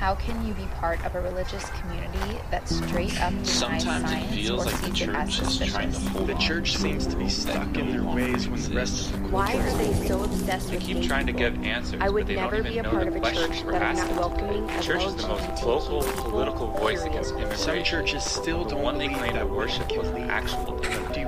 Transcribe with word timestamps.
How 0.00 0.14
can 0.14 0.46
you 0.46 0.54
be 0.54 0.64
part 0.76 1.04
of 1.04 1.14
a 1.14 1.20
religious 1.20 1.68
community 1.78 2.38
that 2.50 2.66
straight 2.66 3.20
up 3.20 3.32
denies 3.32 3.50
Sometimes 3.50 3.84
it 3.84 4.08
science 4.08 4.34
feels 4.34 4.62
or 4.62 4.70
like 4.70 4.80
the 4.80 4.86
sees 4.96 5.00
it 5.02 5.08
as 5.10 5.38
church 5.38 5.48
is 5.48 5.58
trying 5.70 5.90
to 5.92 5.94
suspicious? 5.94 6.08
hold 6.08 6.26
The 6.28 6.34
church 6.36 6.72
to 6.72 6.78
seems 6.78 7.06
to 7.06 7.16
be 7.16 7.28
stuck 7.28 7.76
in 7.76 7.90
their 7.90 8.02
ways 8.02 8.48
when 8.48 8.62
the 8.62 8.74
rest 8.76 9.06
of 9.06 9.12
the 9.12 9.18
world. 9.18 9.32
Why 9.34 9.56
are 9.56 9.76
they 9.76 9.92
so 10.08 10.24
obsessed 10.24 10.70
They 10.70 10.76
with 10.76 10.84
keep 10.86 10.96
being 10.96 11.06
trying 11.06 11.26
to 11.26 11.32
people? 11.34 11.50
give 11.52 11.64
answers, 11.64 12.00
I 12.00 12.08
would 12.08 12.20
but 12.22 12.28
they 12.28 12.36
never 12.36 12.56
don't 12.62 12.62
be 12.72 12.78
even 12.78 12.80
a 12.80 12.82
know 12.84 12.90
part 12.90 13.02
the 13.02 13.08
of 13.08 13.16
a 13.16 13.20
questions 13.20 13.56
church 13.56 13.64
we're 13.66 13.72
that 13.72 13.82
is 13.82 13.98
asking. 14.00 14.16
not 14.16 14.16
welcoming 14.16 14.66
The 14.72 14.78
of 14.78 14.84
church 14.86 15.04
is 15.04 15.16
the 15.16 15.28
most 15.28 15.42
LGBTQ 15.44 15.60
vocal 15.64 16.02
people, 16.02 16.24
political 16.30 16.66
voice 16.68 17.02
period. 17.02 17.10
against 17.10 17.30
immigration. 17.32 17.58
Some 17.58 17.84
churches 17.84 18.24
still 18.24 18.64
the 18.64 18.76
don't 18.76 18.82
one 18.82 18.96
they 18.96 19.08
believe 19.08 19.18
claim 19.18 19.34
that 19.34 19.46
to 19.46 19.46
worship 19.52 19.90
women 19.90 19.98
was 19.98 20.08
the 20.12 20.14
lead. 20.20 20.30
actual 20.30 20.64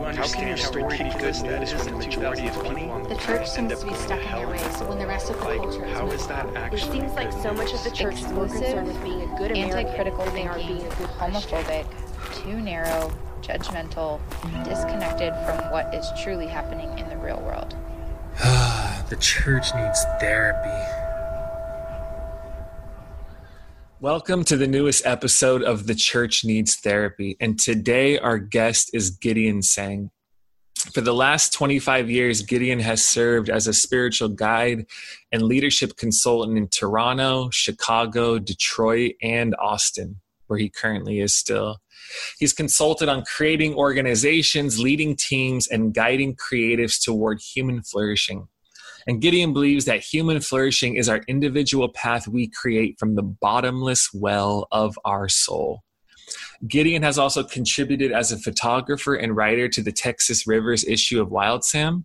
Do 0.03 0.09
How 0.17 0.27
can 0.27 0.45
understand 0.45 0.49
your 0.49 0.57
how 0.59 0.65
story 0.73 0.83
ridiculous 0.99 1.43
be 1.43 1.49
that 1.49 1.61
good 1.61 1.63
is 1.69 1.75
when 1.75 1.85
the 1.87 1.93
majority 1.93 2.49
of 2.49 2.55
people 2.55 2.91
on 2.91 3.03
The 3.05 3.09
the 3.11 3.15
church 3.15 3.25
planet 3.25 3.59
end 3.59 3.71
seems 3.71 3.73
up 3.73 3.79
to 3.79 3.85
be 3.85 3.91
going 3.91 4.03
stuck 4.03 4.21
in 4.21 4.27
hell? 4.27 4.39
their 4.41 4.49
ways 4.49 4.81
when 4.83 4.99
the 4.99 5.07
rest 5.07 5.31
of 5.31 5.39
the 5.39 5.45
Like, 5.45 5.59
culture 5.59 5.85
is 5.85 5.97
how 5.97 6.07
is 6.09 6.27
that 6.27 6.47
on. 6.47 6.57
It 6.57 6.59
actually 6.59 7.01
seems 7.01 7.13
like 7.13 7.33
so 7.33 7.53
much 7.55 7.73
of 7.73 7.85
the 7.85 7.91
church 7.91 8.15
is 8.17 8.33
more 8.33 8.45
Exclusive, 8.47 8.75
concerned 8.75 8.87
with 8.89 9.03
being 9.05 9.23
a 9.23 9.39
good 9.39 9.53
American 9.53 9.79
Anti-critical 9.79 10.25
than 10.25 10.35
they 10.35 10.47
are 10.49 10.55
thinking, 10.55 10.79
being 10.79 10.93
a 10.93 10.97
good 10.97 11.09
homophobic, 11.11 11.87
too 12.43 12.61
narrow, 12.61 13.13
judgmental, 13.43 14.21
disconnected 14.65 15.33
from 15.47 15.71
what 15.71 15.95
is 15.95 16.07
truly 16.23 16.47
happening 16.49 16.99
in 16.99 17.09
the 17.09 17.17
real 17.19 17.41
world. 17.41 17.77
the 19.09 19.17
church 19.21 19.75
needs 19.75 20.05
therapy. 20.19 21.02
Welcome 24.03 24.43
to 24.47 24.57
the 24.57 24.67
newest 24.67 25.07
episode 25.07 25.63
of 25.63 25.87
The 25.87 25.95
Church 25.95 26.45
Needs 26.45 26.75
Therapy. 26.75 27.37
And 27.39 27.57
today 27.57 28.19
our 28.19 28.37
guest 28.37 28.91
is 28.93 29.11
Gideon 29.11 29.63
Tsang. 29.63 30.11
For 30.93 31.03
the 31.03 31.15
last 31.15 31.53
25 31.53 32.11
years, 32.11 32.43
Gideon 32.43 32.81
has 32.81 33.07
served 33.07 33.49
as 33.49 33.69
a 33.69 33.73
spiritual 33.73 34.31
guide 34.31 34.87
and 35.31 35.43
leadership 35.43 35.97
consultant 35.97 36.59
in 36.59 36.67
Toronto, 36.67 37.51
Chicago, 37.51 38.41
Detroit, 38.41 39.13
and 39.23 39.55
Austin, 39.61 40.21
where 40.49 40.59
he 40.59 40.69
currently 40.69 41.21
is 41.21 41.33
still. 41.33 41.77
He's 42.41 42.53
consulted 42.53 43.09
on 43.09 43.23
creating 43.23 43.75
organizations, 43.75 44.81
leading 44.81 45.15
teams, 45.15 45.69
and 45.69 45.95
guiding 45.95 46.35
creatives 46.35 47.01
toward 47.01 47.41
human 47.41 47.85
flourishing. 47.85 48.49
And 49.07 49.21
Gideon 49.21 49.53
believes 49.53 49.85
that 49.87 50.01
human 50.01 50.41
flourishing 50.41 50.97
is 50.97 51.09
our 51.09 51.21
individual 51.29 51.89
path 51.89 52.29
we 52.29 52.49
create 52.49 52.99
from 52.99 53.15
the 53.15 53.23
bottomless 53.23 54.11
well 54.13 54.69
of 54.71 54.99
our 55.05 55.29
soul. 55.29 55.83
Gideon 56.67 57.03
has 57.03 57.19
also 57.19 57.43
contributed 57.43 58.13
as 58.13 58.31
a 58.31 58.39
photographer 58.39 59.15
and 59.15 59.37
writer 59.37 59.69
to 59.69 59.83
the 59.83 59.93
Texas 59.93 60.47
Rivers 60.47 60.85
issue 60.85 61.21
of 61.21 61.29
Wildsam. 61.29 62.05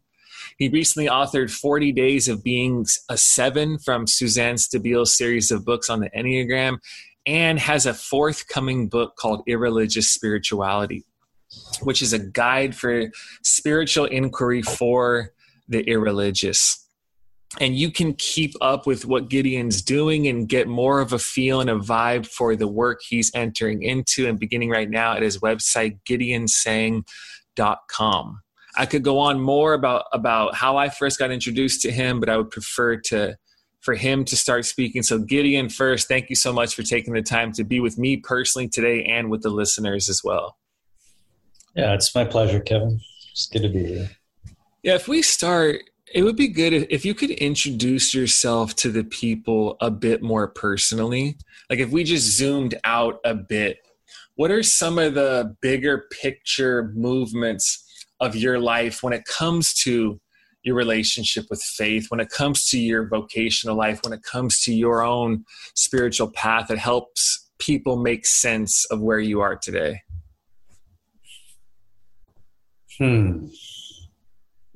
He 0.57 0.69
recently 0.69 1.07
authored 1.07 1.51
40 1.51 1.91
Days 1.91 2.27
of 2.27 2.43
Being 2.43 2.85
a 3.09 3.17
Seven 3.17 3.77
from 3.77 4.07
Suzanne 4.07 4.57
Stabile's 4.57 5.15
series 5.15 5.51
of 5.51 5.65
books 5.65 5.89
on 5.89 5.99
the 5.99 6.09
Enneagram 6.09 6.77
and 7.27 7.59
has 7.59 7.85
a 7.85 7.93
forthcoming 7.93 8.87
book 8.87 9.15
called 9.17 9.43
Irreligious 9.47 10.11
Spirituality, 10.11 11.03
which 11.81 12.01
is 12.01 12.13
a 12.13 12.19
guide 12.19 12.75
for 12.75 13.11
spiritual 13.43 14.05
inquiry 14.05 14.61
for 14.61 15.33
the 15.67 15.81
irreligious 15.81 16.86
and 17.59 17.75
you 17.75 17.91
can 17.91 18.13
keep 18.13 18.53
up 18.61 18.85
with 18.85 19.05
what 19.05 19.29
Gideon's 19.29 19.81
doing 19.81 20.27
and 20.27 20.49
get 20.49 20.67
more 20.67 20.99
of 20.99 21.13
a 21.13 21.19
feel 21.19 21.61
and 21.61 21.69
a 21.69 21.75
vibe 21.75 22.27
for 22.27 22.55
the 22.55 22.67
work 22.67 22.99
he's 23.07 23.31
entering 23.33 23.83
into 23.83 24.27
and 24.27 24.37
beginning 24.37 24.69
right 24.69 24.89
now 24.89 25.13
at 25.13 25.21
his 25.21 25.39
website 25.39 25.99
gideontsang.com. 26.07 28.41
I 28.75 28.85
could 28.85 29.03
go 29.03 29.17
on 29.17 29.41
more 29.41 29.73
about 29.73 30.05
about 30.13 30.55
how 30.55 30.77
I 30.77 30.89
first 30.89 31.17
got 31.17 31.31
introduced 31.31 31.81
to 31.81 31.91
him, 31.91 32.19
but 32.19 32.29
I 32.29 32.37
would 32.37 32.51
prefer 32.51 32.97
to 32.97 33.35
for 33.79 33.95
him 33.95 34.25
to 34.25 34.35
start 34.35 34.65
speaking. 34.65 35.01
So 35.01 35.17
Gideon 35.17 35.69
first, 35.69 36.07
thank 36.07 36.29
you 36.29 36.35
so 36.35 36.51
much 36.51 36.75
for 36.75 36.83
taking 36.83 37.13
the 37.13 37.21
time 37.21 37.53
to 37.53 37.63
be 37.63 37.79
with 37.79 37.97
me 37.97 38.17
personally 38.17 38.67
today 38.67 39.03
and 39.05 39.31
with 39.31 39.41
the 39.41 39.49
listeners 39.49 40.09
as 40.09 40.21
well. 40.23 40.57
Yeah, 41.75 41.93
it's 41.93 42.13
my 42.13 42.25
pleasure, 42.25 42.59
Kevin. 42.59 42.99
It's 43.31 43.47
good 43.47 43.61
to 43.61 43.69
be 43.69 43.85
here. 43.85 44.09
Yeah, 44.83 44.95
if 44.95 45.07
we 45.07 45.21
start 45.21 45.83
it 46.13 46.23
would 46.23 46.35
be 46.35 46.47
good 46.47 46.73
if 46.73 47.03
you 47.03 47.13
could 47.13 47.31
introduce 47.31 48.13
yourself 48.13 48.75
to 48.77 48.89
the 48.89 49.03
people 49.03 49.77
a 49.81 49.91
bit 49.91 50.21
more 50.21 50.47
personally. 50.47 51.37
Like 51.69 51.79
if 51.79 51.89
we 51.89 52.03
just 52.03 52.37
zoomed 52.37 52.75
out 52.83 53.19
a 53.25 53.35
bit, 53.35 53.79
what 54.35 54.51
are 54.51 54.63
some 54.63 54.99
of 54.99 55.15
the 55.15 55.55
bigger 55.61 56.05
picture 56.21 56.91
movements 56.95 57.83
of 58.19 58.35
your 58.35 58.59
life 58.59 59.03
when 59.03 59.13
it 59.13 59.25
comes 59.25 59.73
to 59.73 60.19
your 60.63 60.75
relationship 60.75 61.45
with 61.49 61.61
faith, 61.61 62.07
when 62.09 62.19
it 62.19 62.29
comes 62.29 62.69
to 62.69 62.79
your 62.79 63.07
vocational 63.07 63.75
life, 63.75 63.99
when 64.03 64.13
it 64.13 64.23
comes 64.23 64.61
to 64.61 64.73
your 64.73 65.01
own 65.01 65.45
spiritual 65.75 66.29
path 66.29 66.67
that 66.67 66.77
helps 66.77 67.49
people 67.59 67.97
make 67.97 68.25
sense 68.25 68.85
of 68.85 69.01
where 69.01 69.19
you 69.19 69.41
are 69.41 69.55
today? 69.55 70.01
Hmm. 72.97 73.47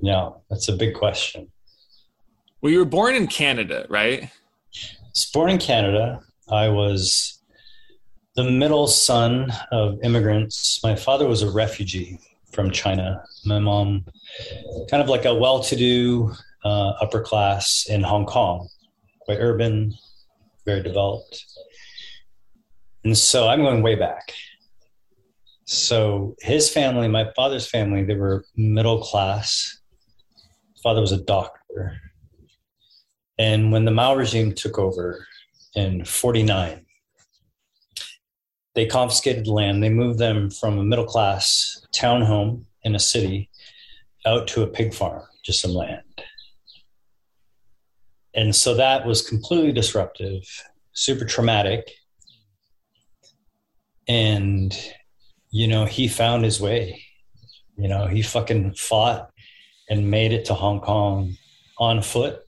Yeah, 0.02 0.30
that's 0.50 0.68
a 0.68 0.72
big 0.72 0.94
question. 0.94 1.48
Well, 2.60 2.72
you 2.72 2.80
were 2.80 2.84
born 2.84 3.14
in 3.14 3.28
Canada, 3.28 3.86
right? 3.88 4.24
I 4.24 4.30
was 5.14 5.30
born 5.32 5.48
in 5.48 5.58
Canada. 5.58 6.20
I 6.50 6.68
was 6.68 7.40
the 8.34 8.42
middle 8.42 8.88
son 8.88 9.52
of 9.70 9.98
immigrants. 10.02 10.80
My 10.82 10.96
father 10.96 11.28
was 11.28 11.42
a 11.42 11.50
refugee 11.50 12.18
from 12.52 12.72
China. 12.72 13.22
My 13.44 13.60
mom, 13.60 14.04
kind 14.90 15.00
of 15.00 15.08
like 15.08 15.24
a 15.24 15.34
well 15.34 15.62
to 15.62 15.76
do 15.76 16.32
uh, 16.64 16.94
upper 17.00 17.20
class 17.20 17.86
in 17.88 18.02
Hong 18.02 18.26
Kong, 18.26 18.68
quite 19.20 19.38
urban, 19.38 19.94
very 20.66 20.82
developed. 20.82 21.44
And 23.04 23.16
so 23.16 23.46
I'm 23.46 23.60
going 23.60 23.82
way 23.82 23.94
back. 23.94 24.32
So 25.64 26.34
his 26.40 26.68
family, 26.68 27.06
my 27.06 27.30
father's 27.36 27.68
family, 27.68 28.02
they 28.02 28.16
were 28.16 28.44
middle 28.56 29.00
class 29.00 29.78
father 30.82 31.00
was 31.00 31.12
a 31.12 31.22
doctor. 31.22 32.00
And 33.38 33.72
when 33.72 33.84
the 33.84 33.90
Mao 33.90 34.14
regime 34.14 34.52
took 34.52 34.78
over 34.78 35.26
in 35.74 36.04
49, 36.04 36.84
they 38.74 38.86
confiscated 38.86 39.46
land. 39.46 39.82
They 39.82 39.88
moved 39.88 40.18
them 40.18 40.50
from 40.50 40.78
a 40.78 40.84
middle 40.84 41.04
class 41.04 41.86
townhome 41.94 42.64
in 42.82 42.94
a 42.94 43.00
city 43.00 43.50
out 44.26 44.46
to 44.48 44.62
a 44.62 44.66
pig 44.66 44.94
farm, 44.94 45.22
just 45.44 45.60
some 45.60 45.72
land. 45.72 46.02
And 48.34 48.54
so 48.54 48.74
that 48.74 49.06
was 49.06 49.26
completely 49.26 49.72
disruptive, 49.72 50.42
super 50.92 51.24
traumatic. 51.24 51.90
And, 54.08 54.76
you 55.50 55.68
know, 55.68 55.84
he 55.84 56.08
found 56.08 56.44
his 56.44 56.60
way. 56.60 57.02
You 57.76 57.88
know, 57.88 58.06
he 58.06 58.22
fucking 58.22 58.74
fought 58.74 59.31
and 59.88 60.10
made 60.10 60.32
it 60.32 60.44
to 60.46 60.54
Hong 60.54 60.80
Kong 60.80 61.36
on 61.78 62.02
foot. 62.02 62.40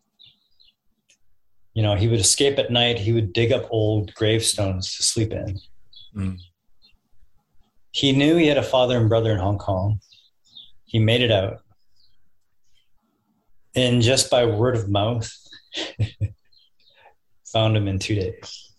You 1.74 1.82
know, 1.82 1.94
he 1.94 2.08
would 2.08 2.20
escape 2.20 2.58
at 2.58 2.70
night. 2.70 2.98
He 2.98 3.12
would 3.12 3.32
dig 3.32 3.52
up 3.52 3.66
old 3.70 4.14
gravestones 4.14 4.96
to 4.96 5.02
sleep 5.02 5.32
in. 5.32 5.58
Mm. 6.16 6.38
He 7.90 8.12
knew 8.12 8.36
he 8.36 8.46
had 8.46 8.58
a 8.58 8.62
father 8.62 8.96
and 8.96 9.08
brother 9.08 9.32
in 9.32 9.38
Hong 9.38 9.58
Kong. 9.58 10.00
He 10.84 10.98
made 10.98 11.20
it 11.20 11.32
out. 11.32 11.58
And 13.74 14.02
just 14.02 14.30
by 14.30 14.46
word 14.46 14.76
of 14.76 14.88
mouth, 14.88 15.28
found 17.52 17.76
him 17.76 17.88
in 17.88 17.98
two 17.98 18.14
days. 18.14 18.72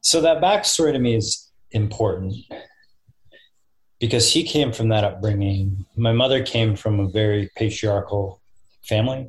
So 0.00 0.20
that 0.20 0.40
backstory 0.40 0.92
to 0.92 0.98
me 0.98 1.16
is 1.16 1.50
important 1.72 2.34
because 4.04 4.30
he 4.30 4.44
came 4.44 4.70
from 4.70 4.88
that 4.90 5.02
upbringing. 5.02 5.86
My 5.96 6.12
mother 6.12 6.44
came 6.44 6.76
from 6.76 7.00
a 7.00 7.08
very 7.08 7.50
patriarchal 7.56 8.38
family 8.82 9.28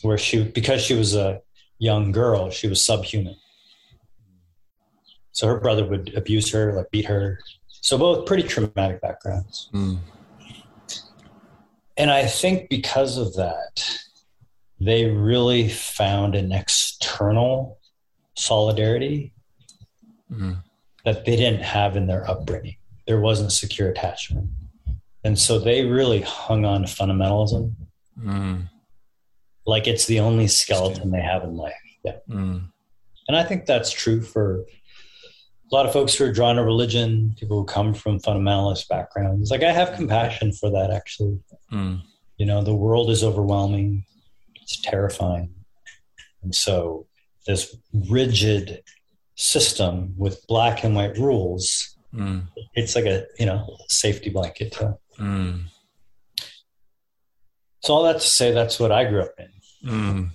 where 0.00 0.16
she, 0.16 0.42
because 0.42 0.80
she 0.80 0.94
was 0.94 1.14
a 1.14 1.42
young 1.78 2.12
girl, 2.12 2.48
she 2.48 2.66
was 2.66 2.82
subhuman. 2.82 3.36
So 5.32 5.46
her 5.48 5.60
brother 5.60 5.84
would 5.84 6.14
abuse 6.14 6.50
her, 6.52 6.72
like 6.72 6.90
beat 6.90 7.04
her. 7.04 7.38
So 7.68 7.98
both 7.98 8.24
pretty 8.24 8.44
traumatic 8.44 9.02
backgrounds. 9.02 9.68
Mm. 9.74 9.98
And 11.98 12.10
I 12.10 12.24
think 12.24 12.70
because 12.70 13.18
of 13.18 13.34
that, 13.34 13.86
they 14.80 15.10
really 15.10 15.68
found 15.68 16.34
an 16.34 16.52
external 16.52 17.78
solidarity 18.34 19.34
Mm. 20.32 20.56
that 21.04 21.24
they 21.24 21.36
didn't 21.36 21.62
have 21.62 21.96
in 21.96 22.08
their 22.08 22.28
upbringing 22.28 22.74
there 23.06 23.20
wasn't 23.20 23.52
secure 23.52 23.88
attachment. 23.88 24.48
And 25.24 25.38
so 25.38 25.58
they 25.58 25.84
really 25.84 26.20
hung 26.20 26.64
on 26.64 26.82
to 26.82 26.88
fundamentalism. 26.88 27.74
Mm. 28.20 28.68
Like 29.66 29.86
it's 29.86 30.06
the 30.06 30.20
only 30.20 30.46
skeleton 30.46 31.10
they 31.10 31.20
have 31.20 31.42
in 31.42 31.56
life. 31.56 31.74
Yeah. 32.04 32.18
Mm. 32.28 32.68
And 33.28 33.36
I 33.36 33.42
think 33.42 33.66
that's 33.66 33.90
true 33.90 34.22
for 34.22 34.64
a 35.70 35.74
lot 35.74 35.86
of 35.86 35.92
folks 35.92 36.14
who 36.14 36.24
are 36.24 36.32
drawn 36.32 36.56
to 36.56 36.62
religion, 36.62 37.34
people 37.38 37.58
who 37.58 37.64
come 37.64 37.92
from 37.92 38.20
fundamentalist 38.20 38.86
backgrounds. 38.88 39.50
Like 39.50 39.64
I 39.64 39.72
have 39.72 39.96
compassion 39.96 40.52
for 40.52 40.70
that 40.70 40.90
actually. 40.92 41.40
Mm. 41.72 42.02
You 42.36 42.46
know, 42.46 42.62
the 42.62 42.74
world 42.74 43.10
is 43.10 43.24
overwhelming, 43.24 44.04
it's 44.62 44.80
terrifying. 44.80 45.52
And 46.42 46.54
so 46.54 47.06
this 47.46 47.76
rigid 48.08 48.82
system 49.34 50.14
with 50.16 50.46
black 50.46 50.84
and 50.84 50.94
white 50.94 51.18
rules, 51.18 51.95
Mm. 52.14 52.46
it's 52.74 52.94
like 52.94 53.04
a 53.06 53.26
you 53.38 53.46
know 53.46 53.76
safety 53.88 54.30
blanket. 54.30 54.72
To, 54.72 54.96
Mm. 55.18 55.64
so 57.82 57.94
all 57.94 58.02
that 58.04 58.20
to 58.20 58.26
say, 58.26 58.52
that's 58.52 58.78
what 58.78 58.92
I 58.92 59.04
grew 59.04 59.22
up 59.22 59.32
in, 59.38 59.52
Mm. 59.90 60.30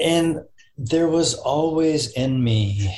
and 0.00 0.40
there 0.76 1.08
was 1.08 1.34
always 1.34 2.10
in 2.12 2.42
me 2.42 2.96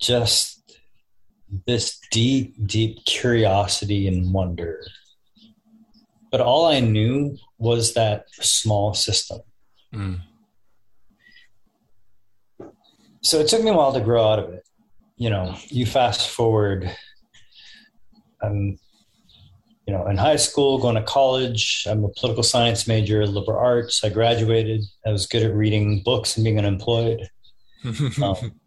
just 0.00 0.78
this 1.66 1.98
deep, 2.10 2.54
deep 2.66 3.04
curiosity 3.06 4.06
and 4.08 4.32
wonder. 4.32 4.84
But 6.30 6.40
all 6.40 6.66
I 6.66 6.80
knew 6.80 7.36
was 7.58 7.94
that 7.94 8.26
small 8.32 8.92
system. 8.94 9.40
Mm. 9.94 10.20
So 13.26 13.40
it 13.40 13.48
took 13.48 13.62
me 13.62 13.70
a 13.70 13.74
while 13.74 13.92
to 13.92 14.00
grow 14.00 14.24
out 14.24 14.38
of 14.38 14.50
it. 14.50 14.62
You 15.16 15.30
know, 15.30 15.56
you 15.66 15.84
fast 15.84 16.30
forward, 16.30 16.94
I'm, 18.40 18.78
you 19.86 19.92
know, 19.92 20.06
in 20.06 20.16
high 20.16 20.36
school, 20.36 20.78
going 20.78 20.94
to 20.94 21.02
college. 21.02 21.86
I'm 21.88 22.04
a 22.04 22.08
political 22.08 22.44
science 22.44 22.86
major, 22.86 23.26
liberal 23.26 23.58
arts. 23.58 24.04
I 24.04 24.10
graduated. 24.10 24.82
I 25.04 25.10
was 25.10 25.26
good 25.26 25.42
at 25.42 25.54
reading 25.54 26.02
books 26.04 26.36
and 26.36 26.44
being 26.44 26.58
unemployed. 26.58 27.28
Um, 28.20 28.58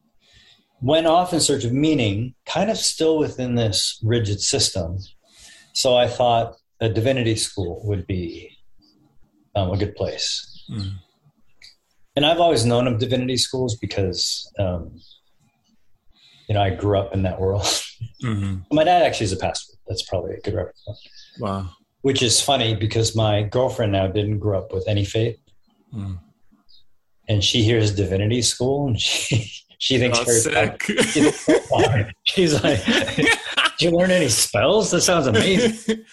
went 0.81 1.07
off 1.07 1.33
in 1.33 1.41
search 1.41 1.65
of 1.65 1.73
meaning, 1.73 2.35
kind 2.45 2.69
of 2.69 2.77
still 2.77 3.17
within 3.17 3.55
this 3.55 3.99
rigid 4.01 4.39
system. 4.39 4.97
So 5.73 5.97
I 5.97 6.07
thought 6.07 6.55
a 6.79 6.87
divinity 6.87 7.35
school 7.35 7.81
would 7.83 8.07
be 8.07 8.57
um, 9.55 9.71
a 9.71 9.77
good 9.77 9.93
place. 9.95 10.63
Mm. 10.71 10.93
And 12.15 12.25
I've 12.25 12.39
always 12.39 12.65
known 12.65 12.87
of 12.87 12.99
divinity 12.99 13.37
schools 13.37 13.75
because, 13.77 14.51
um, 14.59 14.99
you 16.47 16.55
know, 16.55 16.61
I 16.61 16.71
grew 16.71 16.97
up 16.97 17.13
in 17.13 17.23
that 17.23 17.39
world. 17.39 17.63
Mhm. 18.23 18.63
My 18.71 18.85
dad 18.85 19.03
actually 19.03 19.25
is 19.25 19.33
a 19.33 19.37
pastor. 19.37 19.73
That's 19.87 20.03
probably 20.03 20.33
a 20.33 20.39
good 20.39 20.53
reference. 20.53 21.07
Wow. 21.37 21.69
Which 22.01 22.21
is 22.21 22.39
funny 22.39 22.73
because 22.73 23.13
my 23.13 23.43
girlfriend 23.43 23.91
now 23.91 24.07
didn't 24.07 24.39
grow 24.39 24.57
up 24.59 24.71
with 24.73 24.87
any 24.87 25.03
faith, 25.03 25.37
Mm. 25.93 26.19
and 27.27 27.43
she 27.43 27.61
hears 27.63 27.93
divinity 27.93 28.41
school, 28.41 28.87
and 28.87 28.99
she 28.99 29.51
she 29.79 29.97
thinks 29.97 30.19
Potter- 30.19 30.77
sick. 30.79 30.83
She's 32.23 32.63
like, 32.63 32.85
"Did 32.85 33.27
you 33.81 33.91
learn 33.91 34.11
any 34.11 34.29
spells? 34.29 34.91
That 34.91 35.01
sounds 35.01 35.27
amazing." 35.27 36.05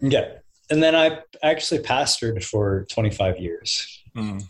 yeah, 0.00 0.28
and 0.70 0.82
then 0.82 0.94
I 0.94 1.18
actually 1.42 1.80
pastored 1.80 2.42
for 2.42 2.86
25 2.90 3.38
years. 3.38 3.97
Mm. 4.16 4.42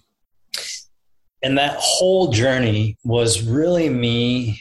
and 1.43 1.59
that 1.59 1.77
whole 1.79 2.31
journey 2.33 2.97
was 3.05 3.43
really 3.43 3.89
me 3.89 4.61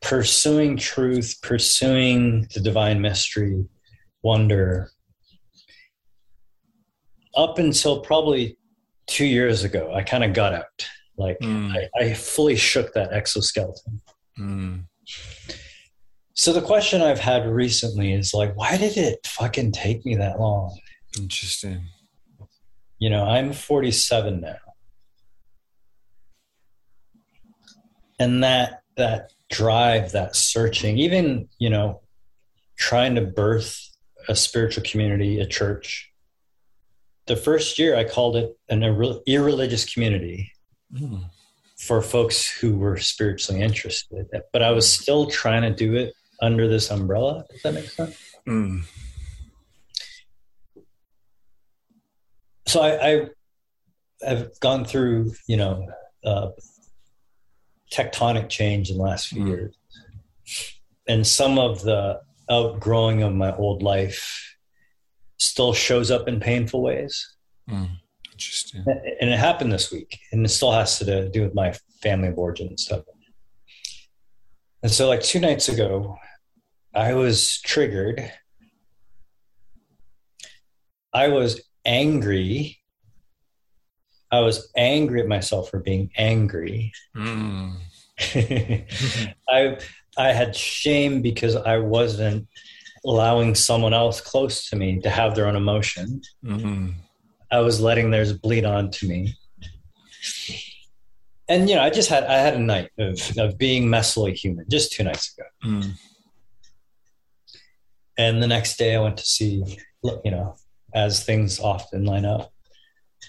pursuing 0.00 0.76
truth, 0.76 1.36
pursuing 1.42 2.46
the 2.54 2.60
divine 2.60 3.00
mystery, 3.00 3.64
wonder, 4.22 4.90
up 7.36 7.58
until 7.58 8.00
probably 8.00 8.56
two 9.06 9.24
years 9.24 9.64
ago. 9.64 9.92
I 9.94 10.02
kind 10.02 10.24
of 10.24 10.32
got 10.32 10.54
out. 10.54 10.88
Like 11.16 11.38
Mm. 11.40 11.74
I, 11.76 12.04
I 12.04 12.14
fully 12.14 12.56
shook 12.56 12.92
that 12.94 13.12
exoskeleton. 13.12 14.00
Mm. 14.38 14.84
So 16.34 16.52
the 16.52 16.60
question 16.60 17.00
I've 17.00 17.20
had 17.20 17.46
recently 17.46 18.12
is 18.12 18.34
like, 18.34 18.56
why 18.56 18.76
did 18.76 18.96
it 18.96 19.24
fucking 19.26 19.72
take 19.72 20.04
me 20.04 20.16
that 20.16 20.40
long? 20.40 20.76
Interesting. 21.16 21.86
You 23.04 23.10
know, 23.10 23.26
I'm 23.26 23.52
47 23.52 24.40
now. 24.40 24.56
And 28.18 28.42
that 28.42 28.80
that 28.96 29.34
drive, 29.50 30.12
that 30.12 30.34
searching, 30.34 30.96
even, 30.96 31.50
you 31.58 31.68
know, 31.68 32.00
trying 32.78 33.14
to 33.16 33.20
birth 33.20 33.90
a 34.26 34.34
spiritual 34.34 34.84
community, 34.84 35.38
a 35.38 35.44
church. 35.46 36.10
The 37.26 37.36
first 37.36 37.78
year 37.78 37.94
I 37.94 38.04
called 38.04 38.36
it 38.36 38.56
an 38.70 38.80
irre- 38.80 39.20
irreligious 39.26 39.84
community 39.84 40.50
Mm. 40.94 41.28
for 41.76 42.00
folks 42.00 42.48
who 42.48 42.74
were 42.78 42.96
spiritually 42.96 43.60
interested. 43.60 44.28
But 44.50 44.62
I 44.62 44.70
was 44.70 44.90
still 44.90 45.26
trying 45.26 45.60
to 45.60 45.74
do 45.74 45.94
it 45.94 46.14
under 46.40 46.68
this 46.68 46.90
umbrella. 46.90 47.44
Does 47.50 47.60
that 47.64 47.74
make 47.74 47.90
sense? 47.90 48.16
Mm. 48.48 48.84
So 52.66 52.80
I, 52.82 53.28
I 54.22 54.28
have 54.28 54.58
gone 54.60 54.84
through 54.84 55.32
you 55.46 55.56
know 55.56 55.86
uh, 56.24 56.48
tectonic 57.92 58.48
change 58.48 58.90
in 58.90 58.96
the 58.96 59.02
last 59.02 59.28
few 59.28 59.42
Mm. 59.44 59.48
years 59.48 59.74
and 61.06 61.26
some 61.26 61.58
of 61.58 61.82
the 61.82 62.20
outgrowing 62.50 63.22
of 63.22 63.34
my 63.34 63.54
old 63.56 63.82
life 63.82 64.56
still 65.38 65.72
shows 65.72 66.10
up 66.10 66.28
in 66.28 66.40
painful 66.40 66.82
ways 66.82 67.36
Mm. 67.68 67.98
Interesting. 68.32 68.84
and 69.20 69.30
it 69.30 69.38
happened 69.38 69.72
this 69.72 69.90
week 69.92 70.18
and 70.32 70.44
it 70.44 70.48
still 70.48 70.72
has 70.72 70.98
to 70.98 71.28
do 71.30 71.42
with 71.42 71.54
my 71.54 71.72
family 72.02 72.28
of 72.28 72.36
origin 72.38 72.66
and 72.68 72.78
stuff 72.80 73.04
and 74.82 74.90
so 74.92 75.08
like 75.08 75.22
two 75.22 75.40
nights 75.40 75.68
ago 75.68 76.16
i 76.94 77.14
was 77.14 77.60
triggered 77.62 78.30
i 81.12 81.28
was 81.28 81.62
angry 81.84 82.78
i 84.30 84.40
was 84.40 84.70
angry 84.76 85.20
at 85.20 85.28
myself 85.28 85.70
for 85.70 85.80
being 85.80 86.10
angry 86.16 86.92
Mm. 87.16 87.76
i 89.48 89.76
i 90.16 90.32
had 90.32 90.54
shame 90.56 91.20
because 91.22 91.56
i 91.56 91.76
wasn't 91.78 92.46
allowing 93.04 93.54
someone 93.54 93.92
else 93.92 94.20
close 94.20 94.68
to 94.70 94.76
me 94.76 95.00
to 95.00 95.10
have 95.10 95.34
their 95.34 95.46
own 95.46 95.56
emotion 95.56 96.22
Mm. 96.44 96.94
I 97.50 97.60
was 97.60 97.80
letting 97.80 98.10
theirs 98.10 98.32
bleed 98.32 98.64
onto 98.64 99.06
me. 99.06 99.36
And 101.48 101.68
you 101.68 101.76
know, 101.76 101.82
I 101.82 101.90
just 101.90 102.08
had 102.08 102.24
I 102.24 102.38
had 102.38 102.54
a 102.54 102.58
night 102.58 102.90
of 102.98 103.20
of 103.38 103.58
being 103.58 103.84
messily 103.86 104.34
human 104.34 104.64
just 104.68 104.92
two 104.92 105.04
nights 105.04 105.32
ago. 105.32 105.46
Mm. 105.64 105.92
And 108.18 108.42
the 108.42 108.48
next 108.48 108.76
day 108.76 108.96
I 108.96 109.00
went 109.00 109.18
to 109.18 109.24
see 109.26 109.62
you 110.24 110.30
know, 110.30 110.56
as 110.94 111.24
things 111.24 111.58
often 111.60 112.04
line 112.04 112.24
up, 112.24 112.52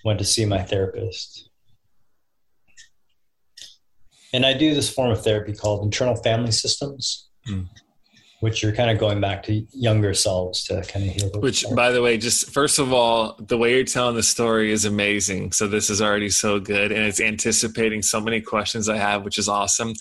went 0.03 0.19
to 0.19 0.25
see 0.25 0.45
my 0.45 0.61
therapist. 0.61 1.49
And 4.33 4.45
I 4.45 4.53
do 4.53 4.73
this 4.75 4.89
form 4.93 5.11
of 5.11 5.23
therapy 5.23 5.53
called 5.53 5.83
internal 5.83 6.15
family 6.15 6.51
systems, 6.51 7.29
Mm. 7.47 7.67
which 8.41 8.61
you're 8.61 8.73
kind 8.73 8.89
of 8.89 8.97
going 8.97 9.21
back 9.21 9.43
to 9.43 9.65
younger 9.71 10.13
selves 10.13 10.63
to 10.65 10.81
kind 10.81 11.07
of 11.07 11.15
heal. 11.15 11.29
Which, 11.39 11.63
by 11.75 11.91
the 11.91 12.01
way, 12.01 12.17
just 12.17 12.51
first 12.51 12.79
of 12.79 12.91
all, 12.91 13.35
the 13.39 13.57
way 13.57 13.75
you're 13.75 13.83
telling 13.85 14.15
the 14.15 14.23
story 14.23 14.71
is 14.71 14.83
amazing. 14.85 15.51
So 15.53 15.67
this 15.67 15.89
is 15.89 16.01
already 16.01 16.29
so 16.29 16.59
good, 16.59 16.91
and 16.91 17.01
it's 17.03 17.21
anticipating 17.21 18.01
so 18.01 18.19
many 18.19 18.41
questions 18.41 18.89
I 18.89 18.97
have, 18.97 19.23
which 19.23 19.37
is 19.37 19.47
awesome. 19.47 19.93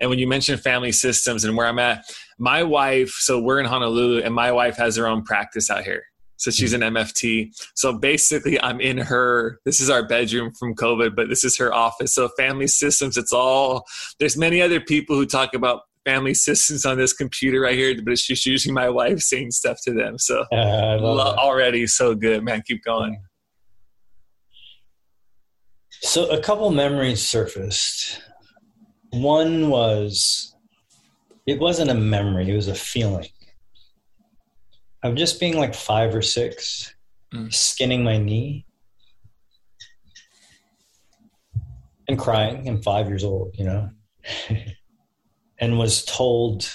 And 0.00 0.10
when 0.10 0.18
you 0.18 0.26
mention 0.28 0.58
family 0.58 0.92
systems 0.92 1.44
and 1.44 1.56
where 1.56 1.66
I'm 1.66 1.78
at, 1.78 2.04
my 2.38 2.62
wife. 2.62 3.10
So 3.20 3.40
we're 3.40 3.58
in 3.58 3.66
Honolulu, 3.66 4.22
and 4.22 4.34
my 4.34 4.52
wife 4.52 4.76
has 4.76 4.96
her 4.96 5.06
own 5.08 5.22
practice 5.24 5.70
out 5.70 5.84
here. 5.84 6.04
So 6.38 6.50
she's 6.52 6.72
an 6.72 6.80
MFT. 6.82 7.50
So 7.74 7.92
basically, 7.98 8.60
I'm 8.62 8.80
in 8.80 8.96
her. 8.96 9.60
This 9.64 9.80
is 9.80 9.90
our 9.90 10.06
bedroom 10.06 10.52
from 10.54 10.74
COVID, 10.74 11.14
but 11.16 11.28
this 11.28 11.44
is 11.44 11.58
her 11.58 11.74
office. 11.74 12.14
So 12.14 12.28
family 12.36 12.68
systems. 12.68 13.16
It's 13.16 13.32
all. 13.32 13.84
There's 14.18 14.36
many 14.36 14.62
other 14.62 14.80
people 14.80 15.16
who 15.16 15.26
talk 15.26 15.52
about 15.54 15.82
family 16.04 16.34
systems 16.34 16.86
on 16.86 16.96
this 16.96 17.12
computer 17.12 17.60
right 17.60 17.76
here, 17.76 17.94
but 18.02 18.12
it's 18.12 18.26
just 18.26 18.46
usually 18.46 18.72
my 18.72 18.88
wife 18.88 19.18
saying 19.20 19.50
stuff 19.50 19.78
to 19.82 19.92
them. 19.92 20.16
So 20.18 20.44
Uh, 20.52 20.56
I 20.56 20.94
love 20.94 21.02
Lo- 21.02 21.34
already 21.36 21.86
so 21.86 22.14
good, 22.14 22.42
man. 22.44 22.62
Keep 22.66 22.84
going. 22.84 23.20
So 26.00 26.30
a 26.30 26.40
couple 26.40 26.70
memories 26.70 27.20
surfaced. 27.20 28.22
One 29.10 29.68
was 29.70 30.54
it 31.46 31.58
wasn't 31.58 31.90
a 31.90 31.94
memory, 31.94 32.48
it 32.48 32.54
was 32.54 32.68
a 32.68 32.74
feeling. 32.74 33.26
Of 35.02 35.14
just 35.14 35.38
being 35.38 35.56
like 35.56 35.74
five 35.74 36.14
or 36.14 36.22
six, 36.22 36.94
Mm. 37.32 37.52
skinning 37.52 38.02
my 38.02 38.16
knee 38.16 38.64
and 42.08 42.18
crying. 42.18 42.66
I'm 42.66 42.80
five 42.80 43.06
years 43.08 43.22
old, 43.22 43.54
you 43.58 43.66
know, 43.66 43.90
and 45.58 45.78
was 45.78 46.06
told 46.06 46.74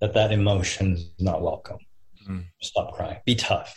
that 0.00 0.12
that 0.12 0.32
emotion 0.32 0.92
is 0.94 1.10
not 1.18 1.40
welcome. 1.40 1.78
Mm. 2.28 2.44
Stop 2.60 2.92
crying. 2.92 3.16
Be 3.24 3.34
tough. 3.36 3.74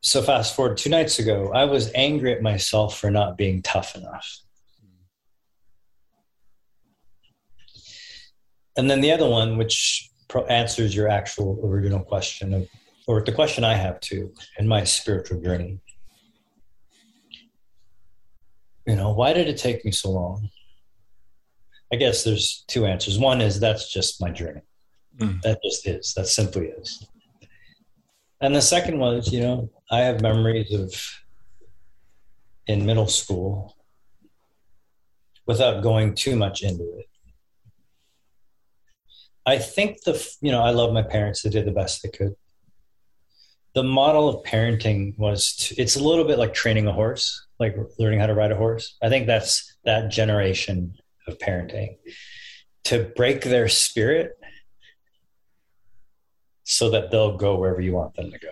So 0.00 0.22
fast 0.22 0.54
forward 0.54 0.76
two 0.76 0.90
nights 0.90 1.18
ago, 1.18 1.50
I 1.52 1.64
was 1.64 1.90
angry 1.92 2.32
at 2.32 2.40
myself 2.40 2.96
for 2.96 3.10
not 3.10 3.36
being 3.36 3.62
tough 3.62 3.96
enough. 3.96 4.38
And 8.76 8.90
then 8.90 9.00
the 9.00 9.12
other 9.12 9.28
one, 9.28 9.56
which 9.56 10.10
pro- 10.28 10.46
answers 10.46 10.94
your 10.94 11.08
actual 11.08 11.60
original 11.64 12.00
question 12.00 12.52
of 12.54 12.68
or 13.06 13.22
the 13.22 13.32
question 13.32 13.64
I 13.64 13.74
have 13.74 14.00
too 14.00 14.32
in 14.58 14.66
my 14.66 14.84
spiritual 14.84 15.40
journey. 15.40 15.78
You 18.86 18.96
know, 18.96 19.12
why 19.12 19.32
did 19.32 19.48
it 19.48 19.58
take 19.58 19.84
me 19.84 19.92
so 19.92 20.10
long? 20.10 20.50
I 21.92 21.96
guess 21.96 22.24
there's 22.24 22.64
two 22.66 22.84
answers. 22.84 23.18
One 23.18 23.40
is 23.40 23.60
that's 23.60 23.92
just 23.92 24.20
my 24.20 24.30
journey. 24.30 24.62
Mm. 25.18 25.40
That 25.42 25.60
just 25.64 25.86
is. 25.86 26.14
That 26.14 26.26
simply 26.26 26.68
is. 26.68 27.06
And 28.40 28.54
the 28.54 28.60
second 28.60 28.98
was, 28.98 29.32
you 29.32 29.40
know, 29.40 29.70
I 29.90 30.00
have 30.00 30.20
memories 30.20 30.72
of 30.72 30.92
in 32.66 32.84
middle 32.84 33.06
school 33.06 33.76
without 35.46 35.82
going 35.82 36.14
too 36.14 36.36
much 36.36 36.62
into 36.62 36.84
it. 36.98 37.06
I 39.46 39.58
think 39.58 40.02
the, 40.02 40.28
you 40.40 40.50
know, 40.50 40.60
I 40.60 40.70
love 40.70 40.92
my 40.92 41.02
parents. 41.02 41.42
They 41.42 41.50
did 41.50 41.66
the 41.66 41.72
best 41.72 42.02
they 42.02 42.08
could. 42.08 42.34
The 43.74 43.84
model 43.84 44.28
of 44.28 44.44
parenting 44.44 45.16
was, 45.18 45.54
to, 45.56 45.80
it's 45.80 45.94
a 45.94 46.02
little 46.02 46.24
bit 46.24 46.38
like 46.38 46.52
training 46.52 46.88
a 46.88 46.92
horse, 46.92 47.46
like 47.60 47.76
learning 47.98 48.18
how 48.18 48.26
to 48.26 48.34
ride 48.34 48.50
a 48.50 48.56
horse. 48.56 48.96
I 49.02 49.08
think 49.08 49.26
that's 49.28 49.76
that 49.84 50.10
generation 50.10 50.94
of 51.28 51.38
parenting 51.38 51.98
to 52.84 53.12
break 53.14 53.44
their 53.44 53.68
spirit 53.68 54.32
so 56.64 56.90
that 56.90 57.12
they'll 57.12 57.36
go 57.36 57.56
wherever 57.56 57.80
you 57.80 57.92
want 57.92 58.14
them 58.14 58.32
to 58.32 58.38
go. 58.38 58.48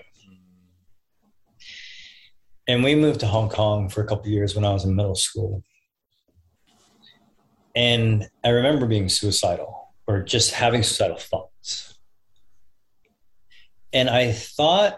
And 2.69 2.85
we 2.85 2.95
moved 2.95 3.21
to 3.21 3.27
Hong 3.27 3.49
Kong 3.49 3.89
for 3.89 4.03
a 4.03 4.07
couple 4.07 4.29
years 4.29 4.55
when 4.55 4.65
I 4.65 4.73
was 4.73 4.85
in 4.85 4.95
middle 4.95 5.17
school. 5.17 5.65
And 7.75 8.29
I 8.45 8.51
remember 8.51 8.87
being 8.87 9.09
suicidal 9.09 9.84
or 10.07 10.23
just 10.23 10.53
having 10.53 10.83
suicidal 10.83 11.17
thoughts. 11.17 11.99
And 13.93 14.11
I 14.11 14.33
thought, 14.33 14.97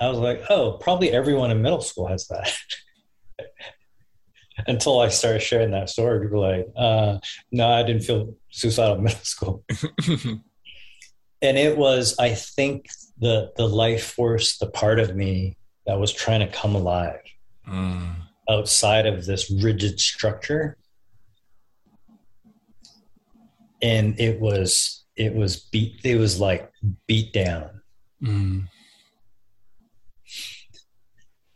I 0.00 0.08
was 0.08 0.18
like, 0.18 0.42
oh, 0.50 0.72
probably 0.72 1.10
everyone 1.10 1.50
in 1.50 1.62
middle 1.62 1.80
school 1.80 2.06
has 2.08 2.26
that. 2.28 2.52
Until 4.66 5.00
I 5.00 5.08
started 5.08 5.40
sharing 5.40 5.70
that 5.72 5.90
story, 5.90 6.20
people 6.20 6.40
were 6.40 6.56
like, 6.56 6.66
uh, 6.76 7.18
no, 7.52 7.68
I 7.68 7.82
didn't 7.82 8.02
feel 8.02 8.34
suicidal 8.50 8.96
in 8.96 9.04
middle 9.04 9.18
school. 9.20 9.64
and 11.42 11.58
it 11.58 11.76
was, 11.76 12.16
I 12.18 12.30
think, 12.34 12.86
the 13.18 13.52
the 13.56 13.66
life 13.68 14.12
force, 14.12 14.58
the 14.58 14.66
part 14.66 14.98
of 14.98 15.14
me 15.14 15.56
that 15.86 15.98
was 15.98 16.12
trying 16.12 16.40
to 16.40 16.48
come 16.48 16.74
alive 16.74 17.20
Mm. 17.68 18.14
outside 18.48 19.06
of 19.06 19.26
this 19.26 19.50
rigid 19.50 19.98
structure 19.98 20.76
and 23.82 24.18
it 24.20 24.40
was 24.40 25.04
it 25.16 25.34
was 25.34 25.56
beat 25.70 26.00
it 26.04 26.16
was 26.16 26.40
like 26.40 26.70
beat 27.06 27.32
down 27.32 27.70
Mm. 28.22 28.68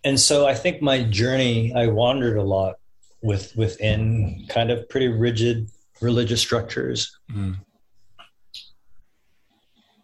and 0.05 0.21
so 0.21 0.47
i 0.47 0.55
think 0.55 0.83
my 0.83 1.03
journey 1.05 1.73
i 1.75 1.87
wandered 1.87 2.37
a 2.37 2.43
lot 2.43 2.77
with 3.23 3.55
within 3.57 4.45
kind 4.49 4.71
of 4.71 4.89
pretty 4.89 5.09
rigid 5.09 5.71
religious 6.01 6.41
structures 6.41 7.17
Mm. 7.33 7.57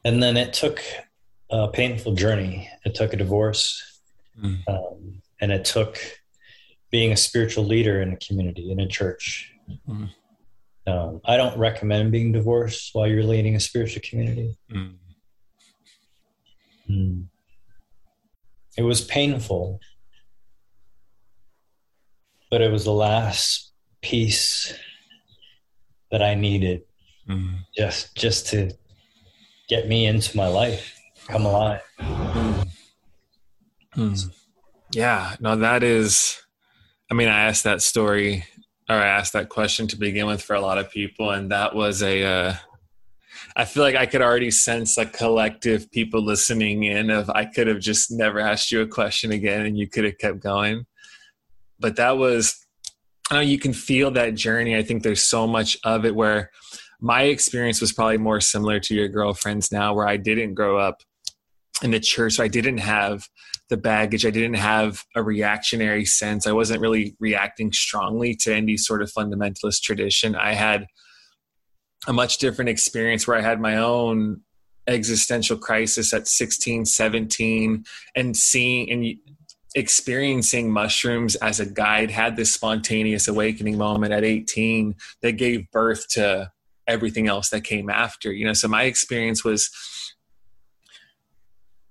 and 0.05 0.23
then 0.23 0.37
it 0.37 0.53
took 0.55 0.81
a 1.51 1.69
painful 1.69 2.15
journey 2.15 2.69
it 2.85 2.95
took 2.95 3.13
a 3.13 3.17
divorce 3.17 3.83
Mm. 4.39 4.59
um, 4.69 5.23
and 5.41 5.51
it 5.53 5.65
took 5.65 5.99
being 6.91 7.11
a 7.13 7.17
spiritual 7.17 7.65
leader 7.65 8.01
in 8.03 8.13
a 8.13 8.17
community 8.17 8.71
in 8.71 8.81
a 8.81 8.89
church 8.89 9.53
Mm. 9.89 10.11
Um, 10.87 11.21
i 11.25 11.37
don't 11.37 11.57
recommend 11.59 12.13
being 12.13 12.33
divorced 12.33 12.91
while 12.93 13.07
you're 13.07 13.23
leading 13.25 13.55
a 13.57 13.61
spiritual 13.61 14.03
community 14.09 14.57
Mm. 14.71 14.95
Hmm. 16.87 17.21
it 18.79 18.83
was 18.83 19.01
painful 19.05 19.81
but 22.51 22.61
it 22.63 22.71
was 22.71 22.85
the 22.85 22.93
last 22.93 23.73
piece 24.03 24.73
that 26.11 26.23
i 26.23 26.35
needed 26.35 26.83
Mm. 27.29 27.59
just 27.77 28.15
just 28.15 28.47
to 28.49 28.71
get 29.69 29.89
me 29.89 30.07
into 30.07 30.37
my 30.37 30.47
life 30.47 30.97
come 31.29 31.45
alive 31.45 31.83
Mm. 33.97 34.31
Yeah, 34.93 35.37
no, 35.41 35.57
that 35.57 35.83
is. 35.83 36.37
I 37.11 37.15
mean, 37.15 37.29
I 37.29 37.45
asked 37.47 37.65
that 37.65 37.81
story, 37.81 38.45
or 38.89 38.97
I 38.97 39.07
asked 39.07 39.33
that 39.33 39.49
question 39.49 39.87
to 39.89 39.97
begin 39.97 40.27
with 40.27 40.43
for 40.43 40.55
a 40.55 40.61
lot 40.61 40.79
of 40.79 40.91
people, 40.91 41.31
and 41.31 41.51
that 41.51 41.75
was 41.75 42.03
a. 42.03 42.23
Uh, 42.23 42.55
I 43.55 43.65
feel 43.65 43.83
like 43.83 43.97
I 43.97 44.07
could 44.07 44.23
already 44.23 44.51
sense 44.51 44.99
a 44.99 45.07
collective 45.07 45.91
people 45.91 46.23
listening 46.23 46.85
in. 46.85 47.11
Of 47.11 47.31
I 47.31 47.47
could 47.47 47.67
have 47.67 47.81
just 47.81 48.11
never 48.11 48.39
asked 48.39 48.71
you 48.71 48.83
a 48.83 48.87
question 48.87 49.33
again, 49.33 49.67
and 49.67 49.77
you 49.77 49.89
could 49.89 50.05
have 50.05 50.19
kept 50.19 50.41
going. 50.41 50.87
But 51.79 51.97
that 51.97 52.17
was, 52.17 52.65
I 53.31 53.35
know 53.35 53.41
you 53.41 53.59
can 53.59 53.73
feel 53.73 54.11
that 54.13 54.35
journey. 54.35 54.77
I 54.77 54.83
think 54.83 55.03
there's 55.03 55.23
so 55.23 55.47
much 55.47 55.77
of 55.85 56.05
it 56.05 56.15
where 56.15 56.51
my 57.01 57.23
experience 57.23 57.81
was 57.81 57.93
probably 57.93 58.19
more 58.19 58.41
similar 58.41 58.81
to 58.81 58.95
your 58.95 59.09
girlfriend's 59.09 59.71
now, 59.71 59.95
where 59.95 60.09
I 60.09 60.17
didn't 60.17 60.55
grow 60.55 60.79
up 60.79 61.03
in 61.83 61.91
the 61.91 62.01
church, 62.01 62.35
so 62.35 62.45
I 62.45 62.49
didn't 62.49 62.79
have 62.79 63.29
the 63.69 63.77
baggage. 63.77 64.25
I 64.25 64.31
didn't 64.31 64.55
have 64.55 65.05
a 65.15 65.23
reactionary 65.23 66.05
sense. 66.05 66.47
I 66.47 66.53
wasn't 66.53 66.81
really 66.81 67.17
reacting 67.19 67.73
strongly 67.73 68.35
to 68.37 68.55
any 68.55 68.77
sort 68.77 69.03
of 69.03 69.13
fundamentalist 69.13 69.83
tradition. 69.83 70.37
I 70.37 70.53
had 70.53 70.87
a 72.07 72.13
much 72.13 72.39
different 72.39 72.69
experience 72.69 73.27
where 73.27 73.37
I 73.37 73.43
had 73.43 73.61
my 73.61 73.77
own 73.77 74.43
existential 74.87 75.57
crisis 75.57 76.13
at 76.13 76.29
16, 76.29 76.85
17, 76.85 77.85
and 78.15 78.37
seeing 78.37 78.91
and 78.91 79.19
experiencing 79.75 80.71
mushrooms 80.71 81.37
as 81.37 81.61
a 81.61 81.67
guide, 81.67 82.11
had 82.11 82.35
this 82.37 82.53
spontaneous 82.53 83.29
awakening 83.29 83.77
moment 83.77 84.13
at 84.13 84.25
18 84.25 84.95
that 85.21 85.33
gave 85.33 85.71
birth 85.71 86.09
to 86.09 86.51
everything 86.87 87.29
else 87.29 87.51
that 87.51 87.63
came 87.63 87.91
after. 87.91 88.33
You 88.33 88.47
know, 88.47 88.55
so 88.55 88.69
my 88.69 88.85
experience 88.85 89.45
was 89.45 89.71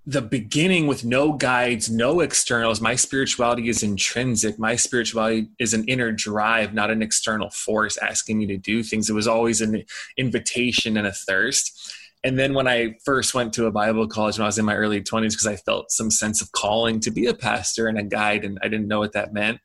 the 0.08 0.22
beginning 0.22 0.86
with 0.86 1.04
no 1.04 1.34
guides, 1.34 1.90
no 1.90 2.20
externals. 2.20 2.80
My 2.80 2.96
spirituality 2.96 3.70
is 3.70 3.82
intrinsic. 3.82 4.60
My 4.60 4.76
spirituality 4.76 5.48
is 5.58 5.74
an 5.74 5.84
inner 5.86 6.12
drive, 6.12 6.76
not 6.76 6.92
an 6.92 7.02
external 7.02 7.50
force 7.50 7.98
asking 7.98 8.38
me 8.38 8.46
to 8.48 8.58
do 8.58 8.84
things. 8.84 9.10
It 9.10 9.14
was 9.14 9.28
always 9.28 9.62
an 9.62 9.84
invitation 10.16 10.98
and 10.98 11.08
a 11.08 11.12
thirst. 11.12 11.96
And 12.24 12.38
then 12.38 12.54
when 12.54 12.68
I 12.68 12.96
first 13.04 13.34
went 13.34 13.54
to 13.54 13.66
a 13.66 13.72
Bible 13.72 14.08
college 14.08 14.38
when 14.38 14.44
I 14.44 14.48
was 14.48 14.60
in 14.60 14.66
my 14.66 14.76
early 14.76 15.02
20s, 15.02 15.32
because 15.32 15.48
I 15.48 15.56
felt 15.56 15.92
some 15.92 16.12
sense 16.12 16.40
of 16.42 16.52
calling 16.52 17.00
to 17.00 17.12
be 17.12 17.26
a 17.26 17.34
pastor 17.34 17.88
and 17.88 17.98
a 17.98 18.04
guide, 18.04 18.46
and 18.46 18.60
I 18.62 18.68
didn't 18.68 18.88
know 18.88 19.00
what 19.00 19.14
that 19.14 19.34
meant, 19.34 19.60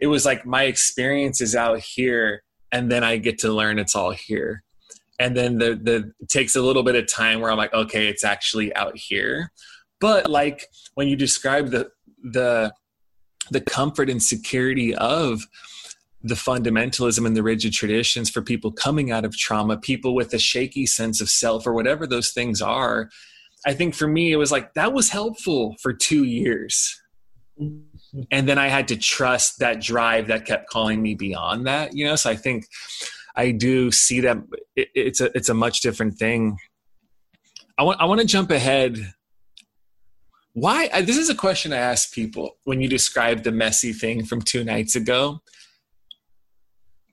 it 0.00 0.06
was 0.06 0.24
like 0.24 0.46
my 0.46 0.64
experience 0.64 1.42
is 1.42 1.54
out 1.54 1.80
here, 1.80 2.42
and 2.70 2.90
then 2.90 3.04
I 3.04 3.18
get 3.18 3.38
to 3.40 3.52
learn 3.52 3.78
it's 3.78 3.94
all 3.94 4.10
here. 4.10 4.62
And 5.18 5.36
then 5.36 5.58
the, 5.58 5.74
the 5.74 6.12
takes 6.28 6.56
a 6.56 6.62
little 6.62 6.82
bit 6.82 6.96
of 6.96 7.06
time 7.06 7.40
where 7.40 7.50
I'm 7.50 7.58
like, 7.58 7.74
okay, 7.74 8.08
it's 8.08 8.24
actually 8.24 8.74
out 8.74 8.96
here 8.96 9.52
but 10.02 10.28
like 10.28 10.66
when 10.94 11.08
you 11.08 11.16
describe 11.16 11.70
the 11.70 11.90
the 12.22 12.74
the 13.50 13.60
comfort 13.60 14.10
and 14.10 14.22
security 14.22 14.94
of 14.94 15.46
the 16.22 16.34
fundamentalism 16.34 17.26
and 17.26 17.36
the 17.36 17.42
rigid 17.42 17.72
traditions 17.72 18.28
for 18.28 18.42
people 18.42 18.70
coming 18.70 19.10
out 19.10 19.24
of 19.24 19.36
trauma 19.36 19.78
people 19.78 20.14
with 20.14 20.34
a 20.34 20.38
shaky 20.38 20.84
sense 20.84 21.20
of 21.20 21.28
self 21.28 21.66
or 21.66 21.72
whatever 21.72 22.06
those 22.06 22.32
things 22.32 22.60
are 22.60 23.08
i 23.64 23.72
think 23.72 23.94
for 23.94 24.06
me 24.06 24.32
it 24.32 24.36
was 24.36 24.52
like 24.52 24.74
that 24.74 24.92
was 24.92 25.08
helpful 25.08 25.74
for 25.80 25.94
2 25.94 26.24
years. 26.24 27.00
And 28.30 28.48
then 28.48 28.58
i 28.58 28.68
had 28.68 28.88
to 28.88 28.96
trust 28.96 29.60
that 29.60 29.80
drive 29.80 30.26
that 30.26 30.44
kept 30.44 30.68
calling 30.68 31.00
me 31.00 31.14
beyond 31.14 31.66
that 31.66 31.94
you 31.94 32.04
know? 32.06 32.16
So 32.16 32.28
i 32.30 32.36
think 32.36 32.66
i 33.36 33.52
do 33.52 33.92
see 33.92 34.20
that 34.20 34.38
it, 34.74 34.88
it's 34.94 35.20
a 35.20 35.28
it's 35.36 35.48
a 35.48 35.54
much 35.54 35.80
different 35.80 36.14
thing. 36.18 36.58
I 37.78 37.82
want 37.84 38.00
i 38.00 38.04
want 38.04 38.20
to 38.20 38.26
jump 38.26 38.50
ahead 38.50 39.12
why 40.54 40.90
I, 40.92 41.02
this 41.02 41.16
is 41.16 41.30
a 41.30 41.34
question 41.34 41.72
i 41.72 41.76
ask 41.76 42.12
people 42.12 42.56
when 42.64 42.80
you 42.80 42.88
describe 42.88 43.42
the 43.42 43.52
messy 43.52 43.92
thing 43.92 44.24
from 44.24 44.42
two 44.42 44.64
nights 44.64 44.94
ago. 44.96 45.40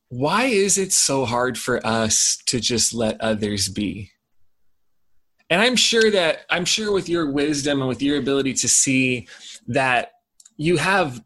Why 0.09 0.45
is 0.45 0.77
it 0.77 0.91
so 0.91 1.23
hard 1.25 1.57
for 1.57 1.85
us 1.85 2.37
to 2.47 2.59
just 2.59 2.93
let 2.93 3.19
others 3.21 3.69
be? 3.69 4.11
And 5.49 5.61
i'm 5.61 5.75
sure 5.75 6.11
that 6.11 6.41
i'm 6.49 6.65
sure 6.65 6.91
with 6.91 7.09
your 7.09 7.31
wisdom 7.31 7.79
and 7.79 7.87
with 7.87 8.01
your 8.01 8.17
ability 8.17 8.53
to 8.53 8.67
see 8.67 9.27
that 9.67 10.11
you 10.57 10.77
have 10.77 11.21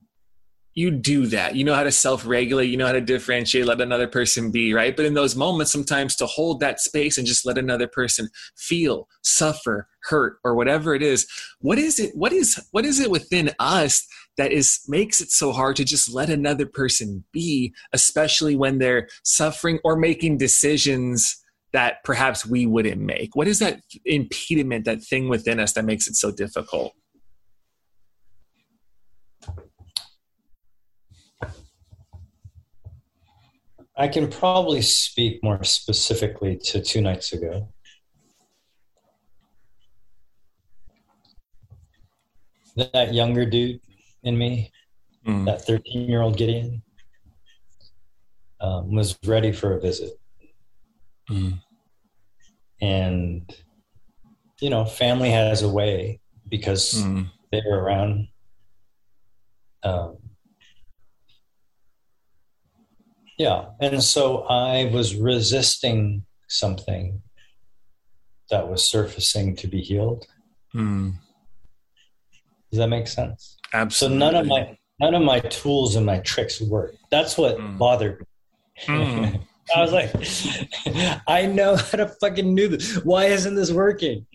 you 0.73 0.91
do 0.91 1.27
that 1.27 1.55
you 1.55 1.63
know 1.63 1.73
how 1.73 1.83
to 1.83 1.91
self-regulate 1.91 2.65
you 2.65 2.77
know 2.77 2.85
how 2.85 2.91
to 2.91 3.01
differentiate 3.01 3.65
let 3.65 3.81
another 3.81 4.07
person 4.07 4.51
be 4.51 4.73
right 4.73 4.95
but 4.95 5.05
in 5.05 5.13
those 5.13 5.35
moments 5.35 5.71
sometimes 5.71 6.15
to 6.15 6.25
hold 6.25 6.59
that 6.59 6.79
space 6.79 7.17
and 7.17 7.27
just 7.27 7.45
let 7.45 7.57
another 7.57 7.87
person 7.87 8.29
feel 8.55 9.07
suffer 9.21 9.87
hurt 10.03 10.37
or 10.43 10.55
whatever 10.55 10.93
it 10.93 11.01
is 11.01 11.27
what 11.59 11.77
is 11.77 11.99
it 11.99 12.11
what 12.15 12.33
is 12.33 12.59
what 12.71 12.85
is 12.85 12.99
it 12.99 13.11
within 13.11 13.51
us 13.59 14.07
that 14.37 14.51
is 14.51 14.81
makes 14.87 15.21
it 15.21 15.29
so 15.29 15.51
hard 15.51 15.75
to 15.75 15.85
just 15.85 16.13
let 16.13 16.29
another 16.29 16.65
person 16.65 17.23
be 17.31 17.73
especially 17.93 18.55
when 18.55 18.79
they're 18.79 19.07
suffering 19.23 19.79
or 19.83 19.95
making 19.95 20.37
decisions 20.37 21.43
that 21.73 22.03
perhaps 22.03 22.45
we 22.45 22.65
wouldn't 22.65 23.01
make? 23.01 23.35
What 23.35 23.47
is 23.47 23.59
that 23.59 23.81
impediment, 24.05 24.85
that 24.85 25.03
thing 25.03 25.27
within 25.27 25.59
us 25.59 25.73
that 25.73 25.85
makes 25.85 26.07
it 26.07 26.15
so 26.15 26.31
difficult? 26.31 26.93
I 33.95 34.07
can 34.07 34.29
probably 34.29 34.81
speak 34.81 35.43
more 35.43 35.63
specifically 35.63 36.57
to 36.65 36.81
two 36.81 37.01
nights 37.01 37.31
ago. 37.33 37.69
That 42.75 43.13
younger 43.13 43.45
dude 43.45 43.81
in 44.23 44.37
me, 44.37 44.71
Mm. 45.25 45.45
that 45.45 45.63
13 45.65 46.09
year 46.09 46.21
old 46.21 46.37
Gideon, 46.37 46.81
um, 48.59 48.93
was 48.95 49.17
ready 49.25 49.51
for 49.51 49.73
a 49.77 49.79
visit. 49.79 50.19
Mm. 51.29 51.61
And, 52.81 53.55
you 54.59 54.69
know, 54.69 54.85
family 54.85 55.29
has 55.29 55.61
a 55.61 55.69
way 55.69 56.19
because 56.49 56.93
Mm. 56.95 57.31
they're 57.51 57.79
around. 57.79 58.27
Um, 59.83 60.22
yeah. 63.37 63.65
And 63.79 64.03
so 64.03 64.43
I 64.43 64.85
was 64.93 65.15
resisting 65.15 66.25
something 66.47 67.21
that 68.49 68.67
was 68.69 68.89
surfacing 68.89 69.55
to 69.57 69.67
be 69.67 69.81
healed. 69.81 70.25
Mm. 70.75 71.13
Does 72.71 72.79
that 72.79 72.87
make 72.89 73.07
sense? 73.07 73.57
Absolutely. 73.73 74.17
So 74.17 74.19
none 74.19 74.35
of 74.35 74.47
my 74.47 74.77
none 74.99 75.15
of 75.15 75.21
my 75.23 75.39
tools 75.39 75.95
and 75.95 76.05
my 76.05 76.19
tricks 76.19 76.61
worked. 76.61 76.97
That's 77.11 77.37
what 77.37 77.57
Mm. 77.57 77.77
bothered 77.77 78.19
me. 78.19 78.25
Mm. 78.87 79.41
I 79.75 79.81
was 79.81 79.91
like, 79.93 81.21
I 81.27 81.45
know 81.45 81.75
how 81.77 81.97
to 81.97 82.07
fucking 82.19 82.53
do 82.55 82.67
this. 82.67 82.95
Why 83.03 83.25
isn't 83.25 83.55
this 83.55 83.71
working? 83.71 84.25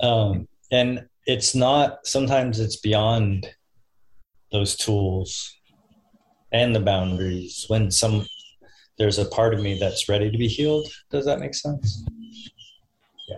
Um, 0.00 0.46
and 0.70 1.06
it's 1.26 1.54
not. 1.54 2.06
Sometimes 2.06 2.60
it's 2.60 2.76
beyond 2.76 3.48
those 4.52 4.76
tools 4.76 5.52
and 6.54 6.74
the 6.74 6.80
boundaries. 6.80 7.66
When 7.68 7.90
some 7.90 8.24
there's 8.96 9.18
a 9.18 9.24
part 9.24 9.52
of 9.52 9.60
me 9.60 9.76
that's 9.78 10.08
ready 10.08 10.30
to 10.30 10.38
be 10.38 10.48
healed. 10.48 10.86
Does 11.10 11.26
that 11.26 11.40
make 11.40 11.54
sense? 11.54 12.04
Yeah. 13.28 13.36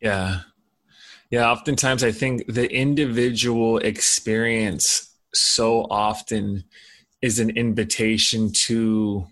Yeah. 0.00 0.40
Yeah. 1.30 1.50
Oftentimes, 1.50 2.02
I 2.02 2.10
think 2.10 2.46
the 2.46 2.72
individual 2.72 3.78
experience 3.78 5.14
so 5.34 5.82
often 5.90 6.64
is 7.20 7.38
an 7.38 7.50
invitation 7.50 8.50
to 8.52 9.26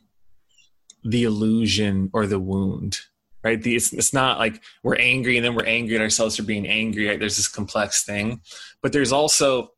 the 1.04 1.24
illusion 1.24 2.10
or 2.12 2.26
the 2.26 2.38
wound, 2.38 2.98
right? 3.42 3.62
The, 3.62 3.76
it's, 3.76 3.94
it's 3.94 4.12
not 4.12 4.38
like 4.38 4.60
we're 4.82 4.96
angry 4.96 5.38
and 5.38 5.44
then 5.44 5.54
we're 5.54 5.64
angry 5.64 5.96
at 5.96 6.02
ourselves 6.02 6.36
for 6.36 6.42
being 6.42 6.68
angry, 6.68 7.08
right? 7.08 7.18
There's 7.18 7.38
this 7.38 7.48
complex 7.48 8.04
thing. 8.04 8.42
But 8.82 8.92
there's 8.92 9.12
also 9.12 9.70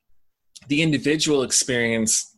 the 0.66 0.82
individual 0.82 1.44
experience. 1.44 2.29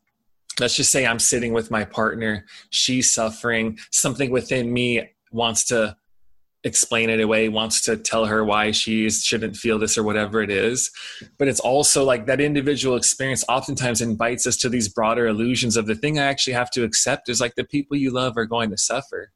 Let's 0.62 0.76
just 0.76 0.92
say 0.92 1.04
I'm 1.04 1.18
sitting 1.18 1.52
with 1.52 1.72
my 1.72 1.84
partner, 1.84 2.46
she's 2.70 3.10
suffering, 3.10 3.78
something 3.90 4.30
within 4.30 4.72
me 4.72 5.10
wants 5.32 5.64
to 5.64 5.96
explain 6.64 7.10
it 7.10 7.20
away 7.20 7.48
wants 7.48 7.80
to 7.80 7.96
tell 7.96 8.26
her 8.26 8.44
why 8.44 8.70
she 8.70 9.10
shouldn't 9.10 9.56
feel 9.56 9.76
this 9.80 9.98
or 9.98 10.04
whatever 10.04 10.40
it 10.40 10.50
is. 10.50 10.88
But 11.36 11.48
it's 11.48 11.58
also 11.58 12.04
like 12.04 12.26
that 12.26 12.40
individual 12.40 12.94
experience 12.96 13.44
oftentimes 13.48 14.00
invites 14.00 14.46
us 14.46 14.56
to 14.58 14.68
these 14.68 14.88
broader 14.88 15.26
illusions 15.26 15.76
of 15.76 15.86
the 15.86 15.96
thing 15.96 16.20
i 16.20 16.24
actually 16.24 16.52
have 16.52 16.70
to 16.70 16.84
accept 16.84 17.28
is 17.28 17.40
like 17.40 17.56
the 17.56 17.64
people 17.64 17.96
you 17.96 18.12
love 18.12 18.36
are 18.36 18.46
going 18.46 18.70
to 18.70 18.78
suffer 18.78 19.32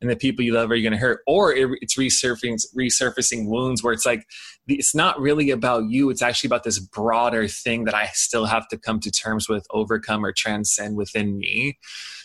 and 0.00 0.10
the 0.10 0.16
people 0.16 0.44
you 0.44 0.52
love 0.52 0.70
are 0.70 0.74
you 0.74 0.82
going 0.82 0.92
to 0.92 0.98
hurt 0.98 1.20
or 1.26 1.52
it, 1.52 1.68
it's 1.80 1.96
resurfacing 1.96 2.60
resurfacing 2.76 3.46
wounds 3.48 3.82
where 3.82 3.92
it's 3.92 4.06
like 4.06 4.24
it's 4.66 4.94
not 4.94 5.18
really 5.20 5.50
about 5.50 5.84
you 5.88 6.10
it's 6.10 6.22
actually 6.22 6.48
about 6.48 6.64
this 6.64 6.78
broader 6.78 7.48
thing 7.48 7.84
that 7.84 7.94
i 7.94 8.06
still 8.12 8.46
have 8.46 8.66
to 8.68 8.76
come 8.78 9.00
to 9.00 9.10
terms 9.10 9.48
with 9.48 9.66
overcome 9.70 10.24
or 10.24 10.32
transcend 10.32 10.96
within 10.96 11.38
me 11.38 11.78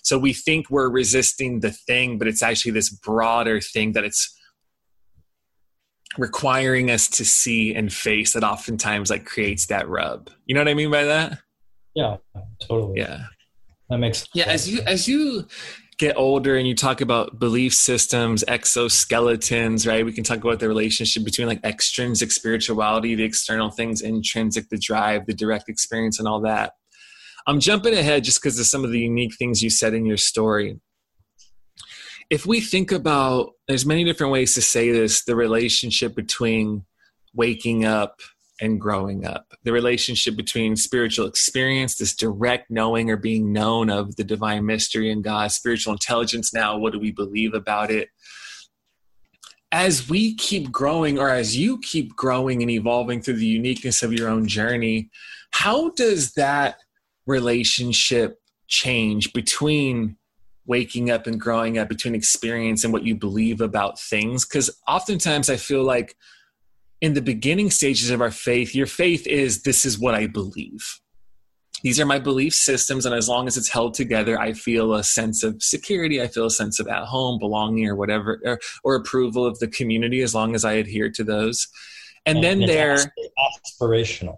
so 0.04 0.18
we 0.18 0.34
think 0.34 0.70
we're 0.70 0.90
resisting 0.90 1.60
the 1.60 1.72
thing 1.72 2.18
but 2.18 2.28
it's 2.28 2.44
actually 2.44 2.72
this 2.72 2.90
broader 2.90 3.60
thing 3.62 3.94
that 3.94 4.04
it's 4.04 4.36
requiring 6.18 6.90
us 6.90 7.08
to 7.08 7.24
see 7.24 7.74
and 7.76 7.94
face 7.94 8.34
that 8.34 8.44
oftentimes 8.44 9.10
like 9.10 9.26
creates 9.26 9.68
that 9.68 9.88
rub 9.88 10.30
you 10.46 10.56
know 10.56 10.62
what 10.62 10.68
i 10.68 10.74
mean 10.74 10.92
by 10.92 11.04
that 11.04 11.40
Yeah, 11.94 12.18
totally. 12.68 13.00
yeah 13.00 13.26
that 13.90 13.98
makes 14.00 14.28
yeah 14.34 14.46
sense. 14.46 14.54
as 14.62 14.72
you 14.72 14.82
as 14.82 15.08
you 15.08 15.48
get 16.00 16.18
older 16.18 16.56
and 16.56 16.66
you 16.66 16.74
talk 16.74 17.02
about 17.02 17.38
belief 17.38 17.74
systems 17.74 18.44
exoskeletons 18.48 19.86
right? 19.86 20.06
We 20.06 20.14
can 20.14 20.24
talk 20.24 20.38
about 20.38 20.60
the 20.60 20.68
relationship 20.68 21.26
between 21.26 21.48
like 21.48 21.64
extrinsic 21.64 22.32
spirituality 22.32 23.16
the 23.16 23.26
external 23.26 23.70
things 23.70 24.02
intrinsic 24.02 24.70
the 24.70 24.78
drive 24.78 25.26
the 25.28 25.34
direct 25.34 25.70
experience 25.70 26.18
and 26.18 26.28
all 26.28 26.42
that. 26.42 26.74
I'm 27.46 27.60
jumping 27.60 27.94
ahead 27.94 28.24
just 28.24 28.42
because 28.42 28.58
of 28.60 28.66
some 28.66 28.86
of 28.86 28.92
the 28.92 29.00
unique 29.00 29.36
things 29.36 29.62
you 29.62 29.70
said 29.70 29.94
in 29.94 30.06
your 30.06 30.18
story. 30.18 30.80
If 32.30 32.46
we 32.46 32.62
think 32.62 32.92
about 32.92 33.52
there's 33.68 33.86
many 33.86 34.06
different 34.06 34.32
ways 34.32 34.54
to 34.54 34.62
say 34.62 34.92
this 34.92 35.26
the 35.26 35.36
relationship 35.36 36.16
between 36.16 36.86
waking 37.34 37.84
up 37.84 38.22
and 38.62 38.80
growing 38.80 39.26
up. 39.26 39.54
The 39.64 39.72
relationship 39.72 40.36
between 40.36 40.76
spiritual 40.76 41.28
experience 41.28 41.96
this 41.96 42.16
direct 42.16 42.70
knowing 42.70 43.10
or 43.10 43.18
being 43.18 43.52
known 43.52 43.90
of 43.90 44.16
the 44.16 44.24
divine 44.24 44.66
mystery 44.66 45.12
and 45.12 45.24
god 45.24 45.52
spiritual 45.52 45.94
intelligence 45.94 46.54
now 46.54 46.78
what 46.78 46.94
do 46.94 47.00
we 47.00 47.12
believe 47.12 47.54
about 47.54 47.92
it? 47.92 48.10
As 49.72 50.10
we 50.10 50.36
keep 50.36 50.72
growing 50.72 51.20
or 51.20 51.30
as 51.30 51.56
you 51.56 51.80
keep 51.80 52.16
growing 52.16 52.62
and 52.62 52.72
evolving 52.72 53.22
through 53.22 53.36
the 53.36 53.46
uniqueness 53.46 54.04
of 54.04 54.14
your 54.14 54.30
own 54.30 54.48
journey 54.48 55.10
how 55.52 55.90
does 55.92 56.34
that 56.34 56.78
relationship 57.26 58.40
change 58.68 59.34
between 59.34 60.16
waking 60.66 61.10
up 61.10 61.26
and 61.26 61.40
growing 61.40 61.80
up 61.80 61.90
between 61.90 62.14
experience 62.14 62.84
and 62.84 62.94
what 62.94 63.04
you 63.04 63.16
believe 63.16 63.60
about 63.62 64.00
things? 64.00 64.46
Because 64.46 64.70
oftentimes 64.88 65.50
i 65.50 65.56
feel 65.56 65.84
like 65.84 66.16
in 67.02 67.14
the 67.14 67.22
beginning 67.22 67.72
stages 67.72 68.10
of 68.10 68.22
our 68.22 68.32
faith 68.32 68.76
your 68.76 68.88
faith 68.88 69.26
is 69.28 69.64
this 69.64 69.86
is 69.86 70.00
what 70.00 70.16
i 70.16 70.28
believe 70.28 71.00
these 71.82 72.00
are 72.00 72.06
my 72.06 72.20
belief 72.20 72.54
systems 72.54 73.06
and 73.06 73.16
as 73.16 73.30
long 73.30 73.48
as 73.48 73.56
it's 73.56 73.70
held 73.70 73.94
together 73.94 74.40
i 74.40 74.52
feel 74.54 74.94
a 74.94 75.04
sense 75.04 75.44
of 75.44 75.62
security 75.64 76.22
i 76.22 76.28
feel 76.28 76.46
a 76.46 76.52
sense 76.52 76.80
of 76.80 76.88
at 76.88 77.04
home 77.04 77.40
belonging 77.40 77.88
or 77.88 77.96
whatever 77.96 78.42
or, 78.46 78.60
or 78.84 78.96
approval 78.96 79.46
of 79.46 79.58
the 79.60 79.68
community 79.68 80.22
as 80.22 80.36
long 80.36 80.56
as 80.56 80.66
i 80.66 80.74
adhere 80.74 81.10
to 81.10 81.24
those 81.24 81.68
and, 82.26 82.44
then 82.44 82.62
it's 82.62 82.72
there 82.72 82.98
aspirational. 83.82 84.38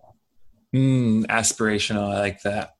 Mm, 0.75 1.25
aspirational. 1.25 2.13
I 2.13 2.19
like 2.19 2.41
that. 2.43 2.75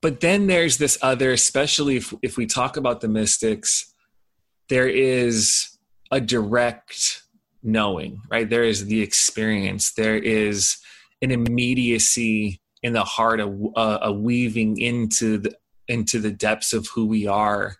But 0.00 0.20
then 0.20 0.46
there's 0.46 0.78
this 0.78 0.98
other, 1.02 1.32
especially 1.32 1.96
if, 1.96 2.14
if 2.22 2.36
we 2.36 2.46
talk 2.46 2.76
about 2.76 3.02
the 3.02 3.08
mystics, 3.08 3.92
there 4.68 4.88
is 4.88 5.78
a 6.10 6.20
direct 6.20 7.22
knowing, 7.62 8.20
right? 8.30 8.48
There 8.48 8.64
is 8.64 8.86
the 8.86 9.00
experience. 9.02 9.92
There 9.92 10.16
is 10.16 10.78
an 11.22 11.30
immediacy 11.30 12.60
in 12.82 12.92
the 12.92 13.04
heart, 13.04 13.40
a, 13.40 13.46
a 14.02 14.12
weaving 14.12 14.78
into 14.78 15.38
the 15.38 15.54
into 15.88 16.20
the 16.20 16.30
depths 16.30 16.72
of 16.72 16.86
who 16.86 17.04
we 17.06 17.26
are. 17.26 17.76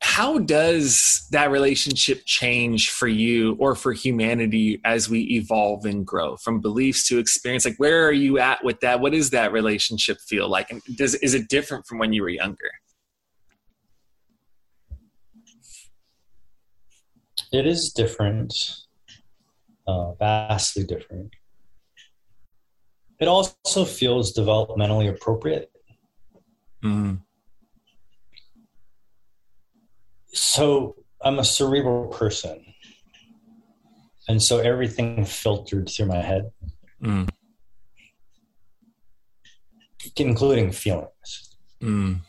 How 0.00 0.38
does 0.38 1.26
that 1.30 1.50
relationship 1.50 2.22
change 2.26 2.90
for 2.90 3.08
you 3.08 3.56
or 3.58 3.74
for 3.74 3.92
humanity 3.92 4.80
as 4.84 5.08
we 5.08 5.22
evolve 5.22 5.84
and 5.84 6.06
grow 6.06 6.36
from 6.36 6.60
beliefs 6.60 7.06
to 7.08 7.18
experience? 7.18 7.64
Like, 7.64 7.76
where 7.78 8.06
are 8.06 8.12
you 8.12 8.38
at 8.38 8.64
with 8.64 8.80
that? 8.80 9.00
What 9.00 9.12
does 9.12 9.30
that 9.30 9.52
relationship 9.52 10.18
feel 10.20 10.48
like? 10.48 10.70
And 10.70 10.80
does 10.96 11.14
is 11.16 11.34
it 11.34 11.48
different 11.48 11.86
from 11.86 11.98
when 11.98 12.12
you 12.12 12.22
were 12.22 12.28
younger? 12.28 12.70
It 17.52 17.66
is 17.66 17.92
different, 17.92 18.54
uh, 19.86 20.12
vastly 20.14 20.84
different. 20.84 21.34
It 23.20 23.28
also 23.28 23.84
feels 23.84 24.32
developmentally 24.34 25.08
appropriate. 25.08 25.70
Mm, 26.82 27.20
So 30.32 30.96
I'm 31.20 31.38
a 31.38 31.44
cerebral 31.44 32.08
person. 32.08 32.64
And 34.28 34.42
so 34.42 34.58
everything 34.58 35.24
filtered 35.24 35.88
through 35.88 36.06
my 36.06 36.20
head, 36.22 36.50
mm, 37.02 37.28
including 40.16 40.72
feelings. 40.72 41.56
mm. 41.80 42.20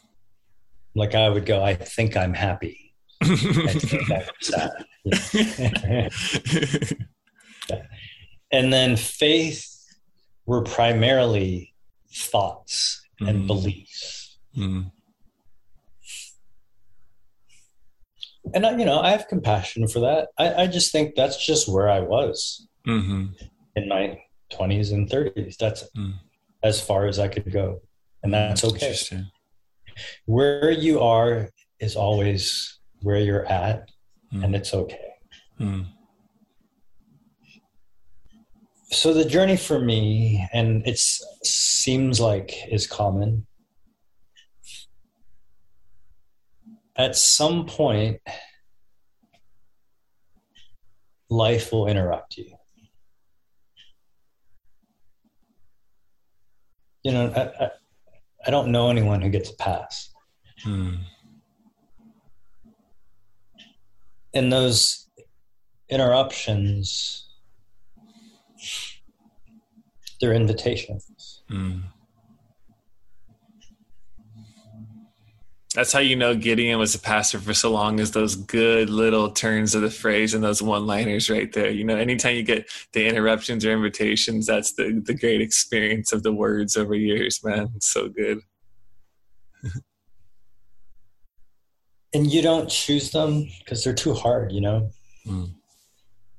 Like 0.96 1.16
I 1.16 1.30
would 1.30 1.46
go, 1.46 1.64
I 1.64 1.76
think 1.76 2.18
I'm 2.18 2.34
happy. 2.34 2.93
I 3.24 3.74
think 3.74 4.12
I'm 4.12 4.26
sad. 4.42 6.12
and 8.52 8.72
then 8.74 8.96
faith 8.98 9.66
were 10.46 10.62
primarily 10.64 11.74
thoughts 12.14 13.02
and 13.20 13.44
Mhm. 13.44 13.48
beliefs. 13.48 14.38
Mm, 14.58 14.92
and 18.54 18.66
I, 18.66 18.78
you 18.78 18.86
know, 18.86 19.00
I 19.00 19.12
have 19.12 19.28
compassion 19.28 19.88
for 19.88 20.00
that. 20.02 20.30
I, 20.38 20.64
I 20.64 20.68
just 20.68 20.92
think 20.92 21.16
that's 21.16 21.44
just 21.44 21.68
where 21.68 21.90
I 21.90 22.02
was 22.02 22.68
Mm-hmm. 22.88 23.28
in 23.78 23.88
my 23.88 24.20
twenties 24.50 24.92
and 24.92 25.10
thirties. 25.10 25.56
That's 25.58 25.84
Mm. 25.98 26.16
as 26.64 26.82
far 26.82 27.08
as 27.08 27.18
I 27.20 27.28
could 27.30 27.52
go, 27.52 27.82
and 28.22 28.34
that's 28.34 28.64
okay. 28.66 28.94
Where 30.26 30.70
you 30.72 31.00
are 31.00 31.50
is 31.80 31.96
always 31.96 32.80
where 33.04 33.20
you're 33.20 33.46
at, 33.46 33.90
Mm. 34.34 34.44
and 34.46 34.56
it's 34.56 34.74
okay. 34.74 35.10
Mm. 35.60 35.86
So 38.92 39.14
the 39.14 39.26
journey 39.26 39.58
for 39.58 39.80
me, 39.80 40.48
and 40.54 40.88
it 40.88 40.98
seems 40.98 42.20
like 42.20 42.56
is 42.72 42.88
common. 42.88 43.46
At 46.96 47.16
some 47.16 47.66
point, 47.66 48.22
life 51.30 51.72
will 51.72 51.88
interrupt 51.88 52.38
you. 52.38 52.56
You 57.04 57.12
know, 57.12 57.34
I, 57.36 57.66
I, 57.66 57.70
I 58.48 58.52
don't 58.52 58.72
know 58.72 58.90
anyone 58.90 59.22
who 59.22 59.30
gets 59.30 59.50
a 59.50 59.56
pass. 59.56 60.10
Mm. 60.66 61.00
And 64.34 64.52
those 64.52 65.08
interruptions, 65.90 67.28
they're 70.20 70.34
invitations. 70.34 71.44
Mm. 71.52 71.84
That's 75.76 75.92
how 75.92 76.00
you 76.00 76.16
know 76.16 76.36
Gideon 76.36 76.78
was 76.78 76.94
a 76.94 77.00
pastor 77.00 77.40
for 77.40 77.54
so 77.54 77.72
long 77.72 77.98
is 77.98 78.12
those 78.12 78.36
good 78.36 78.92
little 78.92 79.32
turns 79.32 79.74
of 79.74 79.82
the 79.82 79.90
phrase 79.90 80.36
and 80.36 80.44
those 80.44 80.62
one 80.62 80.86
liners 80.86 81.32
right 81.32 81.52
there. 81.52 81.72
You 81.72 81.84
know, 81.84 81.96
anytime 81.96 82.36
you 82.36 82.44
get 82.44 82.70
the 82.92 83.08
interruptions 83.08 83.66
or 83.66 83.72
invitations, 83.72 84.46
that's 84.46 84.74
the, 84.74 85.02
the 85.04 85.16
great 85.16 85.42
experience 85.42 86.14
of 86.14 86.22
the 86.22 86.32
words 86.32 86.78
over 86.78 86.94
years, 86.94 87.44
man. 87.44 87.70
So 87.80 88.08
good. 88.08 88.42
And 92.14 92.32
you 92.32 92.42
don't 92.42 92.70
choose 92.70 93.12
them 93.12 93.48
because 93.60 93.84
they're 93.84 93.94
too 93.94 94.14
hard, 94.14 94.52
you 94.52 94.62
know? 94.62 94.92
Mm. 95.26 95.52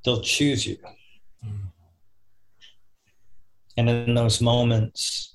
They'll 0.05 0.21
choose 0.21 0.67
you. 0.67 0.77
Mm. 1.45 1.73
And 3.77 3.91
in 3.91 4.15
those 4.15 4.41
moments, 4.41 5.35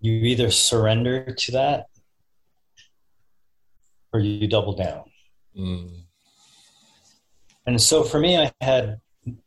you 0.00 0.12
either 0.12 0.50
surrender 0.50 1.32
to 1.32 1.52
that 1.52 1.86
or 4.12 4.20
you 4.20 4.48
double 4.48 4.72
down. 4.72 5.04
Mm. 5.56 5.90
And 7.66 7.80
so 7.80 8.02
for 8.02 8.18
me, 8.18 8.38
I 8.38 8.50
had, 8.60 9.00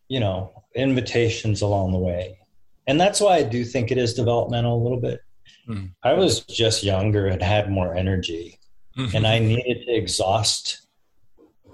you 0.07 0.19
know, 0.19 0.63
invitations 0.75 1.61
along 1.61 1.91
the 1.91 1.97
way. 1.97 2.39
And 2.87 2.99
that's 2.99 3.19
why 3.19 3.37
I 3.37 3.43
do 3.43 3.65
think 3.65 3.91
it 3.91 3.97
is 3.97 4.13
developmental 4.13 4.79
a 4.79 4.83
little 4.83 4.99
bit. 4.99 5.21
Mm. 5.67 5.91
I 6.03 6.13
was 6.13 6.41
just 6.41 6.83
younger 6.83 7.27
and 7.27 7.41
had 7.41 7.69
more 7.69 7.95
energy, 7.95 8.59
and 8.95 9.25
I 9.25 9.39
needed 9.39 9.85
to 9.85 9.93
exhaust 9.93 10.87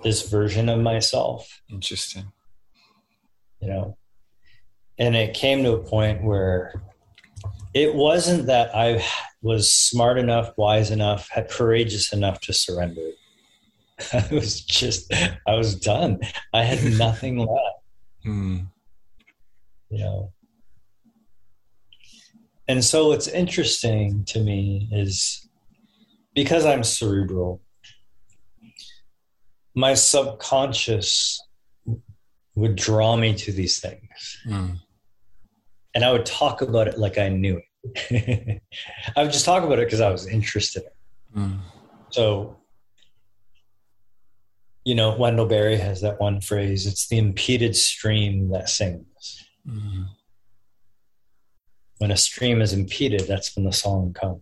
this 0.04 0.30
version 0.30 0.70
of 0.70 0.80
myself, 0.80 1.62
Interesting. 1.70 2.32
you 3.62 3.68
know. 3.70 3.98
And 4.98 5.16
it 5.16 5.34
came 5.34 5.64
to 5.64 5.74
a 5.74 5.84
point 5.84 6.24
where 6.24 6.82
it 7.74 7.96
wasn't 7.96 8.48
that 8.48 8.76
I 8.76 9.04
was 9.42 9.74
smart 9.74 10.18
enough, 10.18 10.58
wise 10.58 10.92
enough, 10.92 11.30
had 11.30 11.50
courageous 11.50 12.12
enough 12.14 12.42
to 12.42 12.54
surrender. 12.54 13.12
I 14.14 14.28
was 14.32 14.62
just, 14.62 15.14
I 15.48 15.56
was 15.56 15.76
done. 15.76 16.20
I 16.54 16.64
had 16.64 16.84
nothing 16.98 17.38
left. 17.40 17.76
Mm. 18.26 18.68
you 19.90 20.00
know 20.00 20.34
and 22.70 22.86
so 22.86 23.08
what's 23.10 23.28
interesting 23.28 24.24
to 24.26 24.40
me 24.40 24.88
is 24.92 25.48
because 26.34 26.66
i'm 26.66 26.84
cerebral 26.84 27.62
my 29.76 29.94
subconscious 29.94 31.42
would 32.56 32.76
draw 32.76 33.16
me 33.18 33.34
to 33.36 33.52
these 33.52 33.80
things 33.80 34.38
Mm. 34.48 34.80
and 35.96 36.06
i 36.06 36.12
would 36.12 36.26
talk 36.26 36.62
about 36.62 36.88
it 36.88 36.98
like 36.98 37.18
i 37.18 37.28
knew 37.30 37.60
it 38.10 38.62
i 39.18 39.24
would 39.24 39.32
just 39.34 39.46
talk 39.46 39.64
about 39.64 39.80
it 39.80 39.86
because 39.88 40.02
i 40.02 40.10
was 40.12 40.28
interested 40.28 40.84
in 40.84 40.88
it 40.88 40.96
Mm. 41.38 41.60
so 42.10 42.58
you 44.84 44.96
know 44.96 45.16
wendell 45.16 45.46
berry 45.46 45.78
has 45.78 46.02
that 46.02 46.20
one 46.20 46.42
phrase 46.42 46.88
it's 46.88 47.08
the 47.08 47.18
impeded 47.20 47.76
stream 47.76 48.50
that 48.50 48.70
sings 48.70 49.46
Mm. 49.68 50.08
When 52.00 52.12
a 52.12 52.18
stream 52.18 52.62
is 52.62 52.74
impeded, 52.74 53.22
that's 53.28 53.56
when 53.56 53.66
the 53.66 53.74
song 53.74 54.14
comes. 54.14 54.42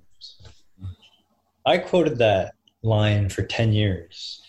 I 1.66 1.78
quoted 1.80 2.18
that 2.20 2.54
line 2.82 3.30
for 3.30 3.44
10 3.44 3.74
years 3.74 4.42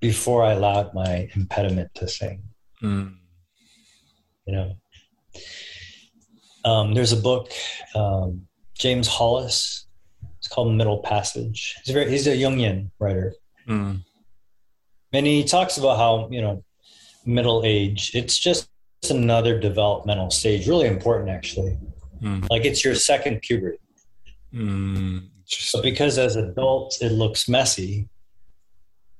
before 0.00 0.44
I 0.44 0.52
allowed 0.52 0.92
my 0.94 1.28
impediment 1.34 1.90
to 1.94 2.06
sing, 2.08 2.42
Mm. 2.82 3.16
you 4.46 4.52
know. 4.54 4.76
Um, 6.64 6.92
there's 6.94 7.12
a 7.12 7.16
book, 7.16 7.52
um, 7.94 8.46
James 8.76 9.08
Hollis. 9.08 9.86
It's 10.38 10.48
called 10.48 10.74
Middle 10.74 10.98
Passage. 10.98 11.76
He's, 11.84 11.94
very, 11.94 12.10
he's 12.10 12.26
a 12.26 12.36
Jungian 12.36 12.90
writer. 12.98 13.34
Mm. 13.68 14.04
And 15.12 15.26
he 15.26 15.44
talks 15.44 15.78
about 15.78 15.96
how, 15.96 16.28
you 16.30 16.40
know, 16.42 16.62
middle 17.24 17.62
age, 17.64 18.12
it's 18.14 18.38
just 18.38 18.68
another 19.10 19.58
developmental 19.58 20.30
stage, 20.30 20.68
really 20.68 20.86
important 20.86 21.30
actually. 21.30 21.78
Mm. 22.22 22.48
Like 22.50 22.64
it's 22.64 22.84
your 22.84 22.94
second 22.94 23.40
puberty. 23.42 23.78
Mm. 24.52 25.28
But 25.72 25.82
because 25.82 26.18
as 26.18 26.36
adults 26.36 27.00
it 27.00 27.12
looks 27.12 27.48
messy, 27.48 28.08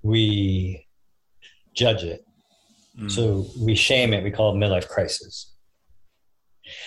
we 0.02 0.86
judge 1.74 2.02
it. 2.02 2.24
Mm. 2.98 3.10
So 3.10 3.46
we 3.58 3.74
shame 3.74 4.12
it. 4.12 4.24
We 4.24 4.30
call 4.30 4.54
it 4.54 4.58
midlife 4.58 4.88
crisis. 4.88 5.54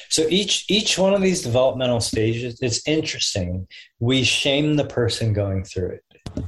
So 0.09 0.27
each 0.29 0.65
each 0.69 0.97
one 0.97 1.13
of 1.13 1.21
these 1.21 1.41
developmental 1.41 2.01
stages, 2.01 2.59
it's 2.61 2.87
interesting. 2.87 3.67
We 3.99 4.23
shame 4.23 4.75
the 4.75 4.85
person 4.85 5.33
going 5.33 5.63
through 5.63 5.99
it. 5.99 6.45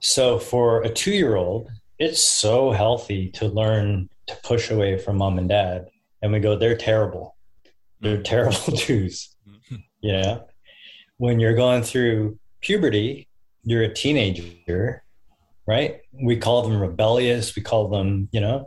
So 0.00 0.38
for 0.38 0.82
a 0.82 0.88
two 0.88 1.12
year 1.12 1.36
old, 1.36 1.68
it's 1.98 2.26
so 2.26 2.70
healthy 2.70 3.30
to 3.32 3.48
learn 3.48 4.08
to 4.28 4.36
push 4.44 4.70
away 4.70 4.98
from 4.98 5.18
mom 5.18 5.38
and 5.38 5.48
dad. 5.48 5.88
And 6.22 6.32
we 6.32 6.40
go, 6.40 6.56
they're 6.56 6.76
terrible. 6.76 7.36
They're 8.00 8.22
terrible 8.22 8.56
twos. 8.76 9.34
Yeah. 10.00 10.40
When 11.16 11.40
you're 11.40 11.54
going 11.54 11.82
through 11.82 12.38
puberty, 12.60 13.28
you're 13.64 13.82
a 13.82 13.92
teenager, 13.92 15.02
right? 15.66 16.00
We 16.12 16.36
call 16.36 16.62
them 16.62 16.80
rebellious. 16.80 17.56
We 17.56 17.62
call 17.62 17.88
them, 17.88 18.28
you 18.32 18.40
know, 18.40 18.66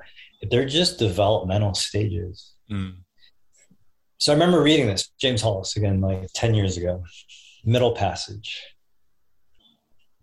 they're 0.50 0.66
just 0.66 1.00
developmental 1.00 1.74
stages. 1.74 2.54
Mm. 2.70 2.98
So 4.18 4.32
I 4.32 4.36
remember 4.36 4.62
reading 4.62 4.88
this, 4.88 5.10
James 5.20 5.42
Hollis, 5.42 5.78
again, 5.78 6.02
like 6.02 6.28
10 6.36 6.54
years 6.54 6.78
ago, 6.78 7.04
middle 7.64 7.94
passage. 7.94 8.62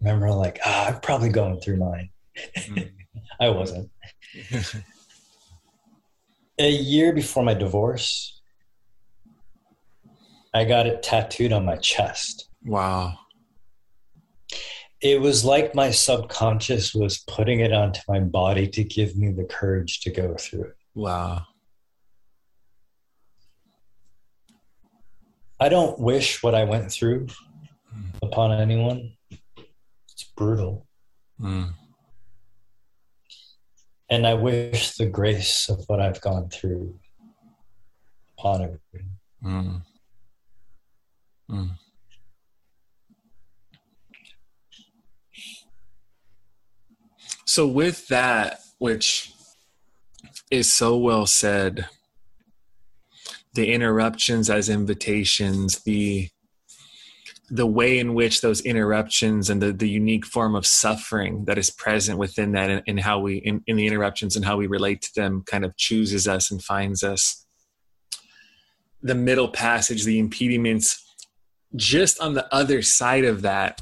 I 0.00 0.06
remember 0.06 0.30
like, 0.30 0.60
ah, 0.64 0.88
I'm 0.88 1.00
probably 1.00 1.30
going 1.30 1.60
through 1.60 1.78
mine. 1.78 2.10
Mm. 2.56 2.90
I 3.40 3.48
wasn't. 3.48 3.90
A 6.58 6.70
year 6.70 7.12
before 7.12 7.44
my 7.44 7.54
divorce, 7.54 8.40
I 10.52 10.64
got 10.64 10.86
it 10.86 11.02
tattooed 11.02 11.52
on 11.52 11.64
my 11.64 11.76
chest. 11.76 12.48
wow. 12.64 13.18
It 15.00 15.20
was 15.20 15.44
like 15.44 15.76
my 15.76 15.92
subconscious 15.92 16.92
was 16.92 17.18
putting 17.28 17.60
it 17.60 17.72
onto 17.72 18.00
my 18.08 18.18
body 18.18 18.66
to 18.66 18.82
give 18.82 19.16
me 19.16 19.30
the 19.30 19.44
courage 19.44 20.00
to 20.00 20.10
go 20.10 20.34
through 20.34 20.64
it. 20.64 20.76
Wow. 20.94 21.42
I 25.60 25.68
don't 25.68 26.00
wish 26.00 26.42
what 26.42 26.56
I 26.56 26.64
went 26.64 26.90
through 26.90 27.28
upon 28.22 28.52
anyone. 28.52 29.12
It's 29.30 30.24
brutal. 30.36 30.88
Mm. 31.40 31.74
And 34.10 34.26
I 34.26 34.34
wish 34.34 34.96
the 34.96 35.06
grace 35.06 35.68
of 35.68 35.84
what 35.86 36.00
I've 36.00 36.20
gone 36.20 36.48
through 36.48 36.98
upon 38.38 38.62
everyone. 38.62 39.18
Mm. 39.44 39.82
Mm. 41.50 41.70
So, 47.44 47.66
with 47.66 48.08
that, 48.08 48.60
which 48.78 49.32
is 50.50 50.72
so 50.72 50.96
well 50.96 51.26
said, 51.26 51.88
the 53.54 53.72
interruptions 53.72 54.48
as 54.48 54.68
invitations, 54.68 55.80
the 55.80 56.28
the 57.50 57.66
way 57.66 57.98
in 57.98 58.14
which 58.14 58.40
those 58.40 58.60
interruptions 58.60 59.48
and 59.48 59.62
the, 59.62 59.72
the 59.72 59.88
unique 59.88 60.26
form 60.26 60.54
of 60.54 60.66
suffering 60.66 61.44
that 61.46 61.56
is 61.56 61.70
present 61.70 62.18
within 62.18 62.52
that 62.52 62.68
and, 62.70 62.82
and 62.86 63.00
how 63.00 63.18
we 63.18 63.36
in, 63.36 63.62
in 63.66 63.76
the 63.76 63.86
interruptions 63.86 64.36
and 64.36 64.44
how 64.44 64.56
we 64.56 64.66
relate 64.66 65.00
to 65.02 65.14
them 65.14 65.42
kind 65.46 65.64
of 65.64 65.76
chooses 65.76 66.28
us 66.28 66.50
and 66.50 66.62
finds 66.62 67.02
us. 67.02 67.46
The 69.02 69.14
middle 69.14 69.48
passage 69.48 70.04
the 70.04 70.18
impediments 70.18 71.04
just 71.76 72.20
on 72.20 72.34
the 72.34 72.52
other 72.54 72.82
side 72.82 73.24
of 73.24 73.42
that 73.42 73.80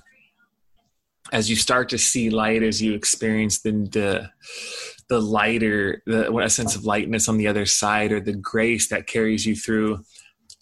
as 1.33 1.51
you 1.51 1.57
start 1.57 1.89
to 1.89 1.99
see 1.99 2.31
light 2.31 2.63
as 2.63 2.81
you 2.81 2.95
experience 2.95 3.63
the 3.63 3.73
the, 3.73 4.31
the 5.09 5.21
lighter 5.21 6.03
the 6.07 6.37
a 6.37 6.51
sense 6.51 6.77
of 6.77 6.85
lightness 6.85 7.29
on 7.29 7.37
the 7.37 7.49
other 7.49 7.67
side 7.67 8.13
or 8.13 8.21
the 8.21 8.35
grace 8.35 8.89
that 8.89 9.07
carries 9.07 9.47
you 9.47 9.57
through 9.57 10.05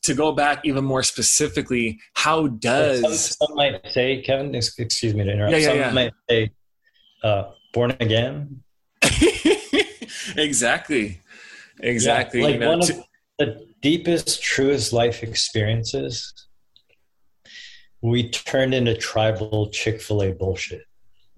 to 0.05 0.15
go 0.15 0.33
back 0.33 0.61
even 0.65 0.85
more 0.85 1.03
specifically, 1.03 1.99
how 2.15 2.47
does 2.47 3.01
some, 3.01 3.49
some 3.49 3.57
might 3.57 3.81
say, 3.91 4.23
Kevin, 4.23 4.55
excuse 4.55 5.15
me 5.15 5.25
to 5.25 5.33
interrupt. 5.33 5.53
Yeah, 5.53 5.59
yeah, 5.59 5.69
some 5.69 5.79
yeah. 5.79 5.91
might 5.93 6.13
say, 6.29 6.51
uh, 7.23 7.51
born 7.73 7.97
again. 8.01 8.63
exactly, 10.37 11.21
exactly. 11.81 12.41
Yeah, 12.41 12.47
like 12.47 12.55
you 12.55 12.61
know, 12.61 12.69
one 12.71 12.81
to, 12.81 12.99
of 12.99 13.05
the 13.39 13.67
deepest, 13.81 14.43
truest 14.43 14.93
life 14.93 15.23
experiences, 15.23 16.33
we 18.03 18.29
turned 18.31 18.75
into 18.75 18.95
tribal 18.95 19.69
Chick 19.71 20.03
Fil 20.03 20.23
A 20.23 20.33
bullshit. 20.33 20.85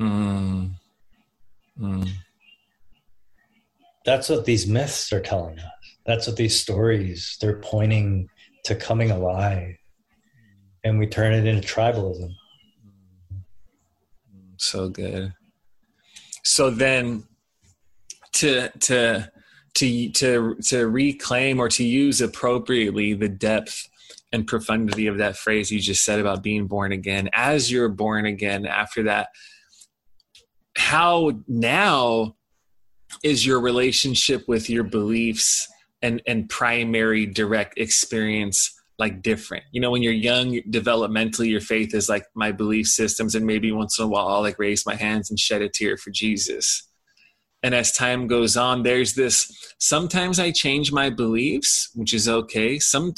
Mm. 0.00 0.72
Mm. 1.80 2.08
That's 4.04 4.28
what 4.28 4.44
these 4.44 4.66
myths 4.66 5.12
are 5.12 5.20
telling 5.20 5.58
us. 5.58 5.64
That's 6.04 6.26
what 6.26 6.36
these 6.36 6.58
stories 6.60 7.36
they're 7.40 7.60
pointing 7.60 8.28
to 8.66 8.74
coming 8.74 9.10
alive. 9.10 9.76
And 10.84 10.98
we 10.98 11.06
turn 11.06 11.32
it 11.32 11.46
into 11.46 11.66
tribalism. 11.66 12.30
So 14.58 14.88
good. 14.88 15.32
So 16.44 16.70
then 16.70 17.24
to 18.34 18.68
to 18.80 19.30
to 19.74 20.10
to 20.10 20.56
to 20.56 20.88
reclaim 20.88 21.60
or 21.60 21.68
to 21.70 21.84
use 21.84 22.20
appropriately 22.20 23.14
the 23.14 23.28
depth 23.28 23.88
and 24.32 24.46
profundity 24.46 25.06
of 25.06 25.18
that 25.18 25.36
phrase 25.36 25.70
you 25.70 25.80
just 25.80 26.04
said 26.04 26.18
about 26.18 26.42
being 26.42 26.66
born 26.66 26.92
again 26.92 27.30
as 27.32 27.70
you're 27.70 27.88
born 27.88 28.26
again 28.26 28.66
after 28.66 29.04
that 29.04 29.28
how 30.76 31.32
now 31.46 32.34
is 33.22 33.46
your 33.46 33.60
relationship 33.60 34.46
with 34.48 34.68
your 34.68 34.84
beliefs 34.84 35.68
and 36.02 36.22
and 36.26 36.48
primary 36.48 37.26
direct 37.26 37.78
experience 37.78 38.72
like 38.98 39.22
different. 39.22 39.64
You 39.72 39.80
know 39.80 39.90
when 39.90 40.02
you're 40.02 40.12
young 40.12 40.60
developmentally 40.70 41.50
your 41.50 41.60
faith 41.60 41.94
is 41.94 42.08
like 42.08 42.24
my 42.34 42.52
belief 42.52 42.86
systems 42.86 43.34
and 43.34 43.46
maybe 43.46 43.72
once 43.72 43.98
in 43.98 44.06
a 44.06 44.08
while 44.08 44.28
i'll 44.28 44.40
like 44.40 44.58
raise 44.58 44.86
my 44.86 44.94
hands 44.94 45.30
and 45.30 45.38
shed 45.38 45.62
a 45.62 45.68
tear 45.68 45.96
for 45.96 46.10
jesus. 46.10 46.88
And 47.62 47.74
as 47.74 47.92
time 47.92 48.26
goes 48.26 48.56
on 48.56 48.82
there's 48.82 49.14
this 49.14 49.74
sometimes 49.78 50.38
i 50.38 50.50
change 50.50 50.92
my 50.92 51.10
beliefs 51.10 51.90
which 51.94 52.14
is 52.14 52.28
okay. 52.28 52.78
Some 52.78 53.14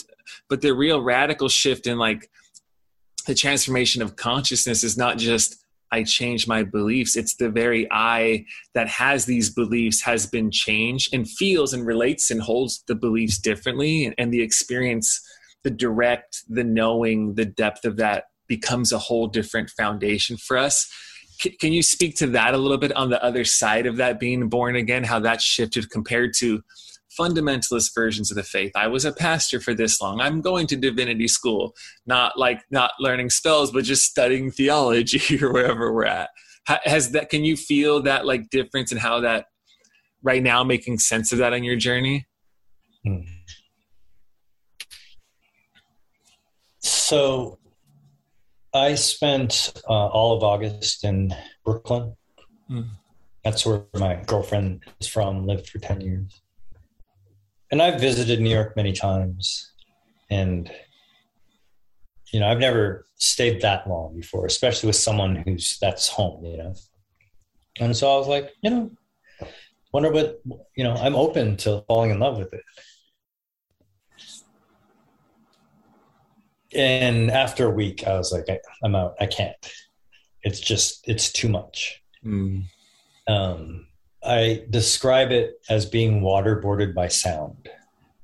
but 0.48 0.60
the 0.60 0.74
real 0.74 1.00
radical 1.00 1.48
shift 1.48 1.86
in 1.86 1.98
like 1.98 2.30
the 3.26 3.34
transformation 3.34 4.02
of 4.02 4.16
consciousness 4.16 4.82
is 4.82 4.96
not 4.96 5.18
just 5.18 5.64
I 5.90 6.03
change 6.03 6.46
my 6.46 6.62
beliefs. 6.62 7.16
It's 7.16 7.37
the 7.37 7.51
very 7.51 7.88
I 7.90 8.44
that 8.74 8.88
has 8.88 9.24
these 9.24 9.51
beliefs 9.51 10.03
has 10.03 10.27
been 10.27 10.51
changed 10.51 11.14
and 11.14 11.29
feels 11.29 11.72
and 11.72 11.87
relates 11.87 12.31
and 12.31 12.40
holds 12.40 12.85
the 12.87 12.94
beliefs 12.94 13.38
differently. 13.38 14.12
And, 14.18 14.33
the 14.33 14.42
experience, 14.42 15.20
the 15.64 15.70
direct, 15.70 16.42
the 16.48 16.64
knowing, 16.64 17.35
the 17.35 17.46
depth 17.46 17.85
of 17.85 17.96
that 17.96 18.24
becomes 18.46 18.92
a 18.92 18.98
whole 18.98 19.27
different 19.27 19.70
foundation 19.70 20.37
for 20.37 20.59
us. 20.59 20.90
Can 21.61 21.72
you 21.72 21.83
speak 21.83 22.16
to 22.16 22.27
that 22.29 22.55
a 22.55 22.59
little 22.59 22.79
bit 22.79 22.92
on 22.96 23.11
the 23.11 23.22
other 23.22 23.44
side 23.44 23.87
of 23.87 23.96
that 23.96 24.18
being 24.18 24.48
born 24.48 24.74
again, 24.77 25.05
how 25.05 25.20
that 25.20 25.40
shifted 25.40 25.88
compared 25.90 26.35
to 26.38 26.62
fundamentalist 27.18 27.94
versions 27.94 28.31
of 28.31 28.37
the 28.37 28.42
faith. 28.42 28.72
I 28.76 28.87
was 28.87 29.04
a 29.04 29.12
pastor 29.12 29.61
for 29.61 29.74
this 29.74 30.00
long. 30.00 30.20
I'm 30.20 30.40
going 30.40 30.66
to 30.68 30.76
divinity 30.76 31.28
school, 31.28 31.74
not 32.07 32.38
like 32.38 32.62
not 32.70 32.92
learning 33.00 33.31
spells, 33.31 33.72
but 33.72 33.85
just 33.85 34.04
studying 34.04 34.50
theology 34.59 35.38
or 35.42 35.52
wherever 35.52 35.92
we're 35.92 36.07
at. 36.07 36.31
Has 36.85 37.12
that? 37.12 37.31
Can 37.31 37.44
you 37.44 37.57
feel 37.57 38.02
that 38.02 38.26
like 38.26 38.50
difference 38.50 38.92
in 38.92 38.98
how 38.98 39.20
that 39.20 39.46
right 40.22 40.42
now 40.42 40.62
making 40.62 40.98
sense 40.98 41.33
of 41.33 41.38
that 41.38 41.54
on 41.54 41.64
your 41.64 41.76
journey? 41.76 42.26
So, 46.81 47.59
I 48.74 48.96
spent 48.96 49.72
uh, 49.88 50.09
all 50.09 50.37
of 50.37 50.42
August 50.42 51.04
in 51.04 51.35
Brooklyn. 51.64 52.14
Mm. 52.70 52.88
That's 53.44 53.64
where 53.64 53.85
my 53.94 54.22
girlfriend 54.26 54.83
is 55.00 55.09
from. 55.09 55.46
Lived 55.46 55.70
for 55.70 55.78
ten 55.78 56.02
years 56.02 56.42
and 57.70 57.83
I've 57.83 58.00
visited 58.00 58.40
New 58.40 58.50
York 58.50 58.76
many 58.76 58.92
times, 58.92 59.72
and 60.31 60.70
you 62.33 62.40
know 62.40 62.48
I've 62.48 62.59
never 62.59 63.07
stayed 63.16 63.61
that 63.62 63.88
long 63.88 64.14
before, 64.16 64.46
especially 64.46 64.88
with 64.88 64.96
someone 64.96 65.37
who's 65.37 65.78
that's 65.81 66.09
home, 66.09 66.44
you 66.44 66.57
know. 66.57 66.74
And 67.81 67.96
so 67.96 68.12
I 68.12 68.18
was 68.18 68.28
like, 68.28 68.50
you 68.62 68.70
know, 68.70 68.90
wonder 69.92 70.11
what 70.11 70.40
you 70.76 70.85
know. 70.85 70.94
I'm 70.94 71.16
open 71.16 71.57
to 71.59 71.85
falling 71.87 72.11
in 72.11 72.18
love 72.18 72.38
with 72.38 72.52
it. 72.52 72.62
And 76.74 77.31
after 77.31 77.66
a 77.66 77.70
week, 77.70 78.07
I 78.07 78.16
was 78.18 78.31
like, 78.31 78.44
I, 78.48 78.59
am 78.85 78.94
out. 78.94 79.14
I 79.20 79.26
can't. 79.26 79.57
It's 80.42 80.61
just 80.61 81.07
it's 81.09 81.33
too 81.33 81.48
much. 81.48 82.02
Mm. 82.24 82.64
Um, 83.26 83.88
I 84.22 84.64
describe 84.70 85.31
it 85.31 85.61
as 85.68 85.87
being 85.87 86.20
waterboarded 86.20 86.94
by 86.94 87.09
sound. 87.09 87.68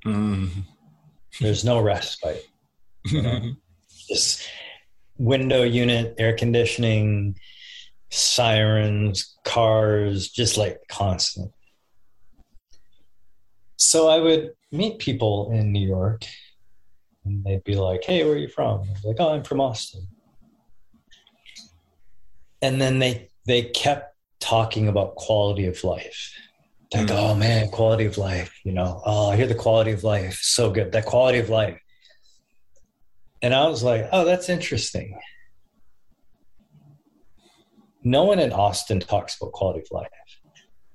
Mm. 0.05 0.49
There's 1.39 1.63
no 1.63 1.81
respite. 1.81 2.45
You 3.05 3.21
know? 3.21 3.41
Just 4.07 4.47
window 5.17 5.63
unit, 5.63 6.15
air 6.17 6.35
conditioning, 6.35 7.37
sirens, 8.11 9.35
cars, 9.43 10.29
just 10.29 10.57
like 10.57 10.79
constant. 10.87 11.51
So 13.77 14.07
I 14.07 14.19
would 14.19 14.51
meet 14.71 14.99
people 14.99 15.51
in 15.51 15.71
New 15.71 15.85
York 15.85 16.25
and 17.23 17.43
they'd 17.43 17.63
be 17.63 17.75
like, 17.75 18.03
Hey, 18.03 18.23
where 18.23 18.33
are 18.33 18.37
you 18.37 18.47
from? 18.47 18.81
I 18.81 18.91
was 18.91 19.03
like, 19.03 19.17
Oh, 19.19 19.33
I'm 19.33 19.43
from 19.43 19.61
Austin. 19.61 20.07
And 22.61 22.81
then 22.81 22.99
they 22.99 23.29
they 23.45 23.63
kept 23.63 24.14
talking 24.45 24.87
about 24.87 25.15
quality 25.15 25.65
of 25.65 25.83
life. 25.83 26.31
Like, 26.93 27.07
mm. 27.07 27.15
oh 27.17 27.35
man, 27.35 27.69
quality 27.69 28.05
of 28.05 28.17
life, 28.17 28.53
you 28.63 28.71
know, 28.71 29.01
oh, 29.03 29.31
I 29.31 29.35
hear 29.35 29.47
the 29.47 29.55
quality 29.55 29.91
of 29.91 30.03
life. 30.03 30.37
So 30.41 30.71
good. 30.71 30.91
That 30.91 31.05
quality 31.05 31.39
of 31.39 31.49
life. 31.49 31.79
And 33.41 33.53
I 33.53 33.67
was 33.67 33.83
like, 33.83 34.07
oh, 34.11 34.23
that's 34.23 34.49
interesting. 34.49 35.19
No 38.03 38.23
one 38.23 38.37
in 38.37 38.53
Austin 38.53 38.99
talks 38.99 39.35
about 39.35 39.51
quality 39.51 39.79
of 39.79 39.87
life. 39.91 40.09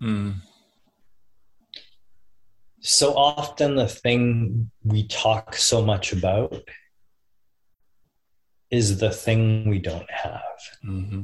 Mm. 0.00 0.34
So 2.80 3.14
often, 3.14 3.74
the 3.74 3.88
thing 3.88 4.70
we 4.84 5.06
talk 5.08 5.56
so 5.56 5.82
much 5.82 6.12
about 6.12 6.62
is 8.70 8.98
the 8.98 9.10
thing 9.10 9.68
we 9.68 9.80
don't 9.80 10.10
have. 10.10 10.60
Mm-hmm. 10.86 11.22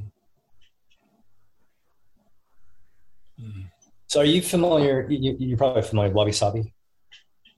So, 4.09 4.21
are 4.21 4.25
you 4.25 4.43
familiar? 4.43 5.07
You, 5.09 5.55
are 5.55 5.57
probably 5.57 5.83
familiar 5.83 6.11
with 6.11 6.17
wabi 6.17 6.33
sabi. 6.33 6.75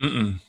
Mm-mm. 0.02 0.40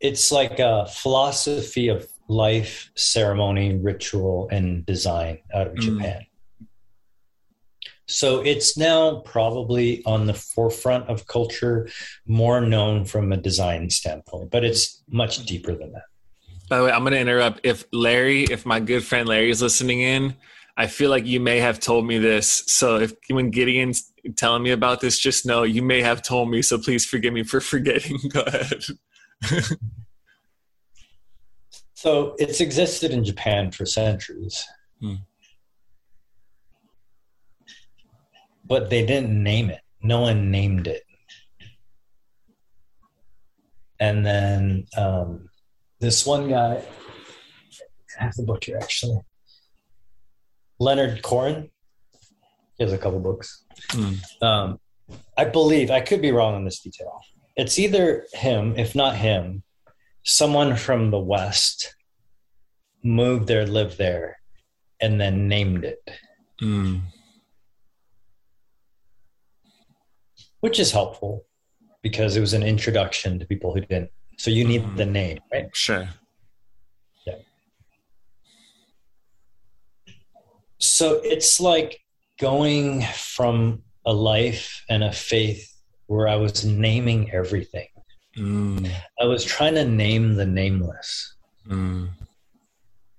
It's 0.00 0.32
like 0.32 0.58
a 0.58 0.86
philosophy 0.86 1.88
of 1.88 2.06
life, 2.28 2.90
ceremony, 2.96 3.76
ritual, 3.76 4.48
and 4.50 4.84
design 4.86 5.38
out 5.54 5.68
of 5.68 5.74
mm. 5.74 5.80
Japan. 5.80 6.26
So 8.06 8.40
it's 8.40 8.76
now 8.76 9.20
probably 9.20 10.04
on 10.04 10.26
the 10.26 10.34
forefront 10.34 11.08
of 11.08 11.26
culture, 11.26 11.88
more 12.26 12.60
known 12.60 13.04
from 13.04 13.32
a 13.32 13.36
design 13.36 13.88
standpoint, 13.90 14.50
but 14.50 14.64
it's 14.64 15.02
much 15.08 15.46
deeper 15.46 15.74
than 15.74 15.92
that. 15.92 16.02
By 16.68 16.78
the 16.78 16.84
way, 16.84 16.92
I'm 16.92 17.02
going 17.02 17.12
to 17.12 17.20
interrupt. 17.20 17.60
If 17.62 17.84
Larry, 17.92 18.44
if 18.44 18.66
my 18.66 18.80
good 18.80 19.04
friend 19.04 19.28
Larry 19.28 19.50
is 19.50 19.62
listening 19.62 20.00
in, 20.00 20.34
I 20.76 20.86
feel 20.86 21.10
like 21.10 21.26
you 21.26 21.38
may 21.38 21.58
have 21.58 21.80
told 21.80 22.06
me 22.06 22.18
this. 22.18 22.64
So 22.66 22.96
if 22.96 23.12
when 23.28 23.50
Gideon's 23.50 24.10
telling 24.36 24.62
me 24.62 24.70
about 24.70 25.00
this, 25.00 25.18
just 25.18 25.44
know 25.44 25.64
you 25.64 25.82
may 25.82 26.00
have 26.00 26.22
told 26.22 26.50
me. 26.50 26.62
So 26.62 26.78
please 26.78 27.04
forgive 27.04 27.34
me 27.34 27.42
for 27.42 27.60
forgetting. 27.72 28.18
Go 28.30 28.42
ahead. 28.42 28.82
so 31.94 32.34
it's 32.38 32.60
existed 32.60 33.10
in 33.10 33.24
Japan 33.24 33.70
for 33.70 33.84
centuries. 33.84 34.64
Hmm. 35.00 35.14
But 38.64 38.88
they 38.88 39.04
didn't 39.04 39.42
name 39.42 39.68
it. 39.70 39.80
No 40.02 40.22
one 40.22 40.50
named 40.50 40.86
it. 40.86 41.02
And 44.00 44.24
then 44.24 44.86
um, 44.96 45.48
this 46.00 46.26
one 46.26 46.48
guy 46.48 46.82
I 48.18 48.24
have 48.24 48.34
the 48.34 48.42
book 48.42 48.64
here 48.64 48.78
actually. 48.80 49.20
Leonard 50.82 51.22
Koren. 51.22 51.70
He 52.76 52.84
has 52.84 52.92
a 52.92 52.98
couple 52.98 53.20
books. 53.20 53.64
Mm. 53.90 54.42
Um, 54.42 54.80
I 55.36 55.44
believe 55.44 55.90
I 55.90 56.00
could 56.00 56.20
be 56.20 56.32
wrong 56.32 56.54
on 56.54 56.64
this 56.64 56.80
detail. 56.80 57.20
It's 57.56 57.78
either 57.78 58.26
him, 58.32 58.76
if 58.76 58.94
not 58.94 59.14
him, 59.16 59.62
someone 60.24 60.74
from 60.76 61.10
the 61.10 61.18
West 61.20 61.94
moved 63.04 63.46
there, 63.46 63.66
lived 63.66 63.98
there, 63.98 64.38
and 65.00 65.20
then 65.20 65.48
named 65.48 65.84
it, 65.84 66.02
Mm. 66.60 67.02
which 70.60 70.78
is 70.80 70.92
helpful 70.92 71.44
because 72.02 72.36
it 72.36 72.40
was 72.40 72.54
an 72.54 72.62
introduction 72.62 73.38
to 73.38 73.44
people 73.46 73.74
who 73.74 73.80
didn't. 73.80 74.10
So 74.38 74.50
you 74.50 74.64
need 74.64 74.82
Mhm. 74.82 74.96
the 74.96 75.06
name, 75.06 75.38
right? 75.52 75.68
Sure. 75.76 76.08
So 80.82 81.20
it's 81.22 81.60
like 81.60 82.00
going 82.40 83.02
from 83.02 83.82
a 84.04 84.12
life 84.12 84.82
and 84.90 85.04
a 85.04 85.12
faith 85.12 85.72
where 86.06 86.26
I 86.26 86.34
was 86.34 86.64
naming 86.64 87.30
everything. 87.30 87.86
Mm. 88.36 88.90
I 89.20 89.26
was 89.26 89.44
trying 89.44 89.74
to 89.76 89.84
name 89.84 90.34
the 90.34 90.44
nameless. 90.44 91.36
Mm. 91.68 92.10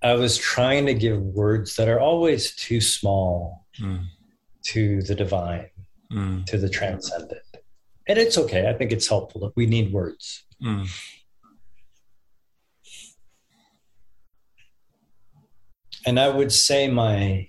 I 0.01 0.13
was 0.15 0.37
trying 0.37 0.85
to 0.87 0.93
give 0.93 1.21
words 1.21 1.77
that 1.77 1.87
are 1.87 2.01
always 2.01 2.53
too 2.55 2.81
small 2.81 3.65
Mm. 3.79 4.07
to 4.65 5.01
the 5.03 5.15
divine, 5.15 5.69
Mm. 6.11 6.45
to 6.47 6.57
the 6.57 6.69
transcendent. 6.69 7.41
And 8.09 8.19
it's 8.19 8.37
okay. 8.37 8.69
I 8.69 8.73
think 8.73 8.91
it's 8.91 9.07
helpful 9.07 9.39
that 9.41 9.55
we 9.55 9.67
need 9.67 9.93
words. 9.93 10.43
Mm. 10.61 10.89
And 16.05 16.19
I 16.19 16.27
would 16.27 16.51
say 16.51 16.89
my 16.89 17.47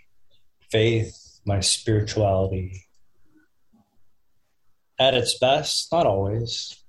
faith, 0.74 1.40
my 1.46 1.60
spirituality, 1.60 2.84
at 4.98 5.14
its 5.14 5.38
best, 5.38 5.92
not 5.92 6.04
always, 6.04 6.82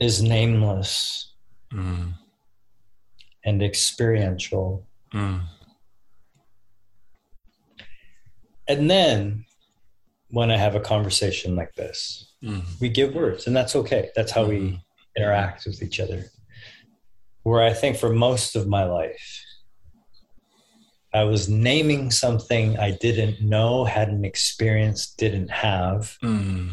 is 0.00 0.22
nameless 0.22 1.34
Mm. 1.70 2.14
and 3.44 3.62
experiential. 3.62 4.86
Mm. 5.12 5.42
And 8.68 8.90
then 8.90 9.44
when 10.28 10.50
I 10.50 10.56
have 10.56 10.74
a 10.74 10.80
conversation 10.80 11.56
like 11.56 11.74
this, 11.74 12.32
Mm. 12.42 12.64
we 12.80 12.88
give 12.88 13.14
words, 13.14 13.46
and 13.46 13.54
that's 13.54 13.76
okay. 13.76 14.10
That's 14.16 14.32
how 14.32 14.46
we 14.46 14.80
interact 15.14 15.66
with 15.66 15.82
each 15.82 16.00
other. 16.00 16.30
Where 17.42 17.62
I 17.62 17.74
think 17.74 17.98
for 17.98 18.12
most 18.14 18.56
of 18.56 18.66
my 18.66 18.84
life, 18.84 19.44
I 21.14 21.24
was 21.24 21.48
naming 21.48 22.10
something 22.10 22.78
I 22.78 22.92
didn't 22.92 23.42
know, 23.42 23.84
hadn't 23.84 24.24
experienced, 24.24 25.18
didn't 25.18 25.50
have, 25.50 26.16
Mm. 26.22 26.72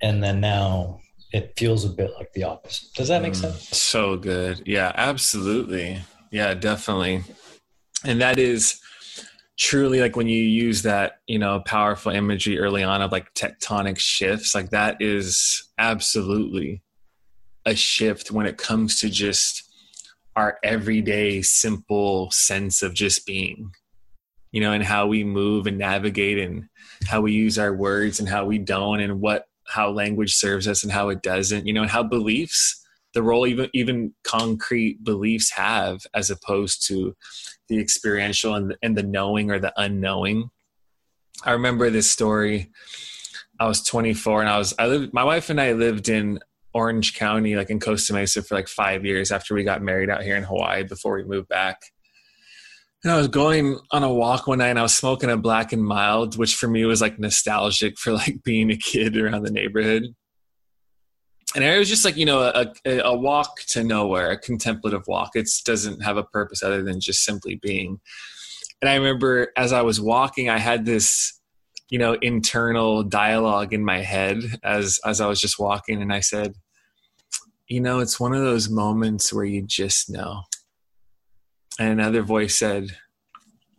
and 0.00 0.22
then 0.22 0.40
now 0.40 1.00
it 1.32 1.52
feels 1.56 1.84
a 1.84 1.88
bit 1.88 2.12
like 2.16 2.32
the 2.32 2.44
opposite. 2.44 2.92
Does 2.94 3.08
that 3.08 3.22
make 3.22 3.32
Mm. 3.32 3.40
sense? 3.40 3.68
So 3.76 4.16
good. 4.16 4.62
Yeah, 4.66 4.92
absolutely. 4.94 6.02
Yeah, 6.30 6.54
definitely. 6.54 7.24
And 8.04 8.20
that 8.20 8.38
is 8.38 8.80
truly 9.58 10.00
like 10.00 10.16
when 10.16 10.28
you 10.28 10.42
use 10.42 10.82
that, 10.82 11.20
you 11.26 11.38
know, 11.38 11.60
powerful 11.60 12.12
imagery 12.12 12.58
early 12.58 12.82
on 12.82 13.02
of 13.02 13.12
like 13.12 13.32
tectonic 13.34 13.98
shifts, 13.98 14.54
like 14.54 14.70
that 14.70 14.96
is 15.00 15.64
absolutely 15.78 16.82
a 17.64 17.74
shift 17.74 18.30
when 18.30 18.46
it 18.46 18.58
comes 18.58 19.00
to 19.00 19.08
just 19.08 19.63
our 20.36 20.58
everyday 20.62 21.42
simple 21.42 22.30
sense 22.30 22.82
of 22.82 22.94
just 22.94 23.26
being. 23.26 23.72
You 24.52 24.60
know, 24.60 24.72
and 24.72 24.84
how 24.84 25.08
we 25.08 25.24
move 25.24 25.66
and 25.66 25.78
navigate 25.78 26.38
and 26.38 26.68
how 27.06 27.20
we 27.20 27.32
use 27.32 27.58
our 27.58 27.74
words 27.74 28.20
and 28.20 28.28
how 28.28 28.44
we 28.44 28.58
don't 28.58 29.00
and 29.00 29.20
what 29.20 29.46
how 29.66 29.90
language 29.90 30.34
serves 30.34 30.68
us 30.68 30.84
and 30.84 30.92
how 30.92 31.08
it 31.08 31.22
doesn't, 31.22 31.66
you 31.66 31.72
know, 31.72 31.82
and 31.82 31.90
how 31.90 32.04
beliefs 32.04 32.84
the 33.14 33.22
role 33.22 33.46
even 33.46 33.70
even 33.72 34.12
concrete 34.24 35.02
beliefs 35.02 35.52
have 35.52 36.00
as 36.14 36.30
opposed 36.30 36.86
to 36.88 37.16
the 37.68 37.80
experiential 37.80 38.54
and, 38.54 38.76
and 38.82 38.98
the 38.98 39.02
knowing 39.02 39.50
or 39.50 39.58
the 39.58 39.72
unknowing 39.76 40.50
i 41.44 41.52
remember 41.52 41.88
this 41.88 42.10
story 42.10 42.70
i 43.58 43.66
was 43.66 43.82
24 43.82 44.40
and 44.40 44.50
i 44.50 44.58
was 44.58 44.74
i 44.78 44.86
lived 44.86 45.14
my 45.14 45.24
wife 45.24 45.48
and 45.48 45.60
i 45.60 45.72
lived 45.72 46.08
in 46.08 46.38
orange 46.74 47.14
county 47.14 47.56
like 47.56 47.70
in 47.70 47.80
costa 47.80 48.12
mesa 48.12 48.42
for 48.42 48.54
like 48.54 48.68
five 48.68 49.04
years 49.04 49.30
after 49.30 49.54
we 49.54 49.64
got 49.64 49.82
married 49.82 50.10
out 50.10 50.22
here 50.22 50.36
in 50.36 50.42
hawaii 50.42 50.82
before 50.82 51.14
we 51.14 51.24
moved 51.24 51.48
back. 51.48 51.80
And 53.02 53.12
i 53.12 53.16
was 53.16 53.28
going 53.28 53.78
on 53.90 54.02
a 54.02 54.12
walk 54.12 54.46
one 54.46 54.58
night 54.58 54.68
and 54.68 54.78
i 54.78 54.82
was 54.82 54.94
smoking 54.94 55.30
a 55.30 55.36
black 55.36 55.72
and 55.72 55.84
mild 55.84 56.36
which 56.36 56.56
for 56.56 56.68
me 56.68 56.84
was 56.84 57.00
like 57.00 57.18
nostalgic 57.18 57.98
for 57.98 58.12
like 58.12 58.42
being 58.44 58.70
a 58.70 58.76
kid 58.76 59.16
around 59.16 59.44
the 59.44 59.52
neighborhood. 59.52 60.04
And 61.54 61.62
it 61.62 61.78
was 61.78 61.88
just 61.88 62.04
like 62.04 62.16
you 62.16 62.26
know 62.26 62.42
a, 62.42 62.72
a, 62.84 63.16
walk 63.16 63.60
to 63.68 63.84
nowhere 63.84 64.30
a 64.30 64.38
contemplative 64.38 65.02
walk. 65.06 65.30
It 65.34 65.48
doesn't 65.64 66.02
have 66.02 66.16
a 66.16 66.24
purpose 66.24 66.64
other 66.64 66.82
than 66.82 66.98
just 66.98 67.22
simply 67.22 67.60
being. 67.62 68.00
And 68.82 68.88
i 68.88 68.96
remember 68.96 69.52
as 69.56 69.72
i 69.72 69.82
was 69.82 70.00
walking 70.00 70.50
i 70.50 70.58
had 70.58 70.84
this 70.84 71.40
you 71.90 71.98
know 71.98 72.14
internal 72.14 73.02
dialogue 73.02 73.72
in 73.72 73.84
my 73.84 73.98
head 73.98 74.42
as 74.62 74.98
as 75.04 75.20
i 75.20 75.26
was 75.26 75.40
just 75.40 75.58
walking 75.58 76.02
and 76.02 76.12
i 76.12 76.20
said 76.20 76.54
you 77.68 77.80
know 77.80 78.00
it's 78.00 78.20
one 78.20 78.34
of 78.34 78.42
those 78.42 78.68
moments 78.68 79.32
where 79.32 79.44
you 79.44 79.62
just 79.62 80.10
know 80.10 80.42
and 81.78 81.88
another 81.88 82.22
voice 82.22 82.56
said 82.56 82.88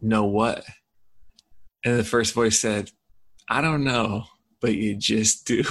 know 0.01 0.25
what 0.25 0.63
and 1.83 1.97
the 1.97 2.03
first 2.03 2.33
voice 2.33 2.59
said 2.59 2.91
i 3.49 3.61
don't 3.61 3.83
know 3.83 4.25
but 4.65 4.73
you 4.73 4.95
just 4.95 5.45
do. 5.45 5.63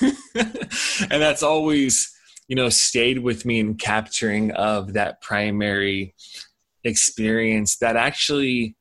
and 0.34 1.22
that's 1.22 1.42
always, 1.44 2.12
you 2.48 2.56
know, 2.56 2.68
stayed 2.68 3.20
with 3.20 3.44
me 3.44 3.60
in 3.60 3.76
capturing 3.76 4.50
of 4.50 4.94
that 4.94 5.20
primary 5.20 6.16
experience 6.82 7.76
that 7.76 7.94
actually 7.94 8.74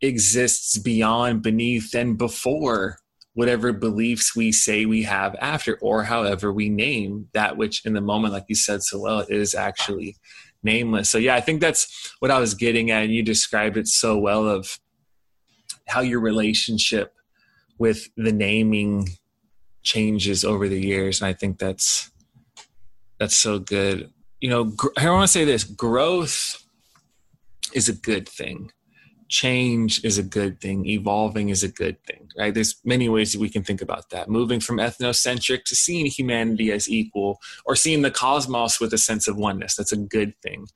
exists 0.00 0.78
beyond, 0.78 1.42
beneath, 1.42 1.94
and 1.94 2.16
before 2.16 2.98
whatever 3.40 3.72
beliefs 3.72 4.36
we 4.36 4.52
say 4.52 4.84
we 4.84 5.02
have 5.02 5.34
after, 5.40 5.78
or 5.80 6.04
however 6.04 6.52
we 6.52 6.68
name 6.68 7.26
that 7.32 7.56
which 7.56 7.86
in 7.86 7.94
the 7.94 8.00
moment, 8.02 8.34
like 8.34 8.44
you 8.48 8.54
said 8.54 8.82
so 8.82 8.98
well, 9.00 9.24
is 9.30 9.54
actually 9.54 10.14
nameless. 10.62 11.08
So, 11.08 11.16
yeah, 11.16 11.36
I 11.36 11.40
think 11.40 11.62
that's 11.62 12.14
what 12.18 12.30
I 12.30 12.38
was 12.38 12.52
getting 12.52 12.90
at. 12.90 13.04
And 13.04 13.14
you 13.14 13.22
described 13.22 13.78
it 13.78 13.88
so 13.88 14.18
well 14.18 14.46
of 14.46 14.78
how 15.88 16.02
your 16.02 16.20
relationship 16.20 17.14
with 17.78 18.10
the 18.14 18.30
naming 18.30 19.08
changes 19.82 20.44
over 20.44 20.68
the 20.68 20.78
years 20.78 21.22
and 21.22 21.26
i 21.26 21.32
think 21.32 21.58
that's 21.58 22.10
that's 23.18 23.34
so 23.34 23.58
good 23.58 24.10
you 24.38 24.50
know 24.50 24.64
gr- 24.64 24.88
i 24.98 25.08
want 25.08 25.24
to 25.24 25.32
say 25.32 25.46
this 25.46 25.64
growth 25.64 26.62
is 27.72 27.88
a 27.88 27.94
good 27.94 28.28
thing 28.28 28.70
change 29.30 30.04
is 30.04 30.18
a 30.18 30.22
good 30.22 30.60
thing 30.60 30.86
evolving 30.86 31.48
is 31.48 31.62
a 31.62 31.68
good 31.68 31.96
thing 32.04 32.20
right? 32.40 32.54
There's 32.54 32.80
many 32.84 33.08
ways 33.08 33.32
that 33.32 33.40
we 33.40 33.48
can 33.48 33.62
think 33.62 33.82
about 33.82 34.10
that. 34.10 34.28
Moving 34.28 34.60
from 34.60 34.78
ethnocentric 34.78 35.64
to 35.64 35.76
seeing 35.76 36.06
humanity 36.06 36.72
as 36.72 36.88
equal 36.88 37.38
or 37.64 37.76
seeing 37.76 38.02
the 38.02 38.10
cosmos 38.10 38.80
with 38.80 38.92
a 38.94 38.98
sense 38.98 39.28
of 39.28 39.36
oneness 39.36 39.76
that's 39.76 39.92
a 39.92 39.96
good 39.96 40.34
thing. 40.42 40.66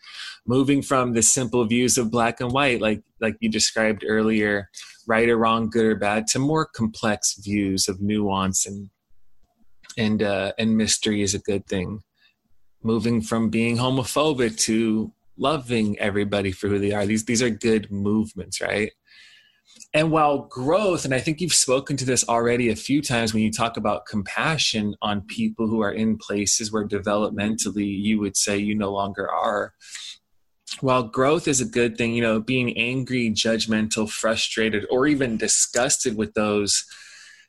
Moving 0.46 0.82
from 0.82 1.14
the 1.14 1.22
simple 1.22 1.64
views 1.64 1.96
of 1.98 2.10
black 2.10 2.40
and 2.40 2.52
white 2.52 2.80
like 2.80 3.02
like 3.20 3.36
you 3.40 3.50
described 3.50 4.04
earlier 4.06 4.68
right 5.06 5.28
or 5.28 5.38
wrong, 5.38 5.70
good 5.70 5.86
or 5.86 5.96
bad, 5.96 6.26
to 6.28 6.38
more 6.38 6.66
complex 6.66 7.34
views 7.42 7.88
of 7.88 8.00
nuance 8.00 8.66
and 8.66 8.90
and 9.96 10.22
uh, 10.22 10.52
and 10.58 10.76
mystery 10.76 11.22
is 11.22 11.34
a 11.34 11.38
good 11.38 11.66
thing. 11.66 12.00
Moving 12.82 13.22
from 13.22 13.48
being 13.48 13.78
homophobic 13.78 14.58
to 14.60 15.12
loving 15.36 15.98
everybody 15.98 16.52
for 16.52 16.68
who 16.68 16.78
they 16.78 16.92
are. 16.92 17.06
These 17.06 17.24
these 17.24 17.42
are 17.42 17.50
good 17.50 17.90
movements, 17.90 18.60
right? 18.60 18.92
And 19.92 20.10
while 20.10 20.46
growth, 20.46 21.04
and 21.04 21.14
I 21.14 21.20
think 21.20 21.40
you've 21.40 21.54
spoken 21.54 21.96
to 21.96 22.04
this 22.04 22.28
already 22.28 22.68
a 22.68 22.76
few 22.76 23.00
times 23.00 23.32
when 23.32 23.42
you 23.42 23.50
talk 23.50 23.76
about 23.76 24.06
compassion 24.06 24.94
on 25.02 25.22
people 25.22 25.66
who 25.66 25.80
are 25.82 25.92
in 25.92 26.16
places 26.16 26.72
where 26.72 26.86
developmentally 26.86 27.86
you 27.86 28.20
would 28.20 28.36
say 28.36 28.56
you 28.56 28.74
no 28.74 28.92
longer 28.92 29.30
are 29.30 29.72
while 30.80 31.04
growth 31.04 31.46
is 31.46 31.60
a 31.60 31.66
good 31.66 31.96
thing, 31.96 32.14
you 32.14 32.22
know, 32.22 32.40
being 32.40 32.76
angry, 32.76 33.30
judgmental, 33.30 34.10
frustrated, 34.10 34.86
or 34.90 35.06
even 35.06 35.36
disgusted 35.36 36.16
with 36.16 36.34
those 36.34 36.84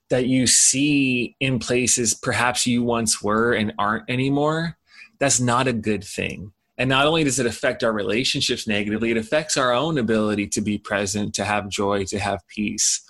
that 0.09 0.27
you 0.27 0.45
see 0.45 1.35
in 1.39 1.59
places 1.59 2.13
perhaps 2.13 2.67
you 2.67 2.83
once 2.83 3.21
were 3.21 3.53
and 3.53 3.73
aren't 3.79 4.09
anymore, 4.09 4.77
that's 5.19 5.39
not 5.39 5.67
a 5.67 5.73
good 5.73 6.03
thing. 6.03 6.51
And 6.77 6.89
not 6.89 7.07
only 7.07 7.23
does 7.23 7.39
it 7.39 7.45
affect 7.45 7.83
our 7.83 7.93
relationships 7.93 8.67
negatively, 8.67 9.11
it 9.11 9.17
affects 9.17 9.55
our 9.55 9.71
own 9.71 9.97
ability 9.97 10.47
to 10.47 10.61
be 10.61 10.77
present, 10.77 11.33
to 11.35 11.45
have 11.45 11.69
joy, 11.69 12.03
to 12.05 12.19
have 12.19 12.45
peace. 12.47 13.01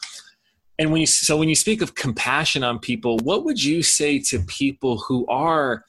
and 0.78 0.91
when 0.91 1.01
you 1.01 1.07
so 1.07 1.38
when 1.38 1.49
you 1.49 1.55
speak 1.55 1.82
of 1.82 1.95
compassion 1.95 2.63
on 2.63 2.80
people 2.80 3.18
what 3.20 3.45
would 3.45 3.63
you 3.63 3.82
say 3.82 4.20
to 4.20 4.39
people 4.41 4.97
who 4.97 5.26
are 5.28 5.84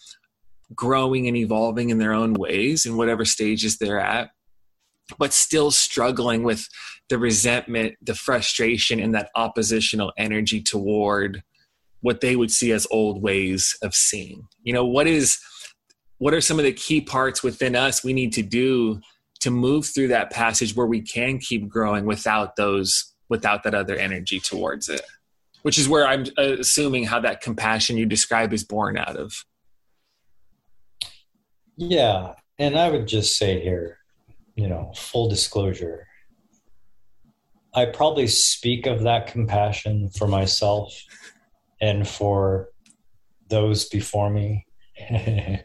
growing 0.74 1.27
and 1.29 1.37
evolving 1.37 1.91
in 1.91 1.99
their 1.99 2.12
own 2.12 2.35
ways 2.35 2.87
in 2.87 2.97
whatever 2.97 3.24
stages 3.24 3.79
they're 3.79 4.01
at 4.01 4.31
but 5.18 5.33
still 5.33 5.70
struggling 5.70 6.43
with 6.43 6.68
the 7.09 7.18
resentment 7.18 7.95
the 8.03 8.14
frustration 8.14 9.01
and 9.01 9.14
that 9.14 9.31
oppositional 9.35 10.12
energy 10.16 10.61
toward 10.61 11.43
what 12.01 12.20
they 12.20 12.37
would 12.37 12.51
see 12.51 12.72
as 12.72 12.87
old 12.91 13.22
ways 13.22 13.77
of 13.83 13.95
seeing 13.95 14.47
you 14.62 14.72
know 14.72 14.85
what 14.85 15.07
is 15.07 15.39
what 16.19 16.35
are 16.35 16.41
some 16.41 16.59
of 16.59 16.64
the 16.64 16.73
key 16.73 17.01
parts 17.01 17.43
within 17.43 17.77
us 17.77 18.03
we 18.03 18.12
need 18.12 18.33
to 18.33 18.43
do 18.43 19.01
to 19.41 19.51
move 19.51 19.87
through 19.87 20.09
that 20.09 20.31
passage 20.31 20.75
where 20.75 20.87
we 20.87 21.01
can 21.01 21.39
keep 21.39 21.69
growing 21.69 22.07
without 22.07 22.57
those 22.57 23.12
without 23.29 23.64
that 23.64 23.75
other 23.75 23.97
energy 23.97 24.41
towards 24.41 24.89
it? 24.89 25.03
Which 25.62 25.79
is 25.79 25.89
where 25.89 26.07
i'm 26.07 26.25
assuming 26.39 27.05
how 27.05 27.21
that 27.21 27.41
compassion 27.41 27.97
you 27.97 28.07
describe 28.07 28.53
is 28.53 28.64
born 28.64 28.97
out 28.97 29.17
of. 29.17 29.45
Yeah 31.77 32.35
and 32.59 32.79
i 32.79 32.91
would 32.91 33.07
just 33.07 33.37
say 33.37 33.61
here 33.61 33.99
you 34.57 34.69
know 34.69 34.93
full 34.97 35.29
disclosure. 35.29 36.07
I 37.75 37.85
probably 37.85 38.27
speak 38.27 38.87
of 38.87 39.03
that 39.03 39.27
compassion 39.27 40.09
for 40.09 40.27
myself 40.27 40.99
and 41.83 42.09
for 42.09 42.71
those 43.49 43.85
before 43.91 44.31
me 44.31 44.67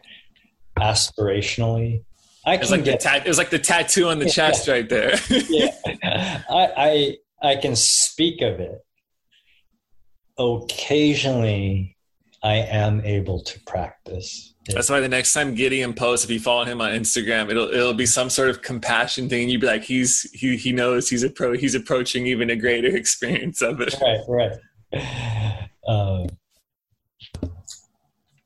aspirationally 0.78 2.04
I 2.44 2.56
can 2.56 2.70
like 2.70 2.84
get, 2.84 3.00
the 3.00 3.16
it 3.16 3.26
was 3.26 3.38
like 3.38 3.50
the 3.50 3.58
tattoo 3.58 4.08
on 4.08 4.18
the 4.18 4.26
yeah, 4.26 4.32
chest 4.32 4.68
right 4.68 4.88
there. 4.88 5.14
yeah, 5.28 6.42
I, 6.50 6.68
I 6.76 7.50
I 7.50 7.56
can 7.56 7.76
speak 7.76 8.42
of 8.42 8.58
it. 8.58 8.84
Occasionally, 10.38 11.96
I 12.42 12.54
am 12.54 13.00
able 13.04 13.42
to 13.42 13.60
practice. 13.60 14.54
It. 14.68 14.74
That's 14.74 14.90
why 14.90 15.00
the 15.00 15.08
next 15.08 15.32
time 15.32 15.54
Gideon 15.54 15.92
posts, 15.92 16.24
if 16.24 16.30
you 16.30 16.40
follow 16.40 16.64
him 16.64 16.80
on 16.80 16.90
Instagram, 16.90 17.48
it'll 17.50 17.68
it'll 17.68 17.94
be 17.94 18.06
some 18.06 18.28
sort 18.28 18.48
of 18.48 18.60
compassion 18.60 19.28
thing. 19.28 19.48
You'd 19.48 19.60
be 19.60 19.68
like, 19.68 19.84
he's 19.84 20.22
he 20.32 20.56
he 20.56 20.72
knows 20.72 21.08
he's 21.08 21.22
a 21.22 21.30
pro. 21.30 21.52
He's 21.52 21.76
approaching 21.76 22.26
even 22.26 22.50
a 22.50 22.56
greater 22.56 22.88
experience 22.96 23.62
of 23.62 23.80
it. 23.80 23.94
Right, 24.00 24.20
right. 24.92 25.68
Um, 25.86 26.26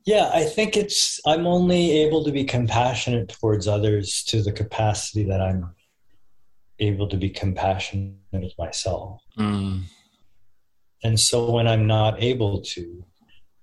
yeah, 0.06 0.30
I 0.32 0.44
think 0.44 0.76
it's, 0.76 1.20
I'm 1.26 1.48
only 1.48 1.90
able 1.98 2.24
to 2.24 2.30
be 2.30 2.44
compassionate 2.44 3.28
towards 3.28 3.66
others 3.66 4.22
to 4.28 4.40
the 4.40 4.52
capacity 4.52 5.24
that 5.24 5.40
I'm 5.40 5.74
able 6.78 7.08
to 7.08 7.16
be 7.16 7.28
compassionate 7.28 8.14
with 8.32 8.52
myself. 8.56 9.20
Mm. 9.36 9.82
And 11.02 11.18
so 11.18 11.50
when 11.50 11.66
I'm 11.66 11.88
not 11.88 12.22
able 12.22 12.60
to, 12.60 13.04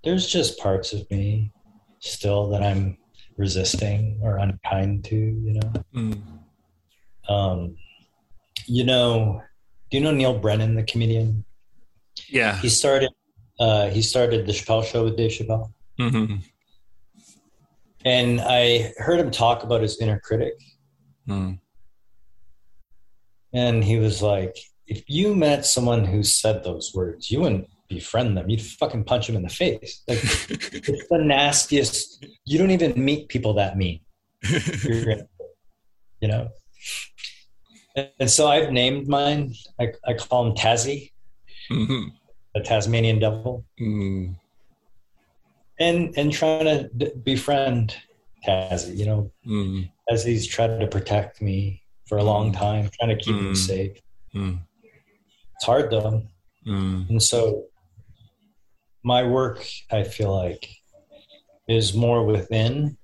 there's 0.04 0.28
just 0.28 0.60
parts 0.60 0.92
of 0.92 1.10
me 1.10 1.54
still 2.00 2.50
that 2.50 2.62
I'm 2.62 2.98
resisting 3.38 4.20
or 4.22 4.38
unkind 4.38 5.06
to, 5.06 5.16
you 5.16 5.54
know? 5.54 5.74
Mm. 5.96 6.22
Um, 7.30 7.78
you 8.66 8.84
know, 8.84 9.42
do 9.90 9.98
you 9.98 10.04
know 10.04 10.12
Neal 10.12 10.38
Brennan, 10.38 10.76
the 10.76 10.84
comedian? 10.84 11.46
Yeah. 12.28 12.58
He 12.58 12.68
started, 12.68 13.12
uh, 13.62 13.88
he 13.88 14.02
started 14.02 14.46
the 14.46 14.52
Chappelle 14.52 14.84
show 14.84 15.06
with 15.06 15.16
Dave 15.16 15.32
Chappelle. 15.32 15.72
Mm-hmm. 16.00 16.36
And 18.06 18.42
I 18.42 18.94
heard 18.98 19.20
him 19.20 19.32
talk 19.32 19.64
about 19.64 19.82
his 19.82 20.00
inner 20.00 20.20
critic. 20.20 20.54
Mm. 21.28 21.60
And 23.54 23.84
he 23.84 23.98
was 23.98 24.22
like, 24.22 24.58
if 24.88 25.04
you 25.08 25.36
met 25.36 25.66
someone 25.66 26.04
who 26.04 26.24
said 26.24 26.64
those 26.64 26.92
words, 26.94 27.32
you 27.32 27.40
wouldn't 27.40 27.70
befriend 27.88 28.36
them. 28.36 28.50
You'd 28.50 28.62
fucking 28.62 29.06
punch 29.06 29.28
them 29.28 29.36
in 29.36 29.44
the 29.44 29.50
face. 29.50 30.04
Like, 30.08 30.20
it's 30.50 31.08
the 31.08 31.20
nastiest. 31.20 32.26
You 32.46 32.58
don't 32.58 32.72
even 32.72 32.94
meet 33.04 33.30
people 33.30 33.54
that 33.54 33.78
mean. 33.78 34.02
you 34.44 35.18
know? 36.24 36.50
And 38.20 38.30
so 38.30 38.48
I've 38.48 38.72
named 38.72 39.08
mine. 39.08 39.54
I, 39.80 39.94
I 40.06 40.14
call 40.16 40.48
him 40.48 40.56
Tazzy, 40.56 41.12
mm-hmm. 41.72 42.10
the 42.56 42.62
Tasmanian 42.62 43.20
devil. 43.20 43.64
Mm 43.80 44.36
and 45.80 46.14
and 46.18 46.32
trying 46.32 46.66
to 46.66 46.90
d- 46.96 47.12
befriend 47.24 47.96
Tazzy, 48.48 48.98
you 48.98 49.06
know, 49.06 49.32
mm. 49.48 49.90
as 50.10 50.24
he's 50.24 50.48
tried 50.48 50.80
to 50.80 50.88
protect 50.88 51.42
me 51.42 51.82
for 52.08 52.18
a 52.18 52.24
long 52.24 52.52
time, 52.52 52.90
trying 53.00 53.18
to 53.18 53.24
keep 53.24 53.36
mm. 53.36 53.50
me 53.50 53.56
safe. 53.56 53.98
Mm. 54.36 54.60
It's 55.56 55.66
hard 55.66 55.92
though, 55.92 56.24
mm. 56.68 57.10
and 57.10 57.22
so 57.22 57.66
my 59.04 59.24
work, 59.24 59.66
I 59.92 60.04
feel 60.04 60.36
like, 60.36 60.70
is 61.68 61.94
more 61.94 62.26
within, 62.26 62.98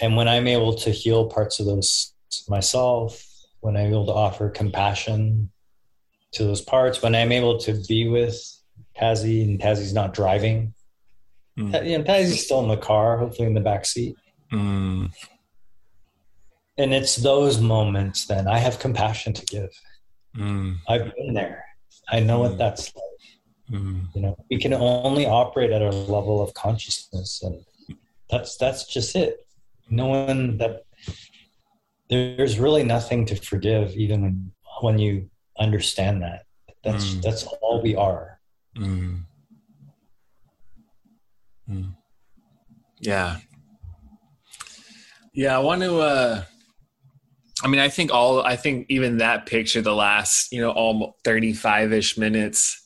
and 0.00 0.16
when 0.16 0.28
I'm 0.28 0.46
able 0.46 0.74
to 0.76 0.90
heal 0.90 1.28
parts 1.28 1.60
of 1.60 1.66
those 1.66 2.14
myself, 2.48 3.24
when 3.60 3.76
I'm 3.76 3.86
able 3.86 4.06
to 4.06 4.12
offer 4.12 4.50
compassion 4.50 5.50
to 6.32 6.44
those 6.44 6.60
parts, 6.60 7.00
when 7.00 7.14
I'm 7.14 7.32
able 7.32 7.58
to 7.60 7.80
be 7.88 8.08
with 8.08 8.36
Tazzy 9.00 9.42
and 9.42 9.60
Tazzy's 9.60 9.92
not 9.92 10.14
driving. 10.14 10.74
Mm. 11.58 11.86
You 11.86 11.98
know, 11.98 12.04
Tazzy's 12.04 12.44
still 12.44 12.60
in 12.60 12.68
the 12.68 12.76
car, 12.76 13.18
hopefully 13.18 13.46
in 13.46 13.54
the 13.54 13.60
back 13.60 13.84
seat. 13.84 14.16
Mm. 14.52 15.10
And 16.76 16.94
it's 16.94 17.16
those 17.16 17.60
moments 17.60 18.26
then 18.26 18.48
I 18.48 18.58
have 18.58 18.78
compassion 18.78 19.32
to 19.32 19.46
give. 19.46 19.70
Mm. 20.36 20.76
I've 20.88 21.14
been 21.14 21.34
there. 21.34 21.64
I 22.10 22.20
know 22.20 22.40
what 22.40 22.52
hmm. 22.52 22.58
that's 22.58 22.92
like. 22.94 23.04
Hmm. 23.70 24.00
You 24.14 24.22
know, 24.22 24.36
we 24.50 24.58
can 24.58 24.74
only 24.74 25.26
operate 25.26 25.70
at 25.70 25.80
a 25.80 25.90
level 25.90 26.42
of 26.42 26.52
consciousness, 26.52 27.42
and 27.42 27.64
that's 28.28 28.56
that's 28.58 28.84
just 28.86 29.16
it. 29.16 29.46
No 29.88 30.06
one 30.06 30.58
that 30.58 30.82
there's 32.10 32.58
really 32.58 32.82
nothing 32.82 33.24
to 33.26 33.36
forgive, 33.36 33.96
even 33.96 34.22
when 34.22 34.52
when 34.82 34.98
you 34.98 35.30
understand 35.58 36.22
that. 36.22 36.44
That's 36.82 37.14
hmm. 37.14 37.20
that's 37.20 37.44
all 37.44 37.80
we 37.80 37.96
are 37.96 38.33
Mm. 38.76 39.24
Mm. 41.68 41.94
Yeah. 43.00 43.38
Yeah, 45.32 45.56
I 45.56 45.60
want 45.60 45.82
to 45.82 45.98
uh 45.98 46.44
I 47.62 47.68
mean, 47.68 47.80
I 47.80 47.88
think 47.88 48.12
all 48.12 48.42
I 48.42 48.56
think 48.56 48.86
even 48.88 49.18
that 49.18 49.46
picture 49.46 49.80
the 49.80 49.94
last, 49.94 50.52
you 50.52 50.60
know, 50.60 50.70
all 50.70 51.16
35ish 51.24 52.18
minutes 52.18 52.82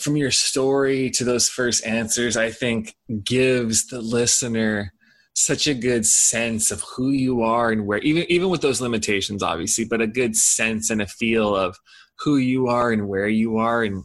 from 0.00 0.16
your 0.16 0.30
story 0.30 1.10
to 1.10 1.24
those 1.24 1.48
first 1.48 1.86
answers, 1.86 2.36
I 2.36 2.50
think 2.50 2.94
gives 3.24 3.86
the 3.86 4.00
listener 4.00 4.92
such 5.34 5.66
a 5.66 5.74
good 5.74 6.04
sense 6.04 6.70
of 6.70 6.82
who 6.82 7.10
you 7.10 7.42
are 7.42 7.70
and 7.70 7.86
where 7.86 8.00
even 8.00 8.24
even 8.30 8.50
with 8.50 8.60
those 8.60 8.80
limitations 8.80 9.42
obviously, 9.42 9.84
but 9.84 10.02
a 10.02 10.06
good 10.06 10.36
sense 10.36 10.90
and 10.90 11.00
a 11.00 11.06
feel 11.06 11.56
of 11.56 11.78
who 12.18 12.36
you 12.36 12.66
are 12.68 12.92
and 12.92 13.08
where 13.08 13.28
you 13.28 13.56
are 13.56 13.82
and 13.82 14.04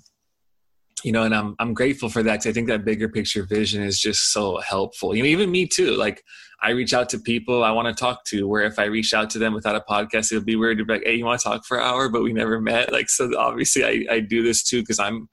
you 1.03 1.11
know, 1.11 1.23
and 1.23 1.35
I'm 1.35 1.55
I'm 1.59 1.73
grateful 1.73 2.09
for 2.09 2.23
that 2.23 2.33
because 2.33 2.47
I 2.47 2.53
think 2.53 2.67
that 2.67 2.85
bigger 2.85 3.07
picture 3.07 3.43
vision 3.43 3.83
is 3.83 3.99
just 3.99 4.31
so 4.31 4.57
helpful. 4.57 5.15
You 5.15 5.23
know, 5.23 5.29
even 5.29 5.51
me 5.51 5.67
too. 5.67 5.91
Like 5.91 6.23
I 6.61 6.71
reach 6.71 6.93
out 6.93 7.09
to 7.09 7.19
people 7.19 7.63
I 7.63 7.71
want 7.71 7.87
to 7.87 7.93
talk 7.93 8.23
to. 8.25 8.47
Where 8.47 8.63
if 8.63 8.79
I 8.79 8.85
reach 8.85 9.13
out 9.13 9.29
to 9.31 9.39
them 9.39 9.53
without 9.53 9.75
a 9.75 9.83
podcast, 9.87 10.31
it 10.31 10.35
would 10.35 10.45
be 10.45 10.55
weird 10.55 10.79
to 10.79 10.85
be 10.85 10.93
like, 10.93 11.03
"Hey, 11.05 11.15
you 11.15 11.25
want 11.25 11.39
to 11.39 11.47
talk 11.47 11.65
for 11.65 11.77
an 11.77 11.83
hour?" 11.83 12.09
But 12.09 12.23
we 12.23 12.33
never 12.33 12.59
met. 12.59 12.91
Like, 12.91 13.09
so 13.09 13.31
obviously, 13.37 13.85
I 13.85 14.15
I 14.15 14.19
do 14.21 14.41
this 14.41 14.63
too 14.63 14.81
because 14.81 14.99
I'm 14.99 15.29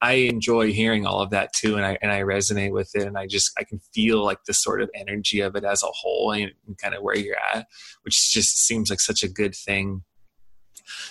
I 0.00 0.12
enjoy 0.12 0.72
hearing 0.72 1.04
all 1.04 1.20
of 1.20 1.30
that 1.30 1.52
too, 1.52 1.76
and 1.76 1.84
I 1.84 1.98
and 2.00 2.12
I 2.12 2.20
resonate 2.20 2.72
with 2.72 2.90
it, 2.94 3.02
and 3.02 3.18
I 3.18 3.26
just 3.26 3.50
I 3.58 3.64
can 3.64 3.80
feel 3.92 4.24
like 4.24 4.44
the 4.46 4.54
sort 4.54 4.80
of 4.82 4.90
energy 4.94 5.40
of 5.40 5.56
it 5.56 5.64
as 5.64 5.82
a 5.82 5.88
whole, 5.88 6.30
and, 6.30 6.52
and 6.66 6.78
kind 6.78 6.94
of 6.94 7.02
where 7.02 7.16
you're 7.16 7.36
at, 7.52 7.66
which 8.02 8.32
just 8.32 8.64
seems 8.64 8.90
like 8.90 9.00
such 9.00 9.24
a 9.24 9.28
good 9.28 9.56
thing 9.56 10.04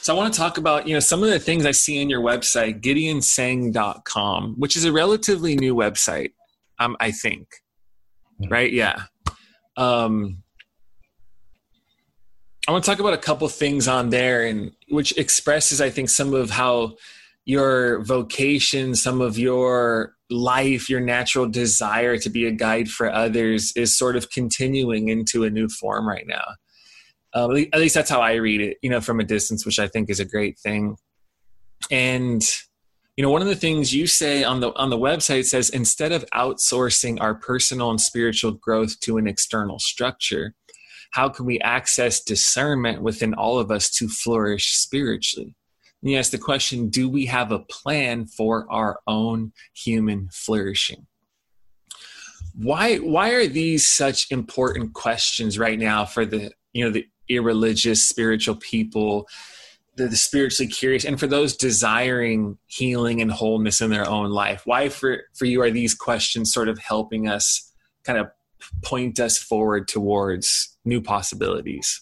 so 0.02 0.14
I 0.14 0.18
want 0.18 0.34
to 0.34 0.40
talk 0.40 0.58
about, 0.58 0.88
you 0.88 0.94
know, 0.94 1.00
some 1.00 1.24
of 1.24 1.30
the 1.30 1.40
things 1.40 1.66
I 1.66 1.72
see 1.72 2.02
on 2.02 2.10
your 2.10 2.22
website, 2.22 2.82
gideontsang.com, 2.82 4.56
which 4.58 4.76
is 4.76 4.86
a 4.86 4.92
relatively 4.92 5.56
new 5.56 5.76
website, 5.76 6.32
um, 6.80 6.96
I 7.00 7.12
think. 7.12 7.48
Hmm. 8.40 8.50
Right? 8.50 8.72
Yeah. 8.72 9.04
Um, 9.76 10.44
I 12.68 12.72
want 12.72 12.84
to 12.84 12.90
talk 12.90 13.00
about 13.00 13.14
a 13.14 13.18
couple 13.18 13.48
things 13.48 13.88
on 13.88 14.10
there 14.10 14.46
and 14.46 14.72
which 14.90 15.18
expresses, 15.18 15.80
I 15.80 15.90
think, 15.90 16.10
some 16.10 16.34
of 16.34 16.50
how 16.50 16.96
your 17.46 18.04
vocation, 18.04 18.94
some 18.94 19.22
of 19.22 19.38
your 19.38 20.16
life, 20.30 20.90
your 20.90 21.00
natural 21.00 21.48
desire 21.48 22.18
to 22.18 22.30
be 22.30 22.46
a 22.46 22.52
guide 22.52 22.90
for 22.90 23.10
others 23.10 23.72
is 23.78 23.98
sort 23.98 24.18
of 24.18 24.30
continuing 24.32 25.08
into 25.08 25.46
a 25.46 25.50
new 25.50 25.70
form 25.70 26.08
right 26.08 26.28
now. 26.28 26.44
Uh, 27.36 27.50
at 27.74 27.80
least 27.80 27.96
that's 27.96 28.10
how 28.10 28.22
I 28.22 28.34
read 28.34 28.62
it, 28.62 28.78
you 28.82 28.90
know, 28.90 29.02
from 29.02 29.20
a 29.20 29.24
distance, 29.24 29.66
which 29.66 29.80
I 29.80 29.88
think 29.88 30.10
is 30.10 30.20
a 30.20 30.26
great 30.26 30.58
thing. 30.60 30.98
And 31.92 32.44
you 33.16 33.24
know, 33.24 33.32
one 33.32 33.42
of 33.42 33.48
the 33.48 33.56
things 33.56 33.96
you 33.96 34.06
say 34.06 34.44
on 34.44 34.60
the 34.60 34.72
on 34.76 34.92
the 34.92 34.98
website 34.98 35.46
says 35.46 35.72
instead 35.72 36.12
of 36.12 36.24
outsourcing 36.36 37.20
our 37.20 37.34
personal 37.34 37.90
and 37.90 38.00
spiritual 38.00 38.52
growth 38.52 39.00
to 39.02 39.18
an 39.18 39.28
external 39.28 39.80
structure, 39.80 40.54
how 41.12 41.28
can 41.28 41.46
we 41.46 41.60
access 41.62 42.22
discernment 42.22 43.02
within 43.02 43.34
all 43.34 43.58
of 43.58 43.72
us 43.72 43.90
to 43.92 44.08
flourish 44.08 44.76
spiritually? 44.76 45.56
And 46.02 46.12
you 46.12 46.18
ask 46.20 46.32
the 46.32 46.38
question 46.38 46.90
do 46.90 47.10
we 47.10 47.26
have 47.26 47.52
a 47.52 47.60
plan 47.60 48.28
for 48.28 48.72
our 48.72 49.00
own 49.08 49.52
human 49.74 50.30
flourishing? 50.32 51.08
Why, 52.54 52.98
why 52.98 53.32
are 53.32 53.48
these 53.48 53.88
such 53.88 54.32
important 54.32 54.94
questions 54.94 55.58
right 55.58 55.78
now 55.78 56.06
for 56.06 56.26
the 56.26 56.52
you 56.74 56.86
know 56.86 56.92
the 56.92 57.08
irreligious 57.30 58.08
spiritual 58.08 58.56
people 58.56 59.28
the, 59.96 60.08
the 60.08 60.16
spiritually 60.16 60.72
curious 60.72 61.06
and 61.06 61.20
for 61.20 61.28
those 61.28 61.56
desiring 61.56 62.58
healing 62.68 63.22
and 63.22 63.32
wholeness 63.32 63.82
in 63.82 63.90
their 63.90 64.08
own 64.08 64.30
life 64.30 64.62
why 64.66 64.90
for 64.90 65.24
for 65.34 65.46
you 65.46 65.62
are 65.62 65.72
these 65.72 65.94
questions 65.94 66.54
sort 66.54 66.70
of 66.70 66.78
helping 66.78 67.28
us 67.28 67.74
kind 68.04 68.20
of 68.20 68.28
point 68.84 69.20
us 69.20 69.38
forward 69.38 69.88
towards 69.88 70.78
new 70.86 71.02
possibilities 71.02 72.02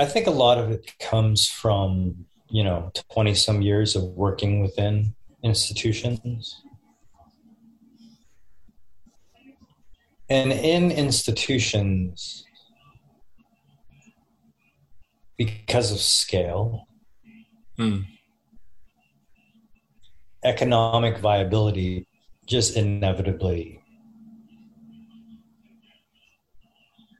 I 0.00 0.06
think 0.06 0.26
a 0.26 0.30
lot 0.30 0.56
of 0.56 0.70
it 0.70 0.98
comes 0.98 1.46
from, 1.46 2.24
you 2.48 2.64
know, 2.64 2.90
20 3.12 3.34
some 3.34 3.60
years 3.60 3.94
of 3.94 4.02
working 4.04 4.62
within 4.62 5.14
institutions. 5.42 6.62
And 10.30 10.52
in 10.52 10.92
institutions, 10.92 12.44
because 15.36 15.90
of 15.90 15.98
scale, 16.00 16.86
Hmm. 17.76 18.02
economic 20.44 21.18
viability 21.18 22.06
just 22.46 22.76
inevitably 22.76 23.82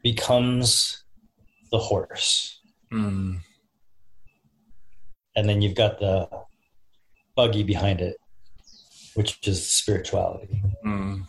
becomes 0.02 1.04
the 1.70 1.78
horse. 1.78 2.60
Mm. 2.92 3.40
And 5.36 5.48
then 5.48 5.62
you've 5.62 5.74
got 5.74 6.00
the 6.00 6.28
buggy 7.36 7.62
behind 7.62 8.00
it, 8.00 8.16
which 9.14 9.38
is 9.46 9.68
spirituality. 9.68 10.62
Mm. 10.84 11.26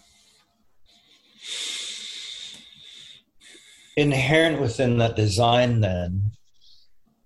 Inherent 4.01 4.59
within 4.59 4.97
that 4.97 5.15
design, 5.15 5.79
then, 5.81 6.31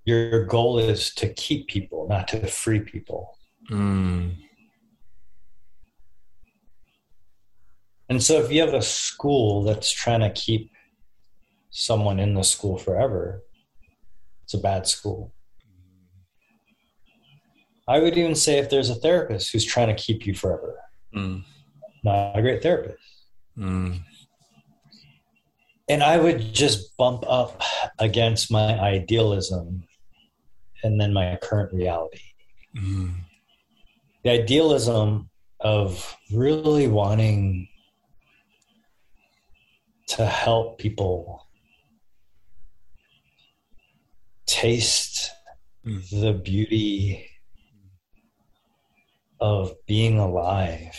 your 0.04 0.44
goal 0.44 0.78
is 0.78 1.14
to 1.16 1.34
keep 1.34 1.68
people, 1.68 2.06
not 2.10 2.28
to 2.28 2.46
free 2.48 2.82
people. 2.82 3.38
Mm. 3.72 4.36
And 8.10 8.22
so, 8.22 8.42
if 8.44 8.52
you 8.52 8.60
have 8.60 8.74
a 8.74 8.82
school 8.82 9.64
that's 9.64 9.90
trying 9.90 10.20
to 10.20 10.32
keep 10.32 10.70
someone 11.70 12.20
in 12.20 12.34
the 12.34 12.44
school 12.44 12.78
forever, 12.78 13.42
it's 14.44 14.54
a 14.54 14.58
bad 14.58 14.86
school. 14.86 15.34
I 17.88 18.00
would 18.00 18.18
even 18.18 18.36
say 18.36 18.58
if 18.58 18.70
there's 18.70 18.90
a 18.90 18.96
therapist 18.96 19.54
who's 19.54 19.64
trying 19.64 19.96
to 19.96 20.04
keep 20.04 20.28
you 20.28 20.34
forever, 20.34 20.78
Mm. 21.16 21.46
not 22.04 22.38
a 22.38 22.42
great 22.42 22.62
therapist. 22.62 23.00
Mm. 23.58 24.02
And 25.88 26.02
I 26.04 26.18
would 26.18 26.54
just 26.54 26.98
bump 26.98 27.24
up 27.28 27.62
against 28.00 28.52
my 28.52 28.80
idealism 28.80 29.84
and 30.84 31.00
then 31.00 31.14
my 31.14 31.38
current 31.42 31.74
reality. 31.74 32.22
Mm. 32.76 33.14
The 34.24 34.32
idealism 34.32 35.30
of 35.60 36.16
really 36.32 36.88
wanting 36.88 37.68
to 40.08 40.26
help 40.26 40.80
people 40.80 41.48
taste 44.48 45.32
Mm. 45.86 46.10
the 46.10 46.34
beauty 46.34 47.30
of 49.40 49.76
being 49.86 50.18
alive, 50.18 50.98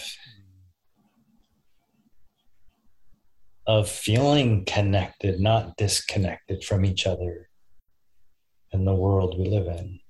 of 3.66 3.88
feeling 3.88 4.64
connected, 4.64 5.40
not 5.40 5.76
disconnected 5.76 6.64
from 6.64 6.84
each 6.84 7.06
other 7.06 7.48
and 8.72 8.86
the 8.86 8.94
world 8.94 9.38
we 9.38 9.48
live 9.48 9.66
in. 9.66 10.00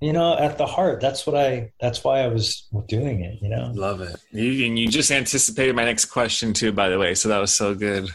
You 0.00 0.12
know, 0.12 0.36
at 0.36 0.58
the 0.58 0.66
heart, 0.66 1.00
that's 1.00 1.26
what 1.26 1.36
I, 1.36 1.72
that's 1.80 2.02
why 2.02 2.20
I 2.20 2.26
was 2.26 2.66
doing 2.88 3.22
it, 3.22 3.40
you 3.40 3.48
know? 3.48 3.70
Love 3.72 4.00
it. 4.00 4.16
You, 4.32 4.66
and 4.66 4.78
you 4.78 4.88
just 4.88 5.12
anticipated 5.12 5.76
my 5.76 5.84
next 5.84 6.06
question 6.06 6.52
too, 6.52 6.72
by 6.72 6.88
the 6.88 6.98
way. 6.98 7.14
So 7.14 7.28
that 7.28 7.38
was 7.38 7.54
so 7.54 7.74
good. 7.74 8.08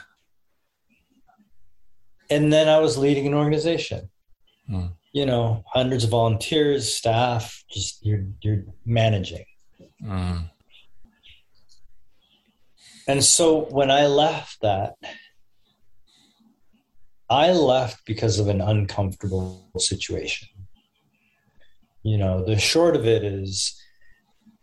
And 2.29 2.51
then 2.51 2.67
I 2.67 2.79
was 2.79 2.97
leading 2.97 3.25
an 3.25 3.33
organization. 3.33 4.09
Hmm. 4.67 4.87
You 5.13 5.25
know, 5.25 5.63
hundreds 5.65 6.03
of 6.03 6.09
volunteers, 6.09 6.93
staff, 6.93 7.63
just 7.71 8.05
you're 8.05 8.25
you're 8.41 8.65
managing. 8.85 9.45
Mm. 10.03 10.49
And 13.07 13.23
so 13.23 13.65
when 13.65 13.89
I 13.89 14.05
left 14.07 14.61
that, 14.61 14.95
I 17.29 17.51
left 17.51 18.05
because 18.05 18.39
of 18.39 18.47
an 18.47 18.61
uncomfortable 18.61 19.69
situation. 19.77 20.49
You 22.03 22.17
know, 22.17 22.43
the 22.45 22.57
short 22.57 22.95
of 22.95 23.05
it 23.05 23.23
is 23.23 23.81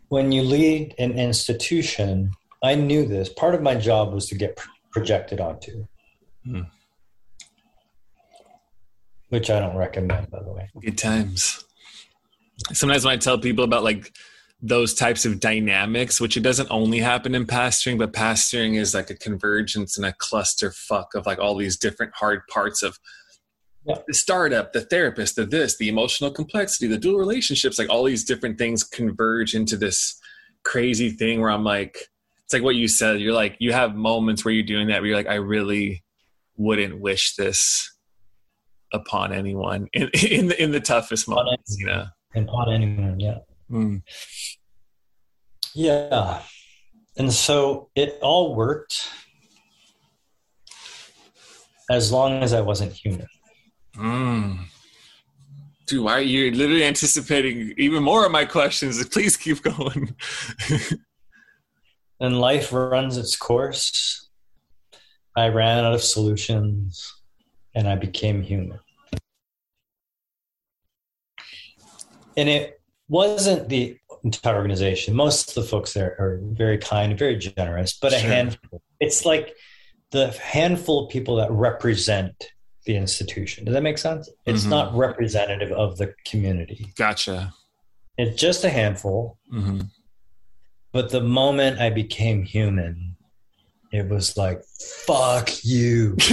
when 0.09 0.31
you 0.31 0.41
lead 0.43 0.95
an 0.97 1.11
institution, 1.13 2.31
I 2.63 2.75
knew 2.75 3.05
this. 3.05 3.29
Part 3.29 3.55
of 3.55 3.61
my 3.61 3.75
job 3.75 4.13
was 4.13 4.27
to 4.29 4.35
get 4.35 4.55
pr- 4.55 4.69
projected 4.91 5.39
onto, 5.39 5.85
Hmm. 6.43 6.61
which 9.29 9.49
I 9.49 9.59
don't 9.59 9.75
recommend, 9.75 10.29
by 10.31 10.41
the 10.41 10.51
way. 10.51 10.69
Good 10.81 10.97
times. 10.97 11.63
Sometimes 12.73 13.05
when 13.05 13.13
I 13.13 13.17
tell 13.17 13.37
people 13.37 13.63
about 13.63 13.83
like 13.83 14.11
those 14.67 14.95
types 14.95 15.25
of 15.25 15.39
dynamics, 15.39 16.19
which 16.19 16.35
it 16.35 16.41
doesn't 16.41 16.71
only 16.71 16.97
happen 16.97 17.35
in 17.35 17.45
pastoring, 17.45 17.99
but 17.99 18.13
pastoring 18.13 18.75
is 18.79 18.95
like 18.95 19.11
a 19.11 19.15
convergence 19.15 19.95
and 19.95 20.05
a 20.05 20.13
cluster 20.13 20.71
fuck 20.71 21.13
of 21.13 21.25
like 21.27 21.37
all 21.37 21.55
these 21.55 21.77
different 21.77 22.11
hard 22.15 22.41
parts 22.47 22.81
of 22.81 22.97
Yeah. 23.87 23.97
the 24.07 24.13
startup, 24.15 24.73
the 24.73 24.81
therapist, 24.81 25.35
the 25.35 25.45
this, 25.45 25.77
the 25.77 25.87
emotional 25.87 26.31
complexity, 26.31 26.87
the 26.87 26.97
dual 26.97 27.19
relationships, 27.19 27.77
like 27.77 27.89
all 27.89 28.03
these 28.03 28.23
different 28.23 28.57
things 28.57 28.83
converge 28.83 29.53
into 29.53 29.77
this 29.77 30.19
crazy 30.63 31.11
thing 31.11 31.41
where 31.41 31.51
I'm 31.51 31.63
like, 31.63 31.95
it's 32.43 32.53
like 32.53 32.63
what 32.63 32.75
you 32.75 32.87
said. 32.87 33.19
You're 33.19 33.33
like, 33.33 33.57
you 33.59 33.71
have 33.71 33.93
moments 33.95 34.43
where 34.43 34.53
you're 34.53 34.63
doing 34.65 34.87
that 34.87 35.01
where 35.01 35.09
you're 35.09 35.17
like, 35.17 35.27
I 35.27 35.35
really 35.35 36.03
wouldn't 36.57 36.99
wish 36.99 37.35
this 37.35 37.91
upon 38.91 39.31
anyone 39.31 39.89
in 39.93 40.09
in 40.31 40.47
the, 40.47 40.63
in 40.63 40.71
the 40.71 40.79
toughest 40.79 41.27
Upon 41.27 41.45
moments, 41.45 41.75
you 41.77 41.85
know. 41.85 42.05
And 42.33 42.49
on 42.49 42.73
anyone, 42.73 43.19
yeah. 43.19 43.37
Mm. 43.69 44.01
Yeah. 45.73 46.41
And 47.17 47.31
so 47.31 47.89
it 47.95 48.17
all 48.21 48.55
worked 48.55 49.09
as 51.89 52.11
long 52.11 52.43
as 52.43 52.53
I 52.53 52.61
wasn't 52.61 52.93
human. 52.93 53.27
Mm. 53.95 54.59
Dude, 55.87 56.03
why 56.03 56.13
are 56.13 56.21
you 56.21 56.51
literally 56.51 56.83
anticipating 56.83 57.73
even 57.77 58.03
more 58.03 58.25
of 58.25 58.31
my 58.31 58.45
questions? 58.45 59.03
Please 59.09 59.37
keep 59.37 59.61
going. 59.61 60.15
And 62.19 62.39
life 62.39 62.71
runs 62.71 63.17
its 63.17 63.35
course. 63.35 64.29
I 65.35 65.49
ran 65.49 65.83
out 65.83 65.93
of 65.93 66.01
solutions 66.01 67.13
and 67.73 67.87
I 67.87 67.95
became 67.95 68.41
human. 68.41 68.79
And 72.37 72.49
it 72.49 72.79
wasn't 73.07 73.69
the 73.69 73.97
entire 74.23 74.55
organization. 74.55 75.15
Most 75.15 75.49
of 75.49 75.55
the 75.55 75.69
folks 75.69 75.93
there 75.93 76.15
are 76.19 76.39
very 76.43 76.77
kind, 76.77 77.17
very 77.17 77.37
generous, 77.37 77.97
but 77.99 78.13
a 78.13 78.19
Sure. 78.19 78.29
handful. 78.29 78.81
It's 78.99 79.25
like 79.25 79.55
the 80.11 80.31
handful 80.31 81.05
of 81.05 81.11
people 81.11 81.35
that 81.37 81.51
represent 81.51 82.51
the 82.85 82.95
institution. 82.95 83.65
Does 83.65 83.73
that 83.73 83.83
make 83.83 83.97
sense? 83.97 84.29
It's 84.45 84.63
Mhm. 84.65 84.69
not 84.69 84.95
representative 84.95 85.71
of 85.71 85.97
the 85.97 86.13
community. 86.25 86.93
gotcha. 86.95 87.53
It's 88.17 88.39
just 88.39 88.63
a 88.63 88.69
handful. 88.69 89.37
hmm 89.49 89.81
But 90.91 91.09
the 91.09 91.21
moment 91.21 91.79
I 91.81 91.89
became 91.89 92.43
human, 92.43 93.17
it 93.91 94.07
was 94.07 94.37
like, 94.37 94.61
fuck 95.05 95.49
you. 95.63 96.15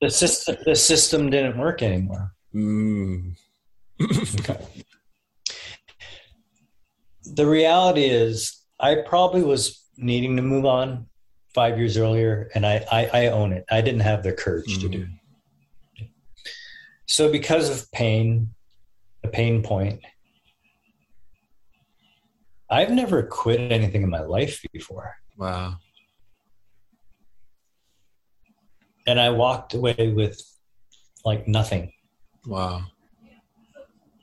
The 0.00 0.10
system, 0.10 0.56
the 0.66 0.76
system 0.76 1.30
didn't 1.30 1.56
work 1.58 1.82
anymore. 1.82 2.33
Mm. 2.54 3.36
Okay. 4.02 4.58
the 7.24 7.46
reality 7.46 8.04
is, 8.04 8.60
I 8.80 8.96
probably 9.06 9.42
was 9.42 9.84
needing 9.96 10.36
to 10.36 10.42
move 10.42 10.66
on 10.66 11.06
five 11.54 11.78
years 11.78 11.96
earlier, 11.96 12.50
and 12.54 12.66
I, 12.66 12.84
I, 12.90 13.06
I 13.06 13.26
own 13.28 13.52
it. 13.52 13.64
I 13.70 13.80
didn't 13.80 14.00
have 14.00 14.22
the 14.22 14.32
courage 14.32 14.78
to 14.80 14.88
do 14.88 15.06
it. 15.98 16.08
So, 17.06 17.30
because 17.30 17.70
of 17.70 17.90
pain, 17.92 18.50
a 19.22 19.28
pain 19.28 19.62
point, 19.62 20.00
I've 22.68 22.90
never 22.90 23.22
quit 23.22 23.72
anything 23.72 24.02
in 24.02 24.10
my 24.10 24.22
life 24.22 24.62
before. 24.72 25.16
Wow. 25.36 25.76
and 29.06 29.20
I 29.20 29.30
walked 29.30 29.74
away 29.74 30.12
with 30.14 30.40
like 31.24 31.46
nothing. 31.46 31.92
Wow. 32.46 32.82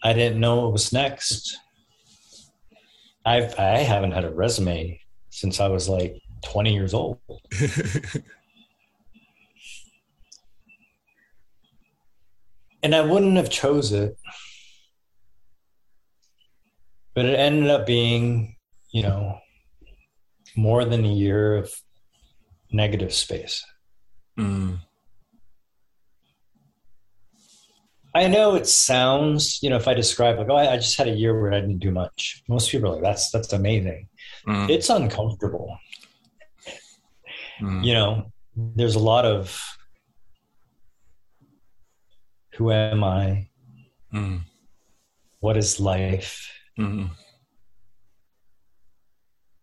I 0.04 0.14
didn't 0.14 0.40
know 0.40 0.62
what 0.62 0.74
was 0.74 0.94
next. 0.94 1.58
I've 3.26 3.58
I 3.60 3.78
haven't 3.80 4.12
had 4.14 4.26
a 4.26 4.32
resume 4.32 5.00
since 5.30 5.60
I 5.60 5.68
was 5.68 5.88
like 5.88 6.22
20 6.44 6.74
years 6.74 6.94
old. 6.94 7.20
and 12.84 12.96
I 12.96 13.02
wouldn't 13.02 13.38
have 13.38 13.50
chose 13.50 13.92
it. 13.92 14.18
But 17.14 17.26
it 17.26 17.38
ended 17.38 17.70
up 17.70 17.86
being, 17.86 18.56
you 18.92 19.04
know, 19.04 19.38
more 20.56 20.86
than 20.86 21.06
a 21.06 21.14
year 21.14 21.58
of 21.58 21.74
negative 22.72 23.14
space. 23.14 23.66
Mm. 24.40 24.80
I 28.14 28.28
know 28.28 28.56
it 28.56 28.68
sounds, 28.68 29.60
you 29.64 29.70
know, 29.70 29.78
if 29.78 29.88
I 29.88 29.94
describe 29.94 30.38
like, 30.38 30.50
oh, 30.50 30.56
I, 30.56 30.74
I 30.74 30.76
just 30.76 30.98
had 30.98 31.08
a 31.08 31.16
year 31.16 31.40
where 31.40 31.54
I 31.54 31.62
didn't 31.62 31.80
do 31.80 31.92
much. 31.92 32.44
Most 32.50 32.70
people 32.70 32.90
are 32.90 32.96
like, 32.96 33.04
that's 33.04 33.32
that's 33.32 33.54
amazing. 33.54 34.08
Mm. 34.48 34.70
It's 34.70 34.90
uncomfortable. 34.90 35.78
Mm. 37.62 37.86
You 37.86 37.94
know, 37.94 38.32
there's 38.56 38.96
a 38.96 39.00
lot 39.00 39.26
of 39.26 39.58
who 42.56 42.72
am 42.72 43.04
I? 43.04 43.50
Mm. 44.14 44.42
What 45.40 45.56
is 45.56 45.80
life? 45.80 46.52
Mm. 46.78 47.12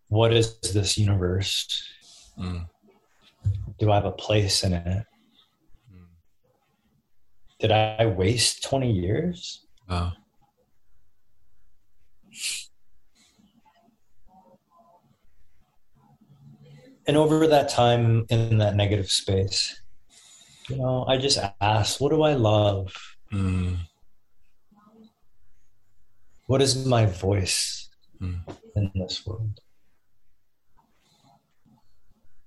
What 0.08 0.32
is 0.32 0.58
this 0.60 0.96
universe? 0.96 1.86
Mm. 2.38 2.66
Do 3.78 3.92
I 3.92 3.96
have 3.96 4.06
a 4.06 4.12
place 4.12 4.64
in 4.64 4.72
it? 4.72 5.04
Did 7.58 7.72
I 7.72 8.06
waste 8.06 8.62
20 8.62 8.92
years? 8.92 9.66
Wow. 9.88 10.12
And 17.06 17.16
over 17.16 17.46
that 17.46 17.68
time 17.70 18.26
in 18.28 18.58
that 18.58 18.76
negative 18.76 19.10
space, 19.10 19.80
you 20.68 20.76
know, 20.76 21.04
I 21.08 21.16
just 21.16 21.38
asked, 21.60 22.00
what 22.00 22.10
do 22.10 22.22
I 22.22 22.34
love? 22.34 22.94
Mm. 23.32 23.78
What 26.46 26.62
is 26.62 26.86
my 26.86 27.06
voice 27.06 27.88
Mm. 28.20 28.40
in 28.74 28.90
this 28.94 29.24
world? 29.24 29.60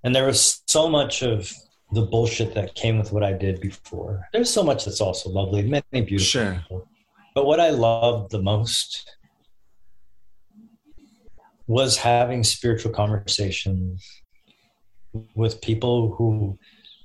And 0.03 0.13
there 0.15 0.25
was 0.25 0.61
so 0.67 0.89
much 0.89 1.21
of 1.23 1.51
the 1.93 2.03
bullshit 2.03 2.53
that 2.55 2.73
came 2.75 2.97
with 2.97 3.11
what 3.11 3.23
I 3.23 3.33
did 3.33 3.59
before. 3.59 4.27
There's 4.33 4.49
so 4.49 4.63
much 4.63 4.85
that's 4.85 5.01
also 5.01 5.29
lovely, 5.29 5.61
many 5.63 5.83
beautiful 5.91 6.17
Sure. 6.19 6.53
people. 6.61 6.87
But 7.35 7.45
what 7.45 7.59
I 7.59 7.69
loved 7.69 8.31
the 8.31 8.41
most 8.41 9.15
was 11.67 11.97
having 11.97 12.43
spiritual 12.43 12.91
conversations 12.91 14.05
with 15.35 15.61
people 15.61 16.13
who 16.15 16.57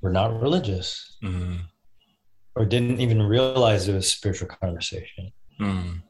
were 0.02 0.12
not 0.12 0.40
religious 0.40 1.16
Mm. 1.22 1.60
or 2.54 2.64
didn't 2.64 3.00
even 3.00 3.22
realize 3.22 3.88
it 3.88 3.94
was 3.94 4.10
spiritual 4.10 4.48
conversation. 4.48 5.32
Mm. 5.60 6.02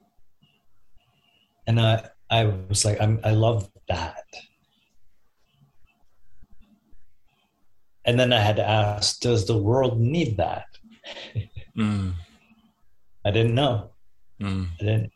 And 1.66 1.80
I, 1.80 2.08
I 2.30 2.44
was 2.44 2.84
like, 2.84 3.00
I'm, 3.00 3.20
I 3.24 3.30
love 3.32 3.70
that. 3.88 4.24
And 8.06 8.18
then 8.18 8.32
I 8.32 8.40
had 8.40 8.56
to 8.56 8.66
ask, 8.66 9.20
does 9.20 9.46
the 9.46 9.58
world 9.58 10.00
need 10.00 10.36
that? 10.36 10.66
Mm. 11.76 12.14
I 13.24 13.30
didn't 13.32 13.54
know. 13.54 13.90
Mm. 14.40 14.68
I 14.80 14.84
didn't. 14.84 15.12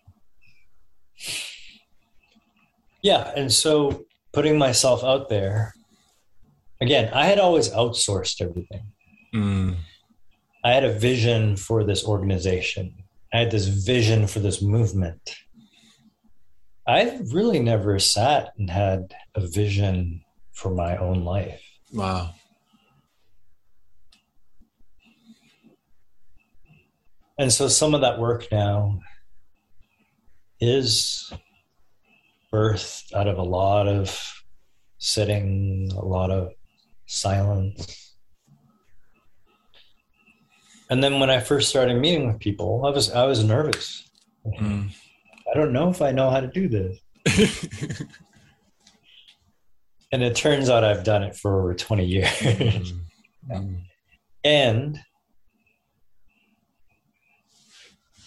Yeah. 3.02 3.32
And 3.36 3.52
so 3.52 4.04
putting 4.32 4.58
myself 4.58 5.04
out 5.04 5.28
there, 5.28 5.72
again, 6.80 7.10
I 7.14 7.26
had 7.26 7.38
always 7.38 7.70
outsourced 7.70 8.42
everything. 8.42 8.92
Mm. 9.32 9.76
I 10.64 10.72
had 10.72 10.84
a 10.84 10.98
vision 10.98 11.56
for 11.56 11.84
this 11.84 12.04
organization. 12.04 12.92
I 13.32 13.38
had 13.38 13.52
this 13.52 13.66
vision 13.66 14.26
for 14.26 14.40
this 14.40 14.60
movement. 14.60 15.36
I 16.86 17.20
really 17.32 17.60
never 17.60 18.00
sat 18.00 18.52
and 18.58 18.68
had 18.68 19.14
a 19.36 19.46
vision 19.46 20.22
for 20.52 20.74
my 20.74 20.96
own 20.96 21.24
life. 21.24 21.62
Wow. 21.92 22.34
And 27.40 27.50
so 27.50 27.68
some 27.68 27.94
of 27.94 28.02
that 28.02 28.18
work 28.18 28.48
now 28.52 29.00
is 30.60 31.32
birthed 32.52 33.14
out 33.14 33.28
of 33.28 33.38
a 33.38 33.42
lot 33.42 33.88
of 33.88 34.44
sitting, 34.98 35.90
a 35.96 36.04
lot 36.04 36.30
of 36.30 36.52
silence. 37.06 38.14
And 40.90 41.02
then 41.02 41.18
when 41.18 41.30
I 41.30 41.40
first 41.40 41.70
started 41.70 41.94
meeting 41.94 42.26
with 42.26 42.40
people, 42.40 42.84
I 42.84 42.90
was 42.90 43.10
I 43.10 43.24
was 43.24 43.42
nervous. 43.42 44.06
Mm. 44.46 44.90
I 45.50 45.58
don't 45.58 45.72
know 45.72 45.88
if 45.88 46.02
I 46.02 46.12
know 46.12 46.28
how 46.28 46.40
to 46.40 46.46
do 46.46 46.68
this. 46.68 47.00
And 50.12 50.24
it 50.24 50.34
turns 50.34 50.68
out 50.68 50.82
I've 50.82 51.04
done 51.04 51.22
it 51.22 51.36
for 51.36 51.60
over 51.60 51.72
20 51.72 52.04
years. 52.04 52.28
Mm. 52.28 53.00
Mm. 53.48 53.80
and 54.44 55.00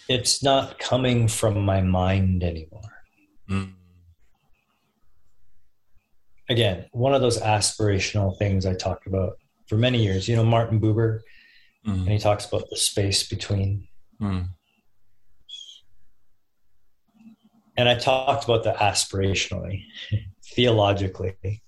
it's 0.08 0.42
not 0.42 0.78
coming 0.78 1.28
from 1.28 1.64
my 1.64 1.80
mind 1.80 2.42
anymore. 2.44 2.82
Mm. 3.50 3.72
Again, 6.48 6.86
one 6.92 7.14
of 7.14 7.22
those 7.22 7.40
aspirational 7.40 8.36
things 8.38 8.66
I 8.66 8.74
talked 8.74 9.06
about 9.06 9.38
for 9.66 9.76
many 9.76 10.02
years. 10.02 10.28
You 10.28 10.36
know, 10.36 10.44
Martin 10.44 10.80
Buber, 10.80 11.20
and 11.86 12.06
Mm. 12.06 12.10
he 12.10 12.18
talks 12.18 12.46
about 12.46 12.68
the 12.70 12.76
space 12.76 13.26
between. 13.28 13.88
Mm. 14.20 14.48
And 17.76 17.88
I 17.88 17.96
talked 17.96 18.44
about 18.44 18.64
that 18.64 18.76
aspirationally, 18.76 19.84
theologically. 20.54 21.62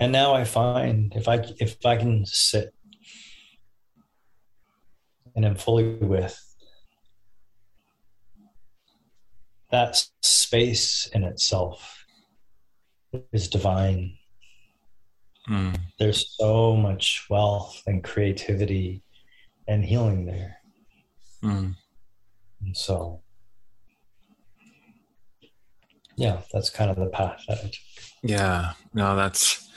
And 0.00 0.12
now 0.12 0.32
I 0.32 0.44
find 0.44 1.12
if 1.16 1.26
I 1.28 1.44
if 1.58 1.84
I 1.84 1.96
can 1.96 2.24
sit 2.24 2.72
and 5.38 5.46
am 5.46 5.54
fully 5.54 5.94
with 5.94 6.36
that 9.70 10.04
space 10.20 11.08
in 11.14 11.22
itself 11.22 12.04
is 13.32 13.46
divine. 13.46 14.18
Mm. 15.48 15.78
There's 15.96 16.34
so 16.36 16.74
much 16.74 17.24
wealth 17.30 17.80
and 17.86 18.02
creativity 18.02 19.04
and 19.68 19.84
healing 19.84 20.26
there. 20.26 20.56
Mm. 21.44 21.76
And 22.64 22.76
so, 22.76 23.22
yeah, 26.16 26.40
that's 26.52 26.68
kind 26.68 26.90
of 26.90 26.96
the 26.96 27.10
path 27.10 27.44
that 27.46 27.58
I 27.58 27.62
took. 27.62 27.74
Yeah, 28.24 28.72
no, 28.92 29.14
that's. 29.14 29.67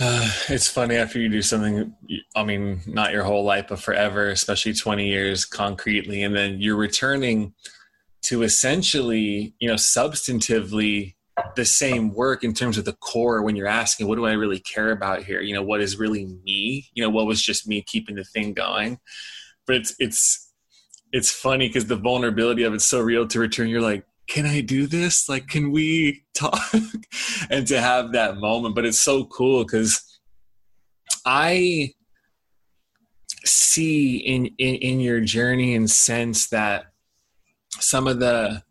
Uh, 0.00 0.30
it's 0.48 0.68
funny 0.68 0.96
after 0.96 1.18
you 1.18 1.28
do 1.28 1.42
something. 1.42 1.94
I 2.34 2.44
mean, 2.44 2.80
not 2.86 3.12
your 3.12 3.24
whole 3.24 3.44
life, 3.44 3.66
but 3.68 3.78
forever, 3.78 4.28
especially 4.30 4.72
twenty 4.72 5.08
years 5.08 5.44
concretely, 5.44 6.22
and 6.22 6.34
then 6.34 6.60
you're 6.60 6.76
returning 6.76 7.54
to 8.22 8.42
essentially, 8.42 9.54
you 9.58 9.68
know, 9.68 9.74
substantively 9.74 11.14
the 11.56 11.64
same 11.64 12.14
work 12.14 12.44
in 12.44 12.54
terms 12.54 12.78
of 12.78 12.84
the 12.84 12.94
core. 12.94 13.42
When 13.42 13.54
you're 13.54 13.66
asking, 13.66 14.08
what 14.08 14.16
do 14.16 14.26
I 14.26 14.32
really 14.32 14.60
care 14.60 14.92
about 14.92 15.24
here? 15.24 15.40
You 15.40 15.54
know, 15.54 15.62
what 15.62 15.80
is 15.80 15.98
really 15.98 16.26
me? 16.44 16.88
You 16.94 17.02
know, 17.02 17.10
what 17.10 17.26
was 17.26 17.42
just 17.42 17.68
me 17.68 17.82
keeping 17.82 18.16
the 18.16 18.24
thing 18.24 18.54
going? 18.54 18.98
But 19.66 19.76
it's 19.76 19.94
it's 19.98 20.52
it's 21.12 21.30
funny 21.30 21.68
because 21.68 21.86
the 21.86 21.96
vulnerability 21.96 22.62
of 22.62 22.72
it's 22.72 22.86
so 22.86 23.00
real 23.00 23.26
to 23.28 23.38
return. 23.38 23.68
You're 23.68 23.82
like, 23.82 24.06
can 24.28 24.46
I 24.46 24.60
do 24.60 24.86
this? 24.86 25.28
Like, 25.28 25.48
can 25.48 25.72
we 25.72 26.24
talk? 26.34 26.58
and 27.50 27.66
to 27.66 27.80
have 27.80 28.12
that 28.12 28.38
moment. 28.38 28.74
But 28.74 28.86
it's 28.86 29.00
so 29.00 29.24
cool 29.24 29.64
because 29.64 30.00
I 31.26 31.92
see 33.44 34.18
in, 34.18 34.46
in 34.58 34.74
in 34.76 35.00
your 35.00 35.20
journey 35.20 35.74
and 35.74 35.90
sense 35.90 36.48
that 36.48 36.86
some 37.80 38.06
of 38.06 38.20
the 38.20 38.62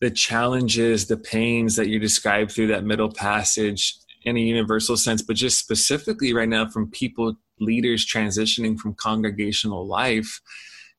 the 0.00 0.10
challenges, 0.10 1.06
the 1.06 1.16
pains 1.16 1.76
that 1.76 1.88
you 1.88 1.98
describe 1.98 2.50
through 2.50 2.66
that 2.66 2.84
middle 2.84 3.10
passage 3.10 3.96
in 4.24 4.36
a 4.36 4.40
universal 4.40 4.96
sense, 4.96 5.22
but 5.22 5.36
just 5.36 5.58
specifically 5.58 6.34
right 6.34 6.48
now 6.48 6.68
from 6.68 6.90
people, 6.90 7.34
leaders 7.60 8.04
transitioning 8.06 8.78
from 8.78 8.94
congregational 8.94 9.86
life, 9.86 10.40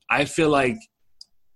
I 0.10 0.26
feel 0.26 0.50
like 0.50 0.78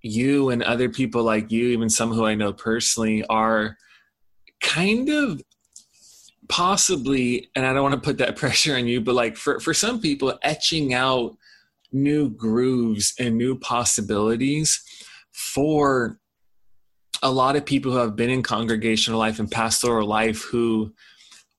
you 0.02 0.50
and 0.50 0.64
other 0.64 0.90
people 0.90 1.24
like 1.24 1.52
you, 1.52 1.68
even 1.68 1.90
some 1.90 2.12
who 2.12 2.26
I 2.26 2.36
know 2.36 2.54
personally, 2.54 3.24
are 3.26 3.78
kind 4.62 5.10
of 5.10 5.42
possibly, 6.48 7.50
and 7.56 7.66
I 7.66 7.74
don't 7.74 7.84
want 7.84 7.96
to 7.96 8.02
put 8.02 8.18
that 8.20 8.36
pressure 8.38 8.76
on 8.76 8.88
you, 8.88 9.02
but 9.02 9.16
like 9.16 9.38
for, 9.38 9.60
for 9.60 9.74
some 9.74 10.02
people, 10.02 10.38
etching 10.44 10.94
out 10.94 11.38
new 11.92 12.30
grooves 12.30 13.14
and 13.20 13.38
new 13.38 13.58
possibilities 13.58 14.82
for 15.32 16.20
a 17.22 17.32
lot 17.32 17.56
of 17.56 17.66
people 17.66 17.92
who 17.92 17.98
have 17.98 18.16
been 18.16 18.30
in 18.30 18.44
congregational 18.44 19.20
life 19.20 19.40
and 19.40 19.52
pastoral 19.52 20.08
life 20.08 20.44
who 20.44 20.94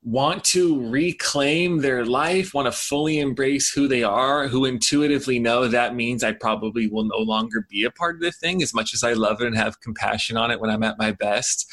want 0.02 0.42
to 0.42 0.88
reclaim 0.88 1.78
their 1.78 2.04
life, 2.06 2.54
want 2.54 2.66
to 2.66 2.72
fully 2.72 3.18
embrace 3.18 3.70
who 3.70 3.86
they 3.86 4.02
are, 4.02 4.48
who 4.48 4.64
intuitively 4.64 5.38
know 5.38 5.68
that 5.68 5.94
means 5.94 6.24
I 6.24 6.32
probably 6.32 6.86
will 6.86 7.04
no 7.04 7.18
longer 7.18 7.66
be 7.68 7.84
a 7.84 7.90
part 7.90 8.14
of 8.16 8.22
the 8.22 8.32
thing 8.32 8.62
as 8.62 8.72
much 8.72 8.94
as 8.94 9.04
I 9.04 9.12
love 9.12 9.42
it 9.42 9.46
and 9.46 9.56
have 9.56 9.80
compassion 9.80 10.38
on 10.38 10.50
it 10.50 10.58
when 10.60 10.70
I'm 10.70 10.82
at 10.82 10.98
my 10.98 11.12
best. 11.12 11.70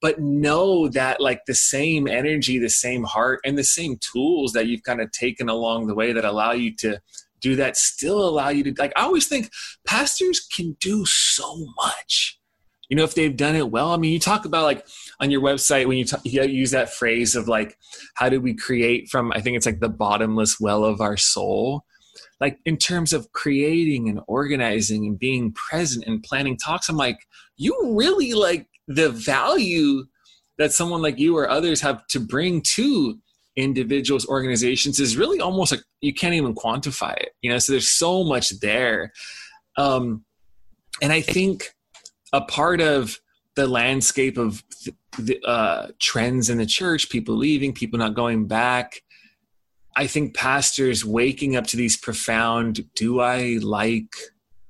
But 0.00 0.20
know 0.20 0.88
that, 0.88 1.20
like, 1.20 1.44
the 1.46 1.54
same 1.54 2.06
energy, 2.06 2.58
the 2.58 2.70
same 2.70 3.04
heart, 3.04 3.40
and 3.44 3.58
the 3.58 3.64
same 3.64 3.98
tools 3.98 4.52
that 4.52 4.66
you've 4.66 4.84
kind 4.84 5.00
of 5.00 5.10
taken 5.10 5.48
along 5.48 5.88
the 5.88 5.94
way 5.94 6.12
that 6.12 6.24
allow 6.24 6.52
you 6.52 6.74
to 6.76 7.00
do 7.40 7.56
that 7.56 7.76
still 7.76 8.26
allow 8.26 8.48
you 8.48 8.64
to, 8.64 8.74
like, 8.78 8.92
I 8.96 9.02
always 9.02 9.26
think 9.26 9.50
pastors 9.84 10.40
can 10.40 10.76
do 10.80 11.04
so 11.04 11.66
much. 11.76 12.38
You 12.88 12.96
know, 12.96 13.04
if 13.04 13.14
they've 13.14 13.36
done 13.36 13.54
it 13.54 13.70
well. 13.70 13.92
I 13.92 13.98
mean, 13.98 14.12
you 14.12 14.18
talk 14.18 14.46
about 14.46 14.64
like 14.64 14.86
on 15.20 15.30
your 15.30 15.40
website 15.40 15.86
when 15.86 15.98
you, 15.98 16.04
t- 16.04 16.16
you 16.24 16.42
use 16.44 16.70
that 16.70 16.92
phrase 16.92 17.34
of 17.34 17.48
like 17.48 17.76
how 18.14 18.28
do 18.28 18.40
we 18.40 18.54
create 18.54 19.08
from 19.08 19.32
i 19.32 19.40
think 19.40 19.56
it's 19.56 19.66
like 19.66 19.80
the 19.80 19.88
bottomless 19.88 20.58
well 20.60 20.84
of 20.84 21.00
our 21.00 21.16
soul? 21.16 21.84
Like 22.40 22.58
in 22.64 22.76
terms 22.76 23.12
of 23.12 23.32
creating 23.32 24.08
and 24.08 24.20
organizing 24.28 25.06
and 25.06 25.18
being 25.18 25.52
present 25.52 26.04
and 26.06 26.22
planning 26.22 26.56
talks 26.56 26.88
i'm 26.88 26.96
like 26.96 27.18
you 27.56 27.96
really 27.98 28.32
like 28.34 28.68
the 28.86 29.10
value 29.10 30.04
that 30.56 30.72
someone 30.72 31.02
like 31.02 31.18
you 31.18 31.36
or 31.36 31.48
others 31.48 31.80
have 31.80 32.06
to 32.08 32.20
bring 32.20 32.62
to 32.62 33.18
individuals 33.56 34.26
organizations 34.26 35.00
is 35.00 35.16
really 35.16 35.40
almost 35.40 35.72
like 35.72 35.82
you 36.00 36.14
can't 36.14 36.34
even 36.34 36.54
quantify 36.54 37.16
it 37.16 37.30
you 37.42 37.50
know? 37.50 37.58
So 37.58 37.72
there's 37.72 37.88
so 37.88 38.22
much 38.22 38.50
there. 38.60 39.12
Um 39.76 40.24
and 41.02 41.12
i 41.12 41.20
think 41.20 41.74
a 42.32 42.40
part 42.40 42.80
of 42.80 43.18
the 43.58 43.66
landscape 43.66 44.38
of 44.38 44.62
the 45.18 45.36
uh, 45.44 45.88
trends 45.98 46.48
in 46.48 46.58
the 46.58 46.66
church, 46.66 47.10
people 47.10 47.36
leaving, 47.36 47.74
people 47.74 47.98
not 47.98 48.14
going 48.14 48.46
back. 48.46 49.02
I 49.96 50.06
think 50.06 50.36
pastors 50.36 51.04
waking 51.04 51.56
up 51.56 51.66
to 51.68 51.76
these 51.76 51.96
profound 51.96 52.88
do 52.94 53.18
I 53.18 53.58
like 53.60 54.14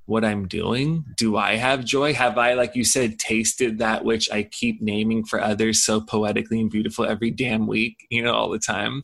what 0.07 0.25
I'm 0.25 0.47
doing? 0.47 1.05
Do 1.17 1.37
I 1.37 1.57
have 1.57 1.85
joy? 1.85 2.15
Have 2.15 2.39
I, 2.39 2.55
like 2.55 2.75
you 2.75 2.83
said, 2.83 3.19
tasted 3.19 3.77
that 3.77 4.03
which 4.03 4.27
I 4.31 4.41
keep 4.41 4.81
naming 4.81 5.23
for 5.23 5.39
others 5.39 5.83
so 5.83 6.01
poetically 6.01 6.59
and 6.59 6.71
beautiful 6.71 7.05
every 7.05 7.29
damn 7.29 7.67
week, 7.67 8.07
you 8.09 8.23
know, 8.23 8.33
all 8.33 8.49
the 8.49 8.57
time? 8.57 9.03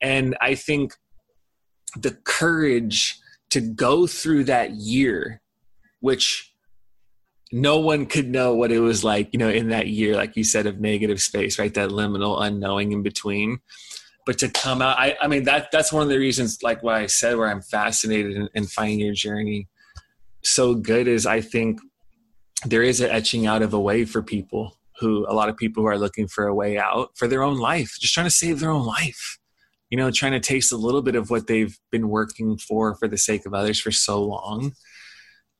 And 0.00 0.36
I 0.40 0.54
think 0.54 0.94
the 1.96 2.12
courage 2.12 3.18
to 3.50 3.60
go 3.60 4.06
through 4.06 4.44
that 4.44 4.70
year, 4.70 5.42
which 5.98 6.49
no 7.52 7.78
one 7.78 8.06
could 8.06 8.28
know 8.28 8.54
what 8.54 8.70
it 8.70 8.80
was 8.80 9.02
like, 9.02 9.30
you 9.32 9.38
know, 9.38 9.48
in 9.48 9.68
that 9.70 9.88
year, 9.88 10.14
like 10.14 10.36
you 10.36 10.44
said, 10.44 10.66
of 10.66 10.80
negative 10.80 11.20
space, 11.20 11.58
right? 11.58 11.74
That 11.74 11.90
liminal 11.90 12.40
unknowing 12.40 12.92
in 12.92 13.02
between. 13.02 13.58
But 14.26 14.38
to 14.38 14.48
come 14.48 14.82
out, 14.82 14.98
I, 14.98 15.16
I 15.20 15.26
mean, 15.26 15.44
that 15.44 15.70
that's 15.72 15.92
one 15.92 16.02
of 16.02 16.08
the 16.08 16.18
reasons, 16.18 16.62
like 16.62 16.82
why 16.82 17.00
I 17.00 17.06
said, 17.06 17.36
where 17.36 17.48
I'm 17.48 17.62
fascinated 17.62 18.36
in, 18.36 18.48
in 18.54 18.66
finding 18.66 19.00
your 19.00 19.14
journey 19.14 19.68
so 20.42 20.74
good 20.74 21.06
is 21.06 21.26
I 21.26 21.40
think 21.40 21.80
there 22.64 22.82
is 22.82 23.00
an 23.00 23.10
etching 23.10 23.46
out 23.46 23.62
of 23.62 23.74
a 23.74 23.80
way 23.80 24.04
for 24.04 24.22
people 24.22 24.78
who, 24.98 25.26
a 25.28 25.34
lot 25.34 25.48
of 25.48 25.56
people 25.56 25.82
who 25.82 25.88
are 25.88 25.98
looking 25.98 26.28
for 26.28 26.46
a 26.46 26.54
way 26.54 26.78
out 26.78 27.10
for 27.16 27.26
their 27.26 27.42
own 27.42 27.58
life, 27.58 27.96
just 27.98 28.14
trying 28.14 28.26
to 28.26 28.30
save 28.30 28.60
their 28.60 28.70
own 28.70 28.86
life 28.86 29.38
you 29.90 29.96
know, 29.96 30.10
trying 30.10 30.32
to 30.32 30.40
taste 30.40 30.72
a 30.72 30.76
little 30.76 31.02
bit 31.02 31.16
of 31.16 31.30
what 31.30 31.48
they've 31.48 31.76
been 31.90 32.08
working 32.08 32.56
for 32.56 32.94
for 32.94 33.08
the 33.08 33.18
sake 33.18 33.44
of 33.44 33.52
others 33.52 33.80
for 33.80 33.90
so 33.90 34.22
long. 34.22 34.72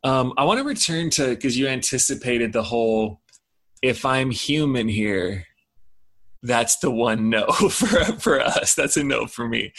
Um, 0.02 0.32
I 0.36 0.44
want 0.44 0.58
to 0.58 0.64
return 0.64 1.10
to 1.10 1.28
because 1.28 1.58
you 1.58 1.68
anticipated 1.68 2.52
the 2.52 2.62
whole 2.62 3.20
if 3.82 4.04
I'm 4.04 4.30
human 4.30 4.88
here, 4.88 5.46
that's 6.42 6.78
the 6.78 6.90
one 6.90 7.30
no 7.30 7.46
for 7.70 8.04
for 8.18 8.40
us. 8.40 8.74
That's 8.74 8.96
a 8.96 9.04
no 9.04 9.26
for 9.26 9.48
me. 9.48 9.72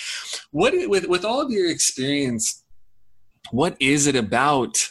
What 0.52 0.74
with 0.90 1.08
with 1.08 1.26
all 1.26 1.42
of 1.42 1.52
your 1.52 1.70
experience, 1.70 2.64
what 3.52 3.76
is 3.80 4.08
it 4.08 4.16
about? 4.16 4.90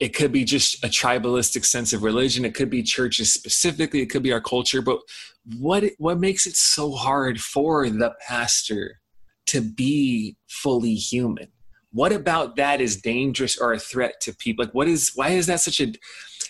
It 0.00 0.14
could 0.14 0.32
be 0.32 0.44
just 0.44 0.82
a 0.84 0.88
tribalistic 0.88 1.64
sense 1.64 1.92
of 1.92 2.02
religion. 2.02 2.44
It 2.44 2.56
could 2.56 2.70
be 2.70 2.82
churches 2.82 3.32
specifically. 3.32 4.00
It 4.00 4.10
could 4.10 4.24
be 4.24 4.32
our 4.32 4.40
culture. 4.40 4.82
But 4.82 4.98
what 5.58 5.84
what 5.98 6.18
makes 6.18 6.46
it 6.46 6.56
so 6.56 6.92
hard 6.92 7.40
for 7.40 7.88
the 7.88 8.12
pastor 8.26 9.00
to 9.46 9.60
be 9.60 10.36
fully 10.48 10.94
human? 10.94 11.48
What 11.92 12.12
about 12.12 12.56
that 12.56 12.80
is 12.80 13.00
dangerous 13.00 13.58
or 13.58 13.72
a 13.72 13.78
threat 13.78 14.20
to 14.22 14.34
people? 14.36 14.64
Like 14.64 14.74
what 14.74 14.88
is 14.88 15.12
why 15.14 15.28
is 15.28 15.46
that 15.46 15.60
such 15.60 15.80
a 15.80 15.92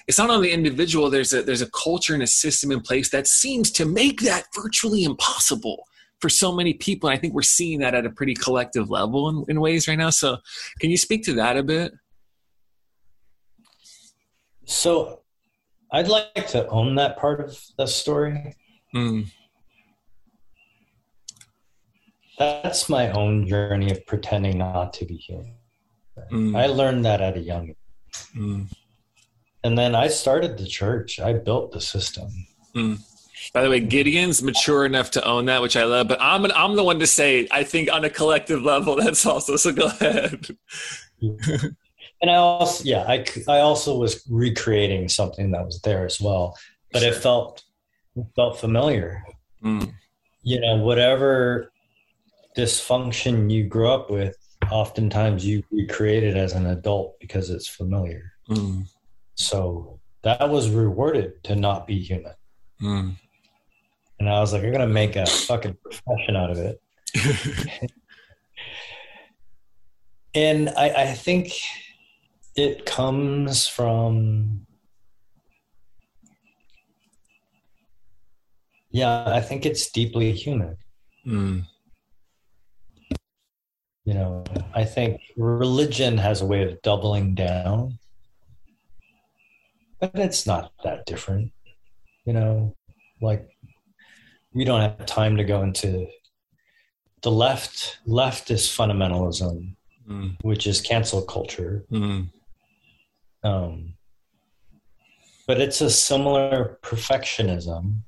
it's 0.08 0.18
not 0.18 0.30
only 0.30 0.52
individual 0.52 1.10
there's 1.10 1.32
a 1.32 1.42
there's 1.42 1.62
a 1.62 1.70
culture 1.70 2.14
and 2.14 2.22
a 2.22 2.26
system 2.26 2.72
in 2.72 2.80
place 2.80 3.10
that 3.10 3.26
seems 3.26 3.70
to 3.72 3.84
make 3.84 4.20
that 4.20 4.44
virtually 4.54 5.04
impossible 5.04 5.84
for 6.20 6.28
so 6.28 6.52
many 6.52 6.74
people. 6.74 7.08
And 7.08 7.16
i 7.16 7.20
think 7.20 7.34
we're 7.34 7.42
seeing 7.42 7.80
that 7.80 7.94
at 7.94 8.06
a 8.06 8.10
pretty 8.10 8.34
collective 8.34 8.88
level 8.88 9.28
in, 9.28 9.44
in 9.48 9.60
ways 9.60 9.88
right 9.88 9.98
now. 9.98 10.10
So 10.10 10.38
can 10.80 10.90
you 10.90 10.96
speak 10.96 11.24
to 11.24 11.34
that 11.34 11.56
a 11.56 11.62
bit? 11.62 11.92
So 14.64 15.20
i'd 15.92 16.08
like 16.08 16.46
to 16.48 16.66
own 16.68 16.94
that 16.94 17.18
part 17.18 17.40
of 17.40 17.58
the 17.76 17.86
story. 17.86 18.56
Mm. 18.94 19.26
That's 22.38 22.88
my 22.88 23.10
own 23.10 23.46
journey 23.46 23.90
of 23.90 24.04
pretending 24.06 24.58
not 24.58 24.92
to 24.94 25.04
be 25.04 25.16
human. 25.16 25.54
Mm. 26.30 26.56
I 26.56 26.66
learned 26.66 27.04
that 27.04 27.20
at 27.20 27.36
a 27.36 27.40
young 27.40 27.70
age. 27.70 27.76
Mm. 28.36 28.72
And 29.64 29.78
then 29.78 29.94
I 29.94 30.08
started 30.08 30.58
the 30.58 30.66
church. 30.66 31.20
I 31.20 31.32
built 31.34 31.72
the 31.72 31.80
system. 31.80 32.28
Mm. 32.74 32.98
By 33.52 33.62
the 33.62 33.70
way, 33.70 33.80
Gideon's 33.80 34.42
mature 34.42 34.84
enough 34.84 35.10
to 35.12 35.24
own 35.24 35.46
that, 35.46 35.62
which 35.62 35.76
I 35.76 35.84
love. 35.84 36.08
But 36.08 36.20
I'm 36.20 36.44
an, 36.44 36.52
I'm 36.54 36.76
the 36.76 36.84
one 36.84 36.98
to 37.00 37.06
say 37.06 37.48
I 37.50 37.64
think 37.64 37.92
on 37.92 38.04
a 38.04 38.10
collective 38.10 38.62
level 38.62 38.96
that's 39.02 39.26
also 39.26 39.56
so. 39.56 39.72
Go 39.72 39.86
ahead. 39.86 40.56
and 41.20 42.30
I 42.30 42.34
also 42.34 42.84
yeah 42.84 43.04
I 43.06 43.24
I 43.48 43.58
also 43.58 43.96
was 43.96 44.24
recreating 44.30 45.08
something 45.08 45.50
that 45.52 45.64
was 45.64 45.80
there 45.80 46.06
as 46.06 46.20
well, 46.20 46.56
but 46.92 47.02
it 47.02 47.14
felt 47.14 47.64
it 48.16 48.26
felt 48.36 48.58
familiar. 48.58 49.22
Mm. 49.64 49.92
You 50.42 50.60
know, 50.60 50.76
whatever 50.76 51.71
dysfunction 52.56 53.50
you 53.50 53.64
grew 53.64 53.90
up 53.90 54.10
with, 54.10 54.36
oftentimes 54.70 55.44
you 55.44 55.62
recreate 55.70 56.22
it 56.22 56.36
as 56.36 56.52
an 56.52 56.66
adult 56.66 57.18
because 57.20 57.50
it's 57.50 57.68
familiar. 57.68 58.32
Mm. 58.48 58.86
So 59.34 60.00
that 60.22 60.48
was 60.48 60.70
rewarded 60.70 61.42
to 61.44 61.56
not 61.56 61.86
be 61.86 61.98
human. 61.98 62.34
Mm. 62.80 63.16
And 64.18 64.28
I 64.28 64.40
was 64.40 64.52
like, 64.52 64.62
I'm 64.62 64.70
going 64.70 64.80
to 64.80 64.86
make 64.86 65.16
a 65.16 65.26
fucking 65.26 65.76
profession 65.82 66.36
out 66.36 66.50
of 66.50 66.58
it. 66.58 66.80
and 70.34 70.70
I, 70.70 70.88
I 70.90 71.06
think 71.12 71.52
it 72.54 72.84
comes 72.84 73.66
from 73.66 74.66
yeah 78.90 79.24
i 79.26 79.40
think 79.40 79.64
it's 79.64 79.90
deeply 79.90 80.32
human 80.32 80.76
mm 81.26 81.64
you 84.04 84.14
know 84.14 84.44
i 84.74 84.84
think 84.84 85.20
religion 85.36 86.18
has 86.18 86.40
a 86.40 86.46
way 86.46 86.62
of 86.62 86.80
doubling 86.82 87.34
down 87.34 87.98
but 90.00 90.10
it's 90.14 90.46
not 90.46 90.72
that 90.82 91.06
different 91.06 91.52
you 92.24 92.32
know 92.32 92.74
like 93.20 93.48
we 94.54 94.64
don't 94.64 94.80
have 94.80 95.06
time 95.06 95.36
to 95.36 95.44
go 95.44 95.62
into 95.62 96.06
the 97.22 97.30
left 97.30 97.98
leftist 98.06 98.76
fundamentalism 98.76 99.74
mm. 100.08 100.36
which 100.42 100.66
is 100.66 100.80
cancel 100.80 101.22
culture 101.22 101.84
mm. 101.90 102.28
um, 103.44 103.94
but 105.46 105.60
it's 105.60 105.80
a 105.80 105.90
similar 105.90 106.78
perfectionism 106.82 108.00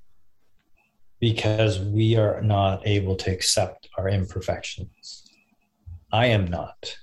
because 1.21 1.79
we 1.79 2.17
are 2.17 2.43
not 2.43 2.85
able 2.85 3.15
to 3.15 3.31
accept 3.31 3.89
our 3.97 4.09
imperfections 4.09 5.24
I 6.15 6.27
am 6.27 6.47
not. 6.47 6.97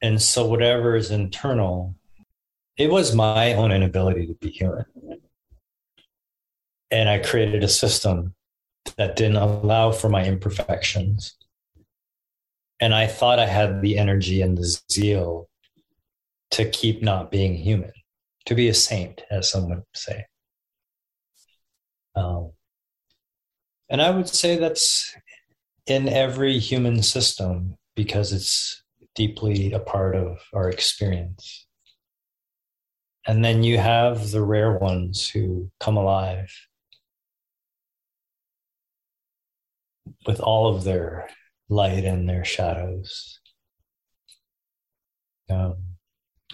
And 0.00 0.22
so, 0.22 0.46
whatever 0.46 0.96
is 0.96 1.10
internal, 1.10 1.94
it 2.78 2.90
was 2.90 3.14
my 3.14 3.52
own 3.52 3.72
inability 3.72 4.26
to 4.28 4.34
be 4.34 4.48
human. 4.48 4.86
And 6.90 7.10
I 7.10 7.18
created 7.18 7.62
a 7.62 7.68
system 7.68 8.34
that 8.96 9.16
didn't 9.16 9.36
allow 9.36 9.92
for 9.92 10.08
my 10.08 10.24
imperfections. 10.24 11.36
And 12.80 12.94
I 12.94 13.06
thought 13.06 13.38
I 13.38 13.46
had 13.46 13.82
the 13.82 13.98
energy 13.98 14.40
and 14.40 14.56
the 14.56 14.80
zeal 14.90 15.50
to 16.52 16.64
keep 16.64 17.02
not 17.02 17.30
being 17.30 17.54
human, 17.54 17.92
to 18.46 18.54
be 18.54 18.68
a 18.68 18.74
saint, 18.74 19.20
as 19.30 19.50
some 19.50 19.68
would 19.68 19.82
say. 19.94 20.24
Um, 22.14 22.52
and 23.90 24.00
I 24.00 24.08
would 24.08 24.26
say 24.26 24.56
that's 24.56 25.14
in 25.86 26.08
every 26.08 26.58
human 26.58 27.02
system 27.02 27.76
because 27.94 28.32
it's 28.32 28.82
deeply 29.14 29.72
a 29.72 29.78
part 29.78 30.14
of 30.14 30.38
our 30.52 30.68
experience. 30.68 31.66
And 33.26 33.44
then 33.44 33.62
you 33.62 33.78
have 33.78 34.30
the 34.30 34.42
rare 34.42 34.78
ones 34.78 35.28
who 35.28 35.70
come 35.80 35.96
alive 35.96 36.52
with 40.26 40.40
all 40.40 40.74
of 40.74 40.84
their 40.84 41.28
light 41.68 42.04
and 42.04 42.28
their 42.28 42.44
shadows. 42.44 43.40
Um, 45.50 45.76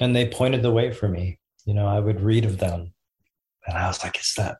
and 0.00 0.14
they 0.16 0.28
pointed 0.28 0.62
the 0.62 0.70
way 0.70 0.92
for 0.92 1.08
me. 1.08 1.38
You 1.64 1.74
know, 1.74 1.86
I 1.86 2.00
would 2.00 2.20
read 2.20 2.44
of 2.44 2.58
them, 2.58 2.92
and 3.66 3.76
I 3.76 3.86
was 3.86 4.02
like, 4.02 4.18
"Is 4.18 4.34
that 4.36 4.58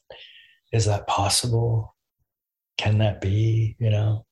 is 0.73 0.87
that 0.87 1.07
possible? 1.07 1.97
Can 2.79 2.99
that 2.99 3.20
be?" 3.20 3.77
You 3.79 3.91
know. 3.91 4.27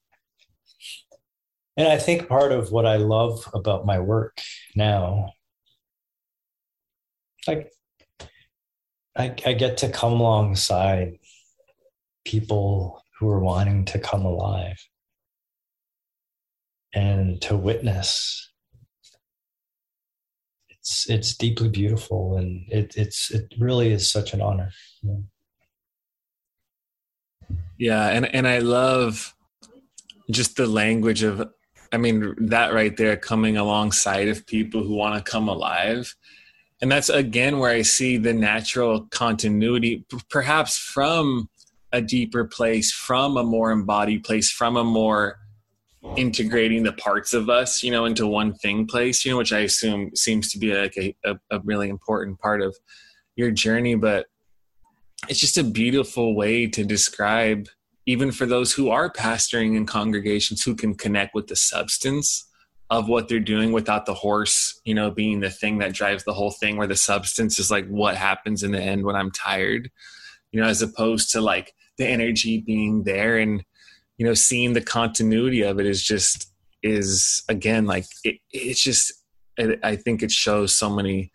And 1.77 1.89
I 1.89 1.99
think 1.99 2.29
part 2.29 2.53
of 2.53 2.73
what 2.73 2.87
I 2.87 2.97
love 2.97 3.49
about 3.55 3.87
my 3.87 3.99
work 4.01 4.41
now, 4.75 5.33
like, 7.47 7.71
I, 9.17 9.35
I 9.47 9.53
get 9.55 9.79
to 9.79 9.89
come 9.91 10.15
alongside 10.15 11.19
people 12.25 13.03
who 13.19 13.29
are 13.29 13.41
wanting 13.41 13.85
to 13.87 13.99
come 13.99 14.25
alive 14.25 14.79
and 16.95 17.41
to 17.43 17.57
witness. 17.57 18.51
It's 20.69 21.09
it's 21.09 21.37
deeply 21.37 21.69
beautiful 21.69 22.37
and 22.37 22.65
it 22.69 22.95
it's 22.97 23.31
it 23.31 23.53
really 23.59 23.93
is 23.93 24.11
such 24.11 24.33
an 24.33 24.41
honor. 24.41 24.71
Yeah, 25.03 25.17
yeah 27.81 28.09
and 28.09 28.33
and 28.35 28.47
i 28.47 28.59
love 28.59 29.35
just 30.31 30.57
the 30.57 30.67
language 30.67 31.23
of 31.23 31.51
i 31.93 31.97
mean 31.97 32.35
that 32.39 32.73
right 32.73 32.97
there 32.97 33.17
coming 33.17 33.57
alongside 33.57 34.29
of 34.29 34.47
people 34.47 34.83
who 34.83 34.95
want 34.95 35.15
to 35.15 35.31
come 35.31 35.49
alive. 35.49 36.15
And 36.83 36.91
that's 36.91 37.11
again 37.11 37.59
where 37.59 37.71
i 37.71 37.83
see 37.83 38.17
the 38.17 38.33
natural 38.33 39.07
continuity 39.11 40.07
perhaps 40.31 40.79
from 40.79 41.51
a 41.93 42.01
deeper 42.01 42.45
place 42.45 42.91
from 42.91 43.37
a 43.37 43.43
more 43.43 43.71
embodied 43.71 44.25
place 44.25 44.51
from 44.51 44.77
a 44.77 44.85
more 44.85 45.39
integrating 46.17 46.83
the 46.83 46.95
parts 46.95 47.35
of 47.35 47.51
us 47.51 47.83
you 47.83 47.91
know 47.91 48.07
into 48.07 48.27
one 48.27 48.55
thing 48.55 48.87
place 48.87 49.23
you 49.23 49.31
know 49.31 49.37
which 49.37 49.53
i 49.53 49.59
assume 49.59 50.11
seems 50.17 50.51
to 50.51 50.59
be 50.59 50.73
like 50.73 50.97
a, 50.97 51.15
a, 51.27 51.35
a 51.51 51.61
really 51.61 51.91
important 51.91 52.39
part 52.39 52.63
of 52.63 52.75
your 53.41 53.51
journey. 53.51 53.97
But 53.97 54.27
it's 55.29 55.41
just 55.41 55.59
a 55.59 55.65
beautiful 55.65 56.37
way 56.37 56.67
to 56.69 56.85
describe 56.85 57.67
even 58.11 58.33
for 58.33 58.45
those 58.45 58.73
who 58.73 58.89
are 58.89 59.09
pastoring 59.09 59.77
in 59.77 59.87
congregations 59.87 60.65
who 60.65 60.75
can 60.75 60.97
connect 60.97 61.33
with 61.33 61.47
the 61.47 61.55
substance 61.55 62.49
of 62.91 63.09
what 63.09 63.29
they're 63.29 63.39
doing 63.39 63.71
without 63.71 64.05
the 64.05 64.15
horse 64.15 64.81
you 64.85 64.95
know 64.95 65.13
being 65.13 65.39
the 65.39 65.49
thing 65.51 65.79
that 65.79 65.93
drives 65.93 66.25
the 66.25 66.35
whole 66.35 66.51
thing 66.51 66.77
where 66.77 66.89
the 66.89 66.97
substance 66.97 67.61
is 67.61 67.71
like 67.71 67.87
what 67.87 68.17
happens 68.17 68.65
in 68.65 68.73
the 68.73 68.83
end 68.83 69.05
when 69.05 69.15
i'm 69.15 69.31
tired 69.31 69.89
you 70.51 70.61
know 70.61 70.67
as 70.67 70.83
opposed 70.83 71.31
to 71.31 71.41
like 71.41 71.73
the 71.99 72.07
energy 72.07 72.61
being 72.67 73.05
there 73.05 73.39
and 73.39 73.63
you 74.19 74.27
know 74.27 74.35
seeing 74.35 74.73
the 74.73 74.81
continuity 74.81 75.63
of 75.63 75.79
it 75.79 75.87
is 75.87 76.03
just 76.03 76.53
is 76.83 77.45
again 77.49 77.87
like 77.87 78.07
it, 78.25 78.39
it's 78.51 78.83
just 78.83 79.13
it, 79.57 79.79
i 79.85 79.95
think 79.95 80.21
it 80.21 80.33
shows 80.33 80.75
so 80.75 80.91
many 80.91 81.31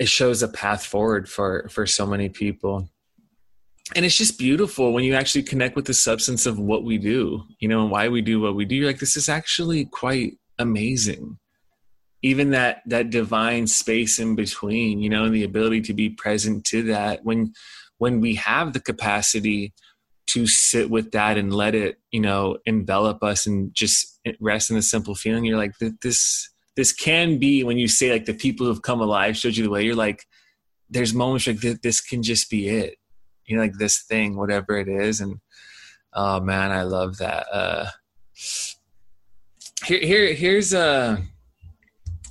it 0.00 0.08
shows 0.08 0.42
a 0.42 0.48
path 0.48 0.86
forward 0.86 1.28
for 1.28 1.68
for 1.68 1.84
so 1.86 2.06
many 2.06 2.30
people 2.30 2.88
and 3.94 4.04
it's 4.04 4.16
just 4.16 4.38
beautiful 4.38 4.92
when 4.92 5.04
you 5.04 5.14
actually 5.14 5.42
connect 5.42 5.76
with 5.76 5.84
the 5.84 5.94
substance 5.94 6.46
of 6.46 6.58
what 6.58 6.84
we 6.84 6.96
do 6.96 7.44
you 7.58 7.68
know 7.68 7.82
and 7.82 7.90
why 7.90 8.08
we 8.08 8.22
do 8.22 8.40
what 8.40 8.54
we 8.54 8.64
do. 8.64 8.76
You're 8.76 8.86
like 8.86 8.98
this 8.98 9.16
is 9.16 9.28
actually 9.28 9.84
quite 9.86 10.38
amazing. 10.58 11.38
Even 12.22 12.50
that 12.50 12.82
that 12.86 13.10
divine 13.10 13.66
space 13.66 14.18
in 14.18 14.34
between 14.34 15.00
you 15.00 15.10
know 15.10 15.24
and 15.24 15.34
the 15.34 15.44
ability 15.44 15.82
to 15.82 15.94
be 15.94 16.10
present 16.10 16.64
to 16.66 16.82
that 16.84 17.24
when 17.24 17.52
when 17.98 18.20
we 18.20 18.34
have 18.36 18.72
the 18.72 18.80
capacity 18.80 19.74
to 20.26 20.46
sit 20.46 20.88
with 20.88 21.12
that 21.12 21.36
and 21.36 21.52
let 21.52 21.74
it 21.74 21.98
you 22.10 22.20
know 22.20 22.56
envelop 22.64 23.22
us 23.22 23.46
and 23.46 23.74
just 23.74 24.18
rest 24.40 24.70
in 24.70 24.76
the 24.76 24.82
simple 24.82 25.14
feeling. 25.14 25.44
You're 25.44 25.58
like 25.58 25.74
this 26.00 26.48
this 26.76 26.92
can 26.92 27.38
be 27.38 27.62
when 27.62 27.78
you 27.78 27.86
say 27.86 28.10
like 28.10 28.24
the 28.24 28.34
people 28.34 28.66
who've 28.66 28.82
come 28.82 29.00
alive 29.00 29.36
showed 29.36 29.56
you 29.56 29.62
the 29.62 29.70
way 29.70 29.84
you're 29.84 29.94
like 29.94 30.24
there's 30.90 31.14
moments 31.14 31.46
like 31.46 31.60
this 31.60 32.00
can 32.00 32.22
just 32.22 32.50
be 32.50 32.68
it 32.68 32.96
you 33.46 33.56
know 33.56 33.62
like 33.62 33.74
this 33.74 34.02
thing 34.02 34.36
whatever 34.36 34.76
it 34.78 34.88
is 34.88 35.20
and 35.20 35.40
oh 36.14 36.40
man 36.40 36.70
i 36.70 36.82
love 36.82 37.18
that 37.18 37.46
uh 37.52 37.86
here 39.84 40.00
here 40.00 40.32
here's 40.34 40.72
uh 40.72 41.16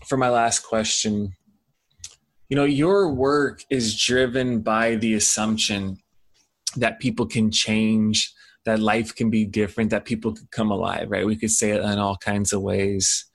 for 0.08 0.18
my 0.18 0.30
last 0.30 0.60
question. 0.60 1.34
You 2.50 2.56
know 2.56 2.66
your 2.66 3.12
work 3.12 3.64
is 3.70 4.00
driven 4.00 4.60
by 4.62 4.96
the 4.96 5.14
assumption 5.16 5.98
that 6.76 7.00
people 7.00 7.26
can 7.26 7.52
change 7.52 8.34
that 8.66 8.80
life 8.80 9.14
can 9.16 9.30
be 9.30 9.44
different 9.44 9.90
that 9.90 10.06
people 10.06 10.34
could 10.34 10.52
come 10.52 10.72
alive 10.72 11.10
right? 11.10 11.26
We 11.26 11.36
could 11.36 11.52
say 11.52 11.72
it 11.72 11.82
in 11.82 12.00
all 12.00 12.18
kinds 12.18 12.54
of 12.54 12.62
ways. 12.62 13.26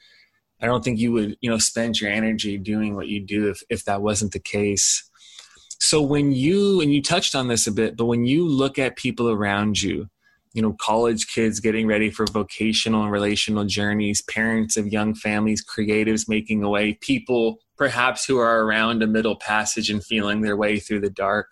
I 0.60 0.66
don't 0.66 0.82
think 0.84 0.98
you 0.98 1.12
would 1.12 1.36
you 1.40 1.50
know 1.50 1.58
spend 1.58 2.00
your 2.00 2.10
energy 2.10 2.58
doing 2.58 2.94
what 2.94 3.08
you 3.08 3.20
do 3.20 3.48
if, 3.50 3.62
if 3.68 3.84
that 3.84 4.02
wasn't 4.02 4.32
the 4.32 4.40
case 4.40 5.07
so 5.78 6.02
when 6.02 6.32
you 6.32 6.80
and 6.80 6.92
you 6.92 7.02
touched 7.02 7.34
on 7.34 7.48
this 7.48 7.66
a 7.66 7.72
bit 7.72 7.96
but 7.96 8.06
when 8.06 8.24
you 8.24 8.46
look 8.46 8.78
at 8.78 8.96
people 8.96 9.30
around 9.30 9.80
you 9.80 10.08
you 10.54 10.62
know 10.62 10.72
college 10.74 11.26
kids 11.28 11.60
getting 11.60 11.86
ready 11.86 12.10
for 12.10 12.26
vocational 12.26 13.02
and 13.02 13.12
relational 13.12 13.64
journeys 13.64 14.22
parents 14.22 14.76
of 14.76 14.88
young 14.88 15.14
families 15.14 15.64
creatives 15.64 16.28
making 16.28 16.62
a 16.62 16.68
way 16.68 16.94
people 16.94 17.58
perhaps 17.76 18.24
who 18.24 18.38
are 18.38 18.64
around 18.64 19.02
a 19.02 19.06
middle 19.06 19.36
passage 19.36 19.90
and 19.90 20.04
feeling 20.04 20.40
their 20.40 20.56
way 20.56 20.78
through 20.78 21.00
the 21.00 21.10
dark 21.10 21.48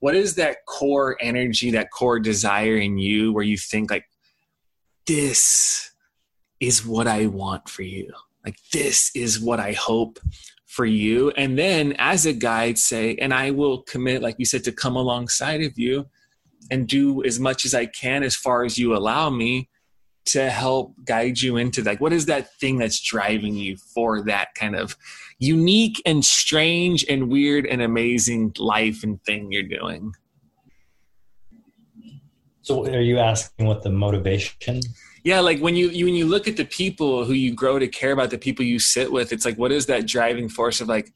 what 0.00 0.14
is 0.14 0.34
that 0.34 0.64
core 0.66 1.16
energy 1.20 1.70
that 1.70 1.90
core 1.90 2.18
desire 2.18 2.76
in 2.76 2.98
you 2.98 3.32
where 3.32 3.44
you 3.44 3.56
think 3.56 3.90
like 3.90 4.04
this 5.06 5.92
is 6.58 6.84
what 6.84 7.06
i 7.06 7.26
want 7.26 7.68
for 7.68 7.82
you. 7.82 8.12
Like 8.44 8.56
this 8.72 9.10
is 9.14 9.40
what 9.40 9.60
i 9.60 9.72
hope 9.72 10.18
for 10.70 10.86
you. 10.86 11.32
And 11.32 11.58
then 11.58 11.94
as 11.98 12.26
a 12.26 12.32
guide 12.32 12.78
say 12.78 13.16
and 13.16 13.34
i 13.34 13.50
will 13.50 13.82
commit 13.82 14.22
like 14.22 14.36
you 14.38 14.44
said 14.44 14.62
to 14.64 14.72
come 14.72 14.94
alongside 14.94 15.62
of 15.62 15.76
you 15.76 16.06
and 16.70 16.86
do 16.86 17.24
as 17.24 17.40
much 17.40 17.64
as 17.64 17.74
i 17.74 17.86
can 17.86 18.22
as 18.22 18.36
far 18.36 18.64
as 18.64 18.78
you 18.78 18.94
allow 18.94 19.30
me 19.30 19.68
to 20.26 20.48
help 20.48 20.94
guide 21.04 21.40
you 21.40 21.56
into 21.56 21.82
like 21.82 22.00
what 22.00 22.12
is 22.12 22.26
that 22.26 22.54
thing 22.60 22.78
that's 22.78 23.00
driving 23.00 23.56
you 23.56 23.76
for 23.76 24.22
that 24.22 24.54
kind 24.54 24.76
of 24.76 24.96
unique 25.40 26.00
and 26.06 26.24
strange 26.24 27.04
and 27.08 27.28
weird 27.28 27.66
and 27.66 27.82
amazing 27.82 28.52
life 28.58 29.02
and 29.02 29.20
thing 29.24 29.50
you're 29.50 29.64
doing 29.64 30.12
so 32.70 32.86
are 32.86 33.00
you 33.00 33.18
asking 33.18 33.66
what 33.66 33.82
the 33.82 33.90
motivation 33.90 34.80
yeah 35.24 35.40
like 35.40 35.60
when 35.60 35.76
you, 35.76 35.88
you 35.90 36.04
when 36.06 36.14
you 36.14 36.26
look 36.26 36.48
at 36.48 36.56
the 36.56 36.64
people 36.64 37.24
who 37.24 37.32
you 37.32 37.54
grow 37.54 37.78
to 37.78 37.88
care 37.88 38.12
about 38.12 38.30
the 38.30 38.38
people 38.38 38.64
you 38.64 38.78
sit 38.78 39.10
with 39.12 39.32
it's 39.32 39.44
like 39.44 39.56
what 39.56 39.72
is 39.72 39.86
that 39.86 40.06
driving 40.06 40.48
force 40.48 40.80
of 40.80 40.88
like 40.88 41.12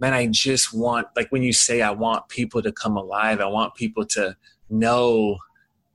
man 0.00 0.12
i 0.12 0.26
just 0.26 0.72
want 0.72 1.06
like 1.16 1.30
when 1.30 1.42
you 1.42 1.52
say 1.52 1.82
i 1.82 1.90
want 1.90 2.28
people 2.28 2.62
to 2.62 2.72
come 2.72 2.96
alive 2.96 3.40
i 3.40 3.46
want 3.46 3.74
people 3.74 4.04
to 4.04 4.36
know 4.70 5.38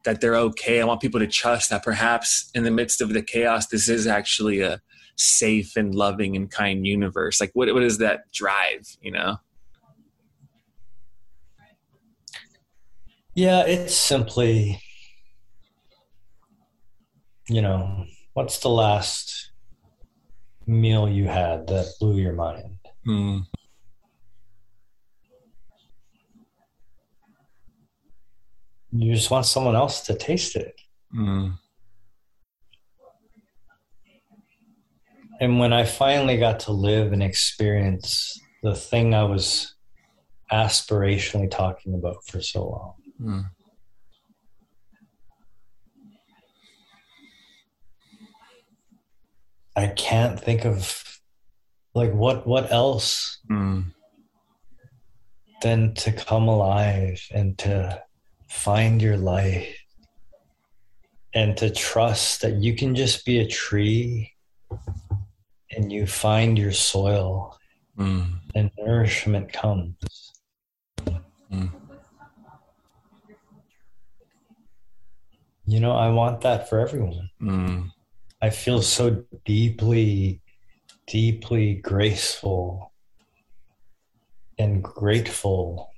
that 0.04 0.22
they're 0.22 0.36
okay. 0.36 0.82
I 0.82 0.86
want 0.86 1.02
people 1.02 1.20
to 1.20 1.28
trust 1.28 1.70
that 1.70 1.84
perhaps 1.84 2.50
in 2.54 2.64
the 2.64 2.72
midst 2.72 3.02
of 3.02 3.14
the 3.14 3.22
chaos, 3.22 3.68
this 3.68 3.90
is 3.90 4.08
actually 4.08 4.62
a 4.62 4.82
safe 5.16 5.76
and 5.76 5.96
loving 5.96 6.36
and 6.36 6.50
kind 6.50 6.86
universe. 6.86 7.40
Like, 7.40 7.52
what 7.54 7.74
what 7.74 7.84
is 7.84 7.98
that 8.00 8.32
drive? 8.32 8.98
You 9.02 9.12
know? 9.12 9.38
Yeah, 13.36 13.66
it's 13.66 13.96
simply, 13.96 14.80
you 17.48 17.62
know, 17.62 18.06
what's 18.34 18.60
the 18.60 18.70
last 18.70 19.52
meal 20.66 21.10
you 21.10 21.28
had 21.28 21.68
that 21.68 21.94
blew 22.00 22.18
your 22.18 22.34
mind? 22.34 22.78
Hmm. 23.06 23.40
you 28.96 29.14
just 29.14 29.32
want 29.32 29.46
someone 29.46 29.76
else 29.76 30.02
to 30.02 30.14
taste 30.14 30.56
it. 30.56 30.80
Mm. 31.16 31.58
And 35.40 35.60
when 35.60 35.74
I 35.74 35.84
finally 35.84 36.38
got 36.38 36.62
to 36.62 36.72
live 36.72 37.12
and 37.12 37.24
experience 37.24 38.40
the 38.62 38.76
thing 38.76 39.14
I 39.14 39.24
was 39.24 39.74
aspirationally 40.52 41.50
talking 41.50 41.96
about 41.96 42.24
for 42.28 42.40
so 42.40 42.70
long. 42.70 42.94
Mm. 43.20 43.46
I 49.76 49.88
can't 49.88 50.40
think 50.40 50.66
of 50.66 51.20
like 51.94 52.14
what 52.14 52.46
what 52.48 52.72
else 52.72 53.40
mm. 53.50 53.86
than 55.62 55.94
to 55.96 56.12
come 56.12 56.48
alive 56.48 57.22
and 57.32 57.58
to 57.60 58.02
find 58.48 59.02
your 59.02 59.18
life 59.18 59.76
and 61.34 61.58
to 61.58 61.70
trust 61.72 62.42
that 62.42 62.56
you 62.56 62.76
can 62.76 62.96
just 62.96 63.26
be 63.26 63.40
a 63.40 63.48
tree 63.48 64.34
and 65.72 65.92
you 65.92 66.06
find 66.06 66.58
your 66.58 66.72
soil 66.72 67.58
Mm. 67.98 68.40
and 68.56 68.72
nourishment 68.78 69.54
comes. 69.54 69.96
Mm. 71.52 71.72
You 75.66 75.80
know, 75.80 75.92
I 75.92 76.10
want 76.10 76.42
that 76.42 76.68
for 76.68 76.80
everyone. 76.80 77.30
I 78.44 78.50
feel 78.50 78.82
so 78.82 79.24
deeply, 79.46 80.42
deeply 81.08 81.76
graceful 81.76 82.92
and 84.60 84.84
grateful 84.84 85.90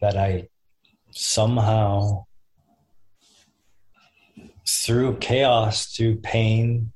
that 0.00 0.16
I 0.16 0.48
somehow, 1.10 2.24
through 4.66 5.18
chaos, 5.18 5.94
through 5.94 6.16
pain, 6.20 6.92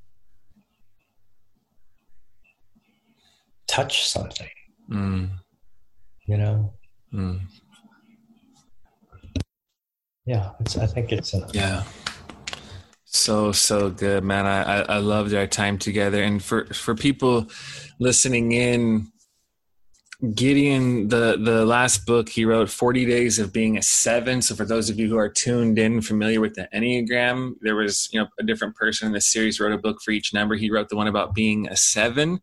touch 3.66 4.08
something, 4.08 4.48
Mm. 4.88 5.28
you 6.24 6.38
know? 6.38 6.72
Mm. 7.12 7.40
Yeah, 10.24 10.52
it's, 10.60 10.78
I 10.78 10.86
think 10.86 11.12
it's 11.12 11.34
enough. 11.34 11.54
Yeah. 11.54 11.84
So 13.12 13.50
so 13.50 13.90
good, 13.90 14.22
man. 14.22 14.46
I, 14.46 14.62
I 14.62 14.80
I 14.82 14.98
loved 14.98 15.34
our 15.34 15.48
time 15.48 15.78
together, 15.78 16.22
and 16.22 16.40
for 16.40 16.66
for 16.66 16.94
people 16.94 17.48
listening 17.98 18.52
in, 18.52 19.08
Gideon, 20.32 21.08
the 21.08 21.36
the 21.42 21.66
last 21.66 22.06
book 22.06 22.28
he 22.28 22.44
wrote, 22.44 22.70
Forty 22.70 23.04
Days 23.04 23.40
of 23.40 23.52
Being 23.52 23.76
a 23.76 23.82
Seven. 23.82 24.40
So 24.42 24.54
for 24.54 24.64
those 24.64 24.88
of 24.88 25.00
you 25.00 25.08
who 25.08 25.16
are 25.16 25.28
tuned 25.28 25.76
in, 25.76 26.02
familiar 26.02 26.40
with 26.40 26.54
the 26.54 26.68
Enneagram, 26.72 27.54
there 27.62 27.74
was 27.74 28.08
you 28.12 28.20
know 28.20 28.28
a 28.38 28.44
different 28.44 28.76
person 28.76 29.08
in 29.08 29.12
the 29.12 29.20
series 29.20 29.58
wrote 29.58 29.72
a 29.72 29.78
book 29.78 30.00
for 30.04 30.12
each 30.12 30.32
number. 30.32 30.54
He 30.54 30.70
wrote 30.70 30.88
the 30.88 30.96
one 30.96 31.08
about 31.08 31.34
being 31.34 31.66
a 31.66 31.76
seven. 31.76 32.38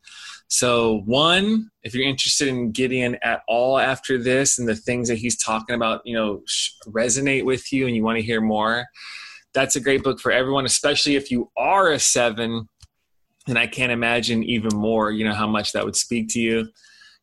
So 0.50 1.00
one, 1.06 1.72
if 1.84 1.96
you're 1.96 2.08
interested 2.08 2.50
in 2.50 2.74
Gideon 2.74 3.18
at 3.24 3.42
all 3.48 3.80
after 3.80 4.22
this, 4.22 4.60
and 4.60 4.68
the 4.68 4.76
things 4.76 5.08
that 5.08 5.18
he's 5.18 5.42
talking 5.42 5.76
about, 5.76 6.02
you 6.04 6.14
know, 6.14 6.42
resonate 6.88 7.46
with 7.46 7.72
you, 7.72 7.88
and 7.88 7.96
you 7.96 8.04
want 8.04 8.18
to 8.18 8.26
hear 8.26 8.42
more 8.42 8.86
that's 9.58 9.76
a 9.76 9.82
great 9.82 10.04
book 10.04 10.20
for 10.20 10.32
everyone, 10.32 10.66
especially 10.66 11.16
if 11.16 11.32
you 11.32 11.50
are 11.58 11.90
a 11.90 11.98
seven. 11.98 12.70
And 13.48 13.58
I 13.58 13.66
can't 13.66 13.92
imagine 13.92 14.44
even 14.44 14.78
more, 14.78 15.10
you 15.10 15.26
know, 15.26 15.34
how 15.34 15.48
much 15.48 15.72
that 15.72 15.84
would 15.84 15.96
speak 15.96 16.28
to 16.30 16.40
you. 16.40 16.70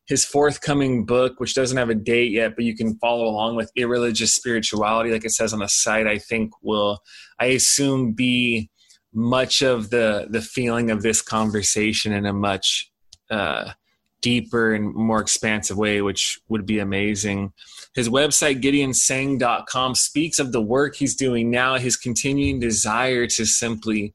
His 0.05 0.25
forthcoming 0.25 1.05
book, 1.05 1.39
which 1.39 1.55
doesn't 1.55 1.77
have 1.77 1.89
a 1.89 1.95
date 1.95 2.31
yet, 2.31 2.55
but 2.57 2.65
you 2.65 2.75
can 2.75 2.97
follow 2.99 3.23
along 3.23 3.55
with 3.55 3.71
Irreligious 3.77 4.35
Spirituality, 4.35 5.11
like 5.11 5.23
it 5.23 5.31
says 5.31 5.53
on 5.53 5.59
the 5.59 5.69
site, 5.69 6.07
I 6.07 6.17
think 6.17 6.51
will, 6.61 6.99
I 7.39 7.45
assume, 7.45 8.11
be 8.11 8.69
much 9.13 9.61
of 9.61 9.89
the 9.89 10.27
the 10.29 10.41
feeling 10.41 10.91
of 10.91 11.03
this 11.03 11.21
conversation 11.21 12.11
in 12.11 12.25
a 12.25 12.33
much 12.33 12.91
uh, 13.31 13.71
deeper 14.19 14.73
and 14.73 14.93
more 14.93 15.21
expansive 15.21 15.77
way, 15.77 16.01
which 16.01 16.37
would 16.49 16.65
be 16.65 16.79
amazing. 16.79 17.53
His 17.95 18.09
website, 18.09 18.61
GideonTsang.com, 18.61 19.95
speaks 19.95 20.37
of 20.37 20.51
the 20.51 20.61
work 20.61 20.95
he's 20.95 21.15
doing 21.15 21.49
now, 21.49 21.77
his 21.77 21.95
continuing 21.95 22.59
desire 22.59 23.25
to 23.27 23.45
simply 23.45 24.13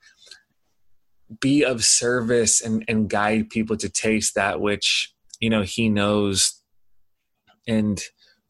be 1.40 1.64
of 1.64 1.82
service 1.82 2.60
and, 2.60 2.84
and 2.88 3.08
guide 3.08 3.48
people 3.48 3.78
to 3.78 3.88
taste 3.88 4.34
that 4.34 4.60
which, 4.60 5.14
you 5.38 5.48
know, 5.48 5.62
he 5.62 5.88
knows 5.88 6.60
and 7.66 8.02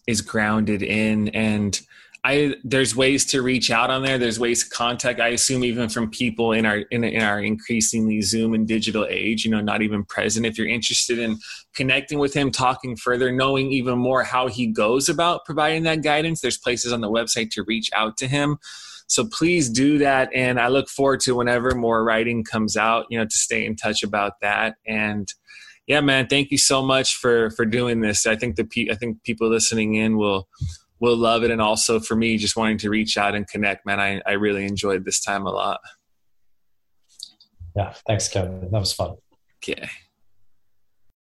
is 0.09 0.21
grounded 0.21 0.83
in. 0.83 1.29
And 1.29 1.81
I 2.23 2.57
there's 2.65 2.95
ways 2.95 3.25
to 3.27 3.41
reach 3.41 3.71
out 3.71 3.89
on 3.91 4.03
there. 4.03 4.19
There's 4.19 4.39
ways 4.39 4.65
to 4.65 4.71
contact. 4.71 5.21
I 5.21 5.29
assume 5.29 5.65
even 5.65 5.89
from 5.89 6.11
people 6.11 6.53
in 6.53 6.67
our 6.67 6.79
in, 6.79 7.03
in 7.03 7.23
our 7.23 7.41
increasingly 7.41 8.21
Zoom 8.21 8.53
and 8.53 8.69
digital 8.69 9.07
age, 9.09 9.45
you 9.45 9.51
know, 9.51 9.61
not 9.61 9.81
even 9.81 10.05
present. 10.05 10.45
If 10.45 10.59
you're 10.59 10.69
interested 10.69 11.19
in 11.19 11.39
connecting 11.75 12.19
with 12.19 12.35
him, 12.35 12.51
talking 12.51 12.95
further, 12.95 13.33
knowing 13.33 13.73
even 13.73 13.99
more 13.99 14.23
how 14.23 14.49
he 14.49 14.67
goes 14.67 15.09
about 15.09 15.47
providing 15.47 15.85
that 15.85 16.03
guidance, 16.03 16.41
there's 16.41 16.59
places 16.59 16.93
on 16.93 17.01
the 17.01 17.11
website 17.11 17.51
to 17.53 17.63
reach 17.63 17.89
out 17.97 18.19
to 18.19 18.29
him. 18.29 18.59
So 19.07 19.27
please 19.27 19.71
do 19.71 19.99
that, 19.99 20.29
and 20.35 20.61
I 20.61 20.69
look 20.69 20.89
forward 20.89 21.21
to 21.21 21.35
whenever 21.35 21.75
more 21.75 22.05
writing 22.05 22.45
comes 22.45 22.77
out. 22.77 23.07
You 23.09 23.19
know, 23.19 23.25
to 23.25 23.37
stay 23.37 23.65
in 23.65 23.77
touch 23.77 24.03
about 24.03 24.35
that 24.43 24.77
and 24.87 25.33
yeah 25.87 26.01
man 26.01 26.27
thank 26.29 26.51
you 26.51 26.59
so 26.59 26.83
much 26.83 27.17
for 27.17 27.51
for 27.51 27.65
doing 27.65 28.01
this 28.01 28.27
i 28.27 28.37
think 28.37 28.57
the 28.57 28.89
i 28.93 28.95
think 28.95 29.23
people 29.25 29.49
listening 29.49 29.95
in 29.95 30.17
will 30.17 30.47
will 31.01 31.17
love 31.17 31.43
it 31.43 31.51
and 31.51 31.61
also 31.61 31.99
for 31.99 32.15
me 32.15 32.37
just 32.37 32.57
wanting 32.57 32.79
to 32.79 32.91
reach 32.91 33.17
out 33.17 33.35
and 33.35 33.49
connect 33.49 33.85
man 33.87 33.99
i, 34.01 34.21
I 34.27 34.33
really 34.33 34.65
enjoyed 34.65 35.05
this 35.05 35.21
time 35.21 35.47
a 35.47 35.51
lot 35.51 35.81
Yeah, 37.77 37.95
thanks, 38.07 38.29
Kevin. 38.29 38.69
That 38.73 38.81
was 38.81 38.93
fun. 38.93 39.17
okay 39.63 39.89